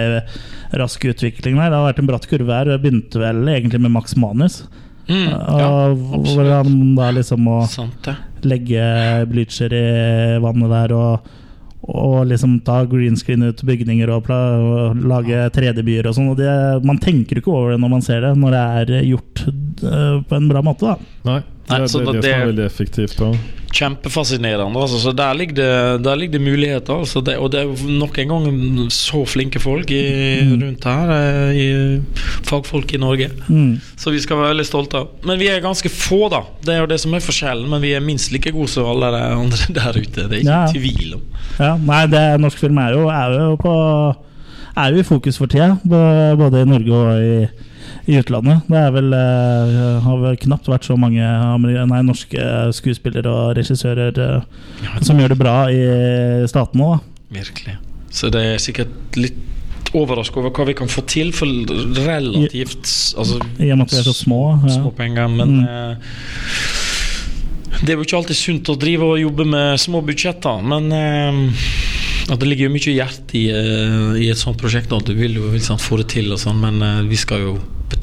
[0.81, 1.69] rask utvikling der.
[1.69, 2.73] Det har vært en bratt kurve her.
[2.73, 4.63] Det begynte vel egentlig med Max Manus.
[5.07, 7.45] Mm, ja, hvor han da liksom
[8.03, 8.15] det.
[8.43, 8.81] legge
[9.31, 9.85] bleacher i
[10.43, 11.29] vannet der og,
[11.87, 16.33] og liksom ta green screen ut bygninger og, og lage 3D-byer og sånn.
[16.87, 18.63] Man tenker ikke over det når man ser det, når det
[18.99, 20.97] er gjort eh, på en bra måte.
[20.97, 23.17] da Nei, Nei, er det, det som det- er veldig effektivt.
[23.19, 23.31] Da.
[23.77, 24.79] Kjempefascinerende.
[24.79, 26.93] Altså, så der ligger det, der ligger det muligheter.
[27.01, 30.01] Altså, det, og det er nok en gang så flinke folk i,
[30.61, 31.11] rundt her.
[31.11, 32.01] eh, I,
[32.47, 33.29] fagfolk i Norge.
[33.49, 33.79] Mm.
[33.97, 35.07] Så vi skal være veldig stolte av.
[35.27, 36.41] Men vi er ganske få, da.
[36.63, 37.67] Det er jo det som er forskjellen.
[37.69, 40.27] Men vi er minst like gode som alle de andre der ute.
[40.27, 40.65] Det er ikke Ja.
[40.71, 41.21] tvil om.
[41.59, 43.75] Ja, nei, det, norsk film er jo, er jo på
[44.77, 47.47] Er jo i fokus for tida, både i Norge og i,
[48.07, 48.63] i utlandet.
[48.71, 54.41] Det vel, eh, har vel knapt vært så mange nei, norske skuespillere og regissører eh,
[55.01, 55.83] som gjør det bra i
[56.47, 56.99] staten òg.
[57.33, 57.77] Virkelig.
[58.09, 59.43] Så det er sikkert litt
[59.95, 63.99] overraska over hva vi kan få til for relativt altså, I og med at vi
[64.01, 64.41] er så små.
[64.67, 64.73] Ja.
[64.81, 65.27] små penger.
[65.31, 65.67] Men Mm.
[65.67, 65.95] eh,
[67.83, 70.63] det er jo ikke alltid sunt å drive og jobbe med små budsjetter.
[70.65, 71.63] Men eh,
[72.31, 73.45] at det ligger jo mye hjerte i,
[74.25, 74.89] i et sånt prosjekt.
[74.91, 74.99] da.
[74.99, 77.57] Du vil jo liksom få det til, og sånn, men eh, vi skal jo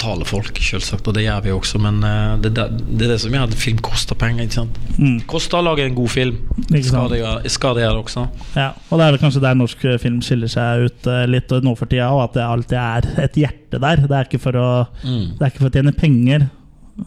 [0.05, 1.07] betale folk, selvsagt.
[1.09, 1.79] Og det gjør vi også.
[1.81, 2.65] Men eh, det, det,
[2.99, 4.45] det er det som gjør at film koster penger.
[4.45, 4.77] ikke sant?
[4.99, 5.17] Mm.
[5.29, 6.37] Koster å lage en god film.
[6.69, 8.25] Skal det, gjøre, skal det gjøre også.
[8.55, 11.89] Ja, og det er kanskje der norsk film skiller seg ut eh, litt nå for
[11.91, 14.05] tida, og at det alltid er et hjerte der.
[14.05, 14.69] Det er ikke for å,
[15.05, 15.35] Mm.
[15.37, 16.45] det er ikke for å tjene penger.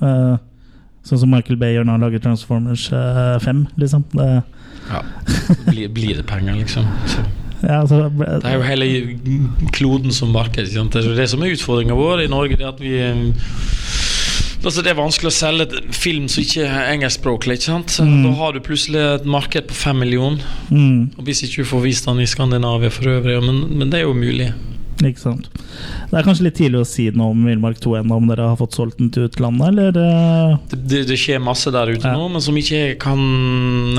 [0.03, 0.37] Uh,
[1.07, 4.05] sånn som Michael Bay gjør når han lager Transformers eh, 5, liksom.
[4.13, 4.29] Det,
[4.89, 5.01] Ja.
[5.69, 6.87] Blir, blir det penger, liksom.
[7.13, 7.25] Så.
[7.63, 8.89] Ja, altså, Det er jo hele
[9.75, 10.69] kloden som marked.
[10.69, 12.59] Det er det som er utfordringa vår i Norge.
[12.59, 13.25] Det at vi eh,
[14.59, 17.59] Altså Det er vanskelig å selge et film som ikke er engelskspråklig.
[17.61, 17.95] ikke sant?
[18.03, 18.25] Mm.
[18.27, 20.43] Da har du plutselig et marked på fem millioner.
[20.71, 24.01] mm, Og Hvis ikke du får vist den i Skandinavia for øvrig, men, men det
[24.01, 24.51] er jo mulig.
[25.07, 25.49] Ikke sant.
[26.11, 28.57] Det er kanskje litt tidlig å si noe om Villmark 2 ennå, om dere har
[28.59, 29.99] fått solgt den til utlandet, eller?
[30.03, 30.57] eh?
[30.73, 32.17] Det, det, det skjer masse der ute Ja.
[32.19, 33.21] nå, men som ikke jeg kan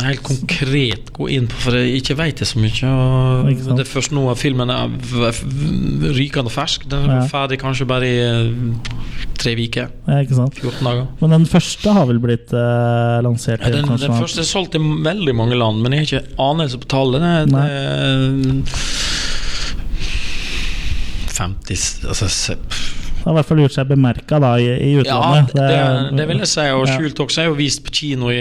[0.04, 2.74] helt konkret gå inn på, for jeg ikke vet det så mye.
[3.54, 4.90] Ikke det er først nå filmen er
[6.20, 6.88] rykende fersk.
[6.92, 7.28] Den er Ja.
[7.32, 8.52] ferdig kanskje bare i eh,
[9.40, 9.88] tre uker.
[10.08, 10.56] Ja, ikke sant?
[10.60, 11.08] 14 dager.
[11.22, 14.80] Men den første har vel blitt eh, lansert Ja, den, den første er solgt i
[14.84, 17.24] veldig mange land, men jeg har ikke anelse på tallet.
[17.50, 18.66] Det,
[21.40, 25.54] 50 altså, se- Det har i hvert fall gjort seg bemerka i, i Ja, utlandet.
[25.56, 26.68] det, det vil jeg si.
[26.76, 26.94] Og Ja.
[26.98, 28.40] Skjult også er jo vist på kino i,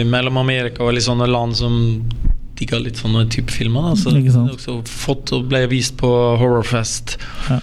[0.00, 1.78] i Mellom-Amerika og litt sånne land som
[2.54, 3.88] digger litt sånne type filmer.
[3.90, 3.96] Da.
[3.98, 7.16] Så det er også fått og ble vist på Horrorfest
[7.50, 7.58] Ja.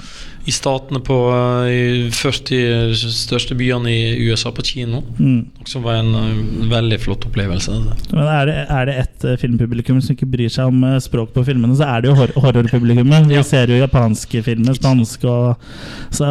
[0.45, 5.03] I statene på eh, i 40 største byene i USA på kino.
[5.19, 5.45] Mm.
[5.69, 6.39] Som var en eh,
[6.71, 7.75] veldig flott opplevelse.
[8.11, 11.35] Men er det, er det ett eh, filmpublikum som ikke bryr seg om eh, språk
[11.35, 13.29] på filmene, så er det jo hor horrorpublikummet.
[13.29, 15.69] Vi ser jo japanske filmer, spanske og
[16.15, 16.25] Så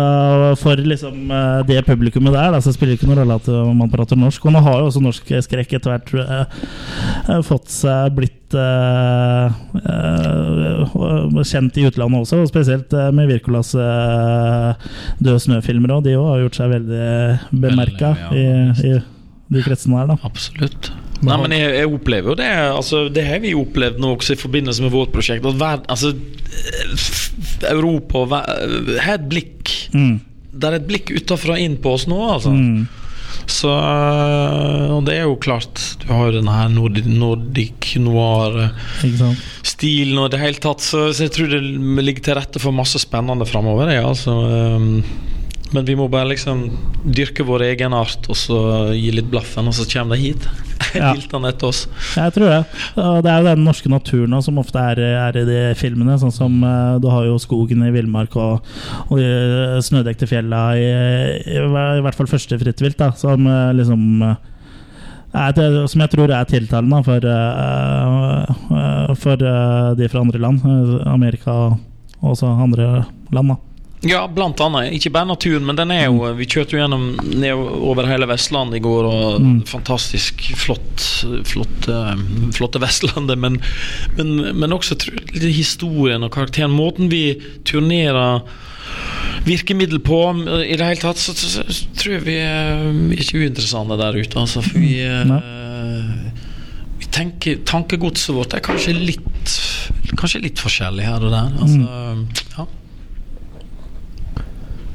[0.61, 3.73] for liksom eh, det publikummet der, da, så spiller det ikke noen rolle at eh,
[3.78, 4.45] man prater norsk.
[4.45, 11.43] Og nå har jo også norsk skrekk etter hvert eh, fått seg blitt eh, uh,
[11.47, 14.74] kjent i utlandet også, og spesielt eh, med Wirkolas uh,
[15.22, 16.05] Død snø-filmer òg.
[16.06, 17.10] De òg har gjort seg veldig
[17.62, 18.47] bemerka i,
[18.90, 18.94] i
[19.51, 20.12] de kretsene der.
[20.12, 20.18] da.
[20.27, 20.90] Absolutt.
[21.20, 22.51] Nei, men jeg, jeg opplever jo det.
[22.70, 25.44] Altså, det har vi opplevd nå også i forbindelse med vårt prosjekt.
[25.44, 26.14] At verden, altså,
[27.68, 29.56] Europa har et blikk
[29.90, 30.20] Mm.
[30.51, 32.52] Det er et blikk utenfra inn på oss nå, altså.
[32.55, 32.86] Mm.
[33.48, 40.28] Så øh, Og det er jo klart Du har denne her nordic, nordic noir-stilen og
[40.28, 41.60] i det hele tatt, så, så jeg tror det
[42.04, 43.90] ligger til rette for masse spennende framover.
[43.92, 45.02] Ja, altså, øhm,
[45.72, 46.64] men vi må bare liksom
[47.05, 48.59] dyrke vår egen art og så
[48.97, 50.48] gi litt blaffen, og så kommer de hit.
[50.90, 51.12] Ja.
[51.14, 51.84] Etter oss.
[52.16, 52.60] Jeg tror det.
[52.98, 56.16] Og det er jo den norske naturen som ofte er, er i de filmene.
[56.18, 58.64] Sånn som eh, Du har jo skogen i villmark og,
[59.12, 59.20] og
[59.86, 60.88] snødekte fjella i,
[61.44, 64.02] i, i hvert fall første fritt vilt, da, som eh, liksom
[64.32, 64.34] eh,
[65.44, 70.64] er som jeg tror er tiltalende for, eh, eh, for eh, de fra andre land.
[70.66, 73.55] eh, Amerika og også andre land.
[73.55, 73.69] da
[74.02, 74.94] Ja, blant annet.
[74.97, 77.02] Ikke bare naturen, men den er jo Vi kjørte jo gjennom
[77.36, 79.59] ned over hele Vestlandet i går, og Mm.
[79.68, 81.05] fantastisk flott,
[81.44, 82.22] flott eh,
[82.56, 83.36] flotte Vestlandet.
[83.39, 83.60] Men,
[84.16, 84.97] men, men også
[85.44, 86.72] historien og karakteren.
[86.72, 87.36] Måten vi
[87.68, 88.40] turnerer
[89.44, 90.18] virkemiddel på
[90.48, 92.89] eh, i det hele tatt, så, så, så tror jeg vi er
[93.20, 94.40] ikke uinteressante der ute.
[94.40, 96.27] Altså, for vi, eh,
[97.01, 99.27] vi tenker, Tankegodset vårt er kanskje litt
[100.18, 101.52] Kanskje litt forskjellig her og der.
[101.62, 101.81] Altså,
[102.56, 102.64] ja.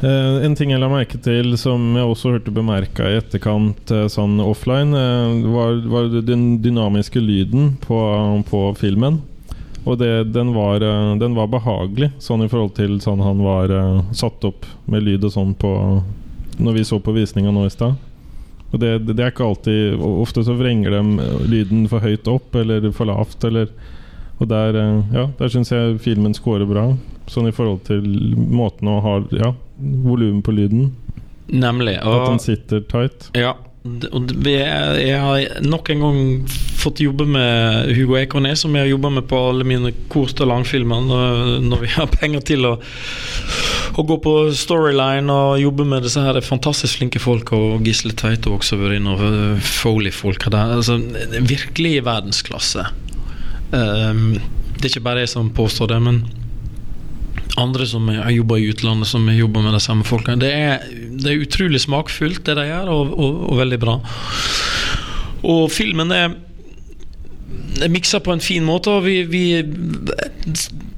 [0.06, 4.06] Eh, en ting jeg la merke til som jeg også hørte bemerka i etterkant uh,
[4.11, 7.98] sånn offline, uh, var, var den dynamiske lyden på,
[8.49, 9.23] på filmen.
[9.86, 10.82] Og det, den, var,
[11.22, 13.69] den var behagelig, sånn i forhold til sånn han var
[14.18, 15.72] satt opp med lyd og sånn på
[16.57, 17.94] Når vi så på visninga nå i stad.
[18.72, 22.90] Og det, det, er ikke alltid Ofte så vrenger de lyden for høyt opp eller
[22.98, 23.69] for lavt, eller
[24.40, 26.90] Og der, eh, ja, der syns jeg filmen scorer bra.
[27.32, 28.03] Sånn i forhold til
[28.36, 30.91] måten å ha Ja, volumet på lyden.
[31.48, 31.98] Nemlig.
[32.02, 33.30] At den sitter tight.
[33.38, 33.56] Ja.
[33.86, 39.12] Og jeg har nok en gang fått jobbe med Hugo Ekorné, som jeg har jobba
[39.20, 42.74] med på alle mine kort- og langfilmer, når, vi har penger til å,
[43.94, 47.53] å gå på storyline og jobbe med disse her fantastisk flinke folk.
[47.53, 50.78] Og Gisle Tveite også vært inne, og Foley-folka der.
[50.80, 50.98] Altså,
[51.45, 52.90] virkelig verdensklasse.
[53.76, 54.26] Um,
[54.76, 56.23] det er ikke bare jeg som påstår det, men
[57.60, 60.39] andre som har jobba i utlandet, som jobber med de samme folkene.
[60.41, 63.99] Det er, det er utrolig smakfullt, det de gjør, og, og, og veldig bra.
[65.45, 66.35] Og filmen er,
[67.84, 69.45] er miksa på en fin måte, og vi, vi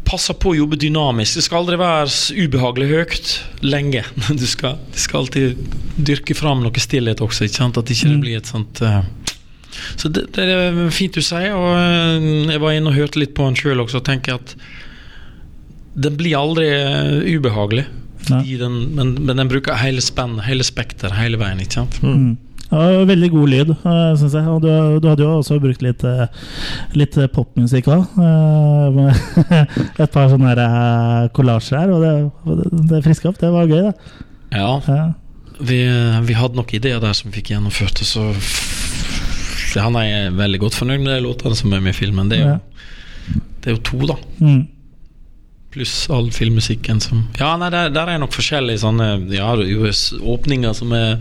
[0.07, 1.37] passer på å jobbe dynamisk.
[1.37, 3.33] Det skal aldri være ubehagelig høyt
[3.65, 4.05] lenge.
[4.41, 5.61] Du skal, du skal alltid
[5.97, 7.79] dyrke fram noe stillhet også, ikke sant?
[7.81, 9.01] at ikke det blir et sånt eh,
[9.99, 13.35] så det, det er fint du sier, og eh, jeg var inne og hørte litt
[13.37, 14.55] på han sjøl også, og tenker at
[15.97, 17.87] den blir aldri eh, ubehagelig.
[18.27, 21.61] Fordi den, men, men den bruker hele spennet, hele spekter, hele veien.
[21.63, 22.01] ikke sant?
[22.03, 22.35] Mm.
[22.67, 24.47] Ja, veldig god lyd, uh, syns jeg.
[24.51, 26.25] Og du, du hadde jo også brukt litt, eh,
[26.99, 28.17] litt eh, popmusikk òg.
[29.95, 33.39] et par sånne her, eh, kollasjer her, og det, det, friska opp.
[33.39, 33.95] Det var gøy, det.
[34.51, 34.73] Ja.
[34.89, 35.07] Ja.
[35.57, 35.79] Vi,
[36.27, 38.27] vi hadde nok ideer der som vi fikk gjennomført, og så
[39.75, 42.31] Han er veldig godt fornøyd med de låtene som er med i filmen.
[42.31, 44.17] Det er jo, det er jo to, da.
[44.39, 44.65] Mm.
[45.77, 49.99] Pluss all filmmusikken som Ja, nei, der, der er nok forskjellige sånne Ja, er
[50.31, 51.17] åpninger som er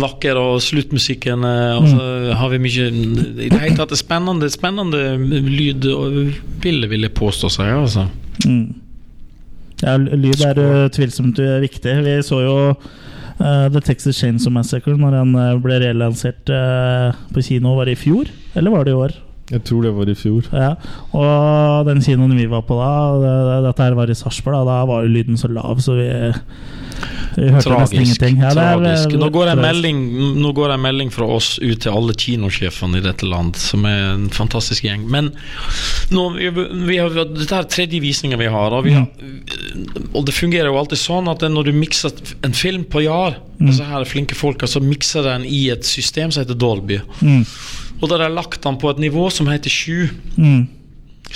[0.00, 2.06] vakre, og sluttmusikken eh, Og så
[2.40, 5.84] har vi mye I det hele tatt det spennende, spennende lyd
[6.64, 7.74] bilde, vil jeg påstå seg.
[7.84, 8.06] Altså.
[8.48, 8.72] Mm.
[9.84, 11.92] Ja, lyd er uh, tvilsomt viktig.
[12.02, 12.56] Vi så jo
[13.38, 17.76] The Texas Chainsaw Massacre når den uh, ble relansert uh, på kino.
[17.78, 19.14] Var det i fjor, eller var det i år?
[19.48, 20.48] Jeg tror det var i fjor.
[20.52, 20.74] Ja,
[21.16, 22.90] og den kinoen vi var på da,
[23.22, 26.08] det, dette her var i Sarpsborg, da, da var jo lyden så lav, så vi,
[27.36, 27.94] vi hørte Tragisk.
[27.94, 28.40] ingenting.
[28.42, 29.16] Ja, er tragisk.
[29.20, 30.00] Nå går, en melding,
[30.42, 34.14] nå går en melding fra oss ut til alle kinosjefene i dette land, som er
[34.14, 35.04] en fantastisk gjeng.
[35.10, 35.30] Men
[36.14, 39.06] nå, vi, har, dette er tredje visninga vi har, og, vi har,
[40.12, 42.14] og det fungerer jo alltid sånn at når du mikser
[42.46, 43.72] en film på Jar, Mm.
[43.72, 47.00] disse her flinke folk, så mikser den i et system som heter Dolby.
[47.18, 47.40] Mm.
[47.98, 50.10] Og da har jeg lagt den på et nivå som heter 7.
[50.36, 50.68] Mm.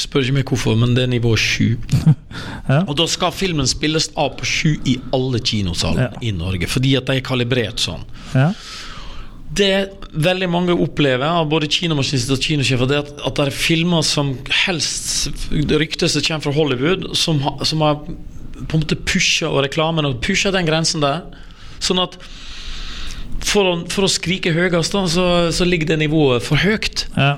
[0.01, 1.74] Spør ikke meg hvorfor, men det er nivå sju.
[2.89, 7.10] Og da skal filmen spilles av på sju i alle kinosaler i Norge, fordi at
[7.10, 8.06] de er kalibrert sånn.
[8.32, 8.51] Ja.
[9.52, 9.73] Det
[10.12, 14.05] veldig mange opplever, av både kinomaskinister og kinosjefer, det er at, at det er filmer
[14.06, 14.32] som
[14.64, 19.60] helst ryktes som kommer fra Hollywood, som, ha, som har på en måte pusha og
[19.66, 21.27] reklamen og pusha den grensen der.
[21.85, 22.16] Sånn at
[23.44, 27.06] for å, for å skrike høyest, da, så, så ligger det nivået for høyt.
[27.16, 27.36] Ja.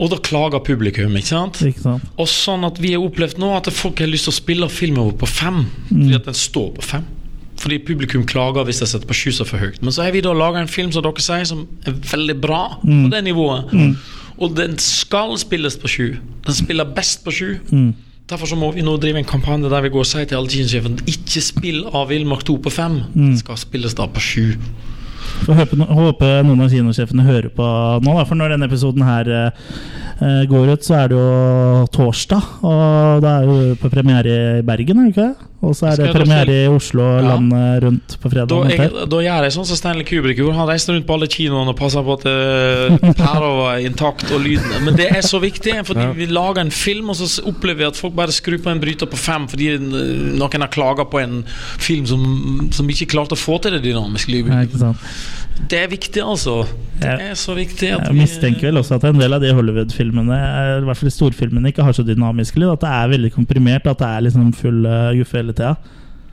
[0.00, 1.16] Og da klager publikum.
[1.16, 1.60] ikke sant?
[1.62, 2.02] Ikke sant?
[2.18, 5.04] Og sånn at vi har opplevd nå at folk har lyst til å spille filmen
[5.04, 5.60] vår på fem.
[5.88, 7.04] Fordi at den står på fem.
[7.62, 9.78] Fordi publikum klager hvis de setter på sju så for høyt.
[9.82, 12.78] Men så har vi da laga en film som dere sier som er veldig bra
[12.82, 13.04] Mm.
[13.06, 13.72] på det nivået.
[13.72, 13.96] Mm.
[14.42, 16.16] Og den skal spilles på sju.
[16.44, 17.60] Den spiller best på sju.
[17.70, 17.94] Mm.
[18.26, 20.48] Derfor så må vi nå drive en kampanje der vi går og sier til alle
[20.48, 22.98] kinosjefene ikke spill av Villmark 2 på fem.
[23.14, 23.28] Mm.
[23.30, 24.56] Den skal spilles da på sju.
[25.42, 25.58] Får
[25.98, 27.66] håpe, noen av kinosjefene hører på
[28.04, 29.72] nå, da, for når denne episoden her eh,
[30.20, 32.52] går ut, så er det jo torsdag.
[32.64, 35.50] Og da er jo på premiere i Bergen, er det ikke det?
[35.64, 37.28] Og så er det premiere i Oslo og Ja.
[37.30, 38.48] landet rundt på fredag.
[38.52, 40.58] Da, jeg, da gjør jeg sånn som Stanley Kubrick gjorde.
[40.58, 42.26] Han reiste rundt på alle kinoene og passa på at
[43.16, 44.74] pæra var intakt og lyden.
[44.84, 47.96] Men det er så viktig, fordi vi lager en film, og så opplever vi at
[47.96, 49.80] folk bare skrur på en bryter på fem fordi eh,
[50.36, 51.40] noen har klaga på en
[51.80, 55.00] film som, som ikke klarte å få til det dynamiske Ja, sant?
[55.70, 56.62] Det er viktig, altså.
[57.00, 60.36] Det er så viktig at Jeg mistenker vel også at en del av de Hollywood-filmene,
[60.36, 62.72] eh, i hvert fall de storfilmene, ikke har så dynamisk lyd.
[62.74, 65.76] At det er veldig komprimert, at det er liksom full uh, guffe hele tida.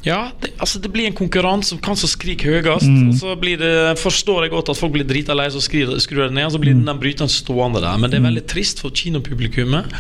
[0.01, 2.89] Ja, det, altså det blir en konkurranse som hvem som skriker høyest.
[2.89, 3.11] Mm.
[3.11, 6.33] Og så blir det, forstår jeg godt at folk blir drita lei, og skrur det
[6.33, 6.47] ned.
[6.47, 8.01] Og så blir den bryteren stående der.
[8.01, 9.93] Men det er veldig trist for kinopublikummet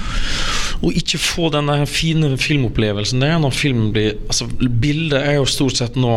[0.81, 3.21] å ikke få den der fine filmopplevelsen.
[3.21, 6.15] Det er når filmen blir Altså, bildet er jo stort sett nå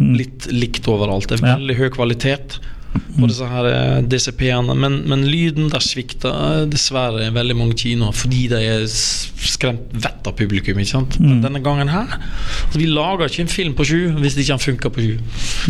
[0.00, 1.28] litt likt overalt.
[1.28, 2.60] Det er veldig høy kvalitet
[2.90, 4.74] på disse her eh, DCP-ene.
[4.78, 10.26] Men, men lyden der svikter eh, dessverre veldig mange kinoer fordi de er skremt vett
[10.26, 10.80] av publikum.
[10.80, 11.18] ikke sant?
[11.20, 11.40] Mm.
[11.44, 14.94] denne gangen her altså, Vi lager ikke en film på sju hvis det ikke funker
[14.94, 15.16] på sju.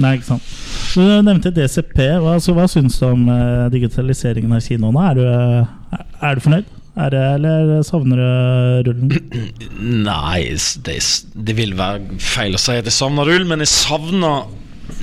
[0.03, 0.57] Nei, ikke sant.
[0.95, 1.99] Du nevnte DCP.
[2.23, 5.09] Hva, altså, hva syns du om eh, digitaliseringen av kinoene?
[5.11, 6.77] Er du, eh, er du fornøyd?
[7.01, 9.13] Er det, eller savner du rullen?
[10.09, 10.41] Nei,
[10.85, 10.97] det,
[11.49, 14.49] det vil være feil å si at jeg savner rull, men jeg savner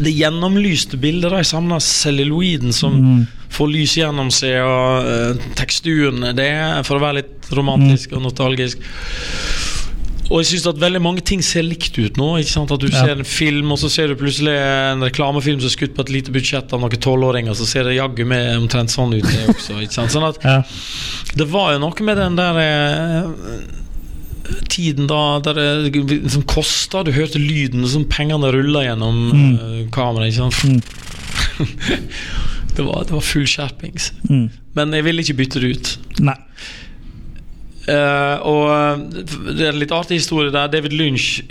[0.03, 1.32] det gjennomlyste bildet.
[1.40, 3.22] Jeg savner celluloiden som Mm.
[3.56, 6.26] får lys gjennom seg, og uh, teksturen.
[6.36, 6.49] Det
[6.86, 8.84] for å være litt romantisk og nostalgisk.
[10.29, 12.33] Og jeg synes at veldig mange ting ser likt ut nå.
[12.41, 12.71] Ikke sant?
[12.71, 13.05] At Du Ja.
[13.05, 16.09] ser en film, og så ser du plutselig en reklamefilm som er skutt på et
[16.09, 19.79] lite budsjett av noen tolvåringer, så ser det jaggu meg omtrent sånn ut, det også.
[19.81, 20.11] Ikke sant?
[20.11, 20.63] Sånn at Ja.
[21.35, 23.23] det var jo noe med den der eh,
[24.69, 27.03] tiden da der det liksom kosta.
[27.03, 29.55] Du hørte lyden som pengene rulla gjennom Mm.
[29.55, 30.33] eh, kameraet.
[30.33, 30.83] Ikke sant?
[32.75, 34.11] det, var, det var full skjerpings.
[34.29, 34.49] Mm.
[34.75, 35.97] Men jeg ville ikke bytte det ut.
[36.19, 36.35] Nei.
[37.88, 39.23] Eh, og eh,
[39.55, 40.68] det er en litt artig historie der.
[40.73, 41.41] David Lynch,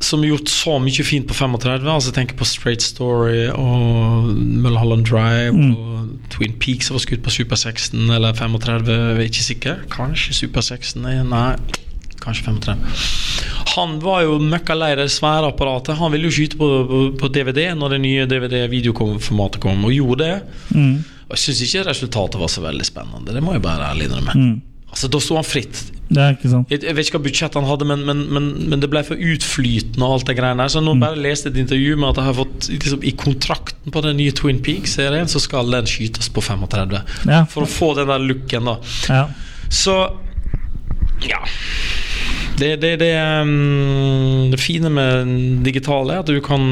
[0.00, 5.06] som har gjort så mye fint på 35, altså tenker på Straight Story og Mulholland
[5.08, 5.72] Drive Mm.
[5.74, 9.82] og Twin Peaks som var skutt på Super 16 eller 35, jeg er ikke sikker.
[9.90, 11.02] Kanskje Super 16?
[11.02, 11.56] Nei, nei
[12.20, 12.78] kanskje 35.
[13.76, 15.96] Han var jo møkka lei det svære apparatet.
[16.00, 20.24] Han ville jo skyte på, på, på DVD når det nye DVD-videoformatet kom, og gjorde
[20.24, 20.38] det.
[20.74, 20.96] Mm.
[21.26, 23.34] Og jeg syns ikke resultatet var så veldig spennende.
[23.36, 24.34] Det må jeg bare ærlig innrømme.
[24.34, 24.56] Mm.
[24.96, 25.82] Altså, Da sto han fritt.
[26.06, 26.36] Jeg,
[26.70, 30.06] jeg vet ikke hva budsjett han hadde, men, men, men, men det ble for utflytende.
[30.06, 32.68] og alt det greiene Så nå bare leste et intervju med at jeg har fått
[32.70, 36.96] liksom, i kontrakten på den nye Twin Peaks-serien, så skal den skytes på 35.
[37.28, 37.42] Ja.
[37.50, 38.78] For å få den der looken, da.
[39.10, 39.26] Ja.
[39.68, 39.98] Så
[41.26, 41.42] ja.
[42.56, 43.12] Det, det, det,
[43.42, 45.34] um, det fine med
[45.66, 46.62] digitale er at du kan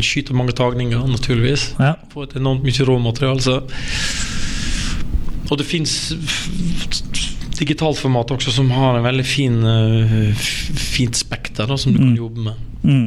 [0.00, 1.74] skyte mange tagninger, naturligvis.
[1.76, 1.98] Ja.
[2.14, 3.60] Få et enormt mye råmateriale.
[5.50, 5.98] Og det fins
[7.60, 12.16] digitalt format også som har en veldig fin uh, fint spekter da, som du kan
[12.16, 12.66] jobbe med.
[12.82, 13.06] Mm.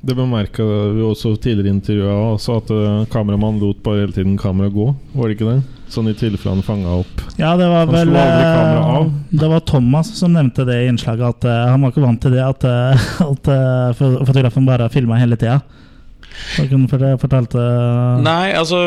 [0.00, 0.62] Det bemerka
[0.94, 4.92] vi også tidligere i intervjuet, også at uh, kameramannen lot bare hele tiden kameraet gå.
[5.14, 5.58] Var det ikke det?
[5.88, 7.22] Sånn i tilfelle han fanga opp.
[7.40, 9.08] Ja, det var Han vel eh.
[9.40, 12.36] Det var Thomas som nevnte det i innslaget, at uh, han var ikke vant til
[12.36, 15.58] det at, uh, at eh, fotografen bare filma hele tida.
[17.20, 17.62] Fortalte
[18.24, 18.78] Nei, altså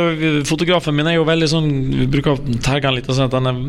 [0.47, 3.49] fotografen min er jo veldig sånn Vi bruker å terge han litt og at han
[3.49, 3.59] er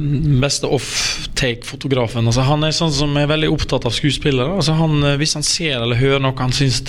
[0.43, 2.27] beste off-take-fotografen.
[2.29, 4.55] Altså, han er sånn som er veldig opptatt av skuespillere.
[4.59, 6.81] Altså, han, eh, hvis han ser eller hører noe han syns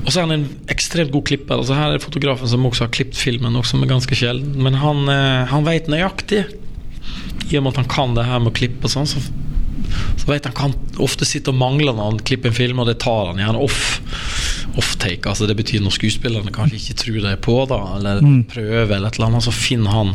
[0.00, 1.60] Og så er han en ekstremt god klipper.
[1.60, 4.56] Altså, her er fotografen som også har klippet filmen, noe som er ganske sjelden.
[4.64, 6.44] Men han, eh, han vet nøyaktig.
[7.50, 9.22] I og med at han kan det her med å klippe og sånn, så
[10.16, 12.98] så vet han kan ofte sitte og mangle når han klipper en film, og det
[13.02, 14.00] tar han gjerne off.
[14.78, 15.26] Off-take.
[15.26, 18.44] Altså Det betyr når skuespillerne kanskje ikke tror det er på, da eller Mm.
[18.48, 20.14] prøver, eller et eller annet, så finner han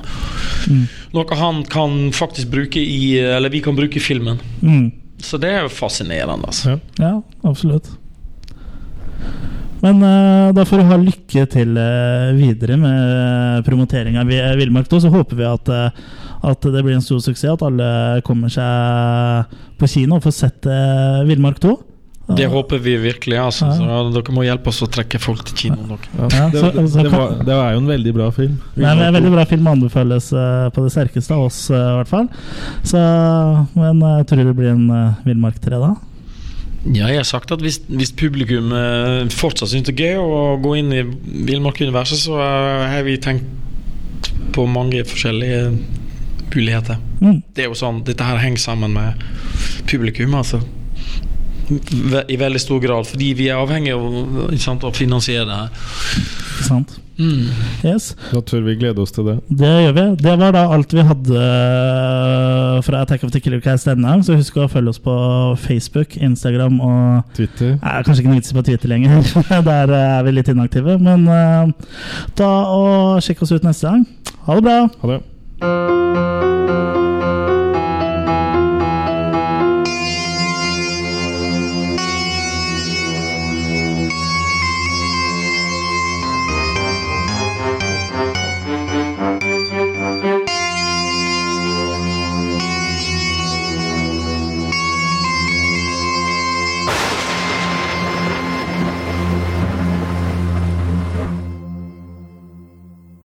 [0.70, 0.88] Mm.
[1.14, 4.40] noe han kan faktisk bruke i Eller vi kan bruke i filmen.
[4.62, 4.92] Mm.
[5.20, 6.80] Så det er jo fascinerende, altså.
[7.00, 7.88] Ja, absolutt.
[9.84, 14.88] Men uh, da får du ha lykke til uh, videre med promoteringa av Vi- Villmark
[14.90, 15.00] 2.
[15.04, 15.90] Så håper vi at, eh,
[16.44, 19.46] at det blir en stor suksess, at alle kommer seg
[19.78, 21.76] på kino og får sett uh, Villmark 2.
[22.28, 23.38] Det håper vi virkelig.
[23.38, 23.68] Altså.
[23.78, 25.92] Så dere må hjelpe oss å trekke folk til kinoen.
[25.94, 26.30] dere.
[26.34, 28.56] Ja, det, det, det, var, det er jo en veldig bra film.
[28.74, 32.00] Det er en veldig bra film, anbefales uh, på det sterkeste av oss, eh, i
[32.00, 32.30] hvert fall.
[32.82, 33.02] Så,
[33.78, 35.92] men jeg tror det blir en uh, Villmark 3, da.
[36.86, 38.70] Ja, jeg har sagt at hvis, hvis publikum
[39.34, 41.02] fortsatt syns det er gøy å gå inn i
[41.48, 45.72] villmarkuniverset, så har vi tenkt på mange forskjellige
[46.56, 47.02] muligheter.
[47.22, 47.42] Mm.
[47.56, 49.24] Det er jo sånn, Dette her henger sammen med
[49.90, 50.62] publikum, altså.
[51.70, 55.90] I veldig stor grad, fordi vi er avhengig av ikke sant, å finansiere det her.
[56.66, 57.00] Sant?
[57.16, 57.48] Mm.
[57.86, 58.10] Yes.
[58.34, 59.36] Da tør vi glede oss til det.
[59.48, 60.06] Det gjør vi.
[60.20, 64.24] Det var da alt vi hadde eh, fra Attack of the Killer Cast denne gang.
[64.26, 65.16] Så husk å følge oss på
[65.64, 67.78] Facebook, Instagram og Twitter.
[67.80, 69.24] Nei, Kanskje ikke noe vits på Twitter lenger.
[69.70, 71.00] Der eh, er vi litt inaktive.
[71.00, 71.72] Men uh,
[72.36, 74.06] ta og sjekk oss ut neste gang.
[74.50, 74.78] Ha det bra!
[75.02, 75.24] Ha det.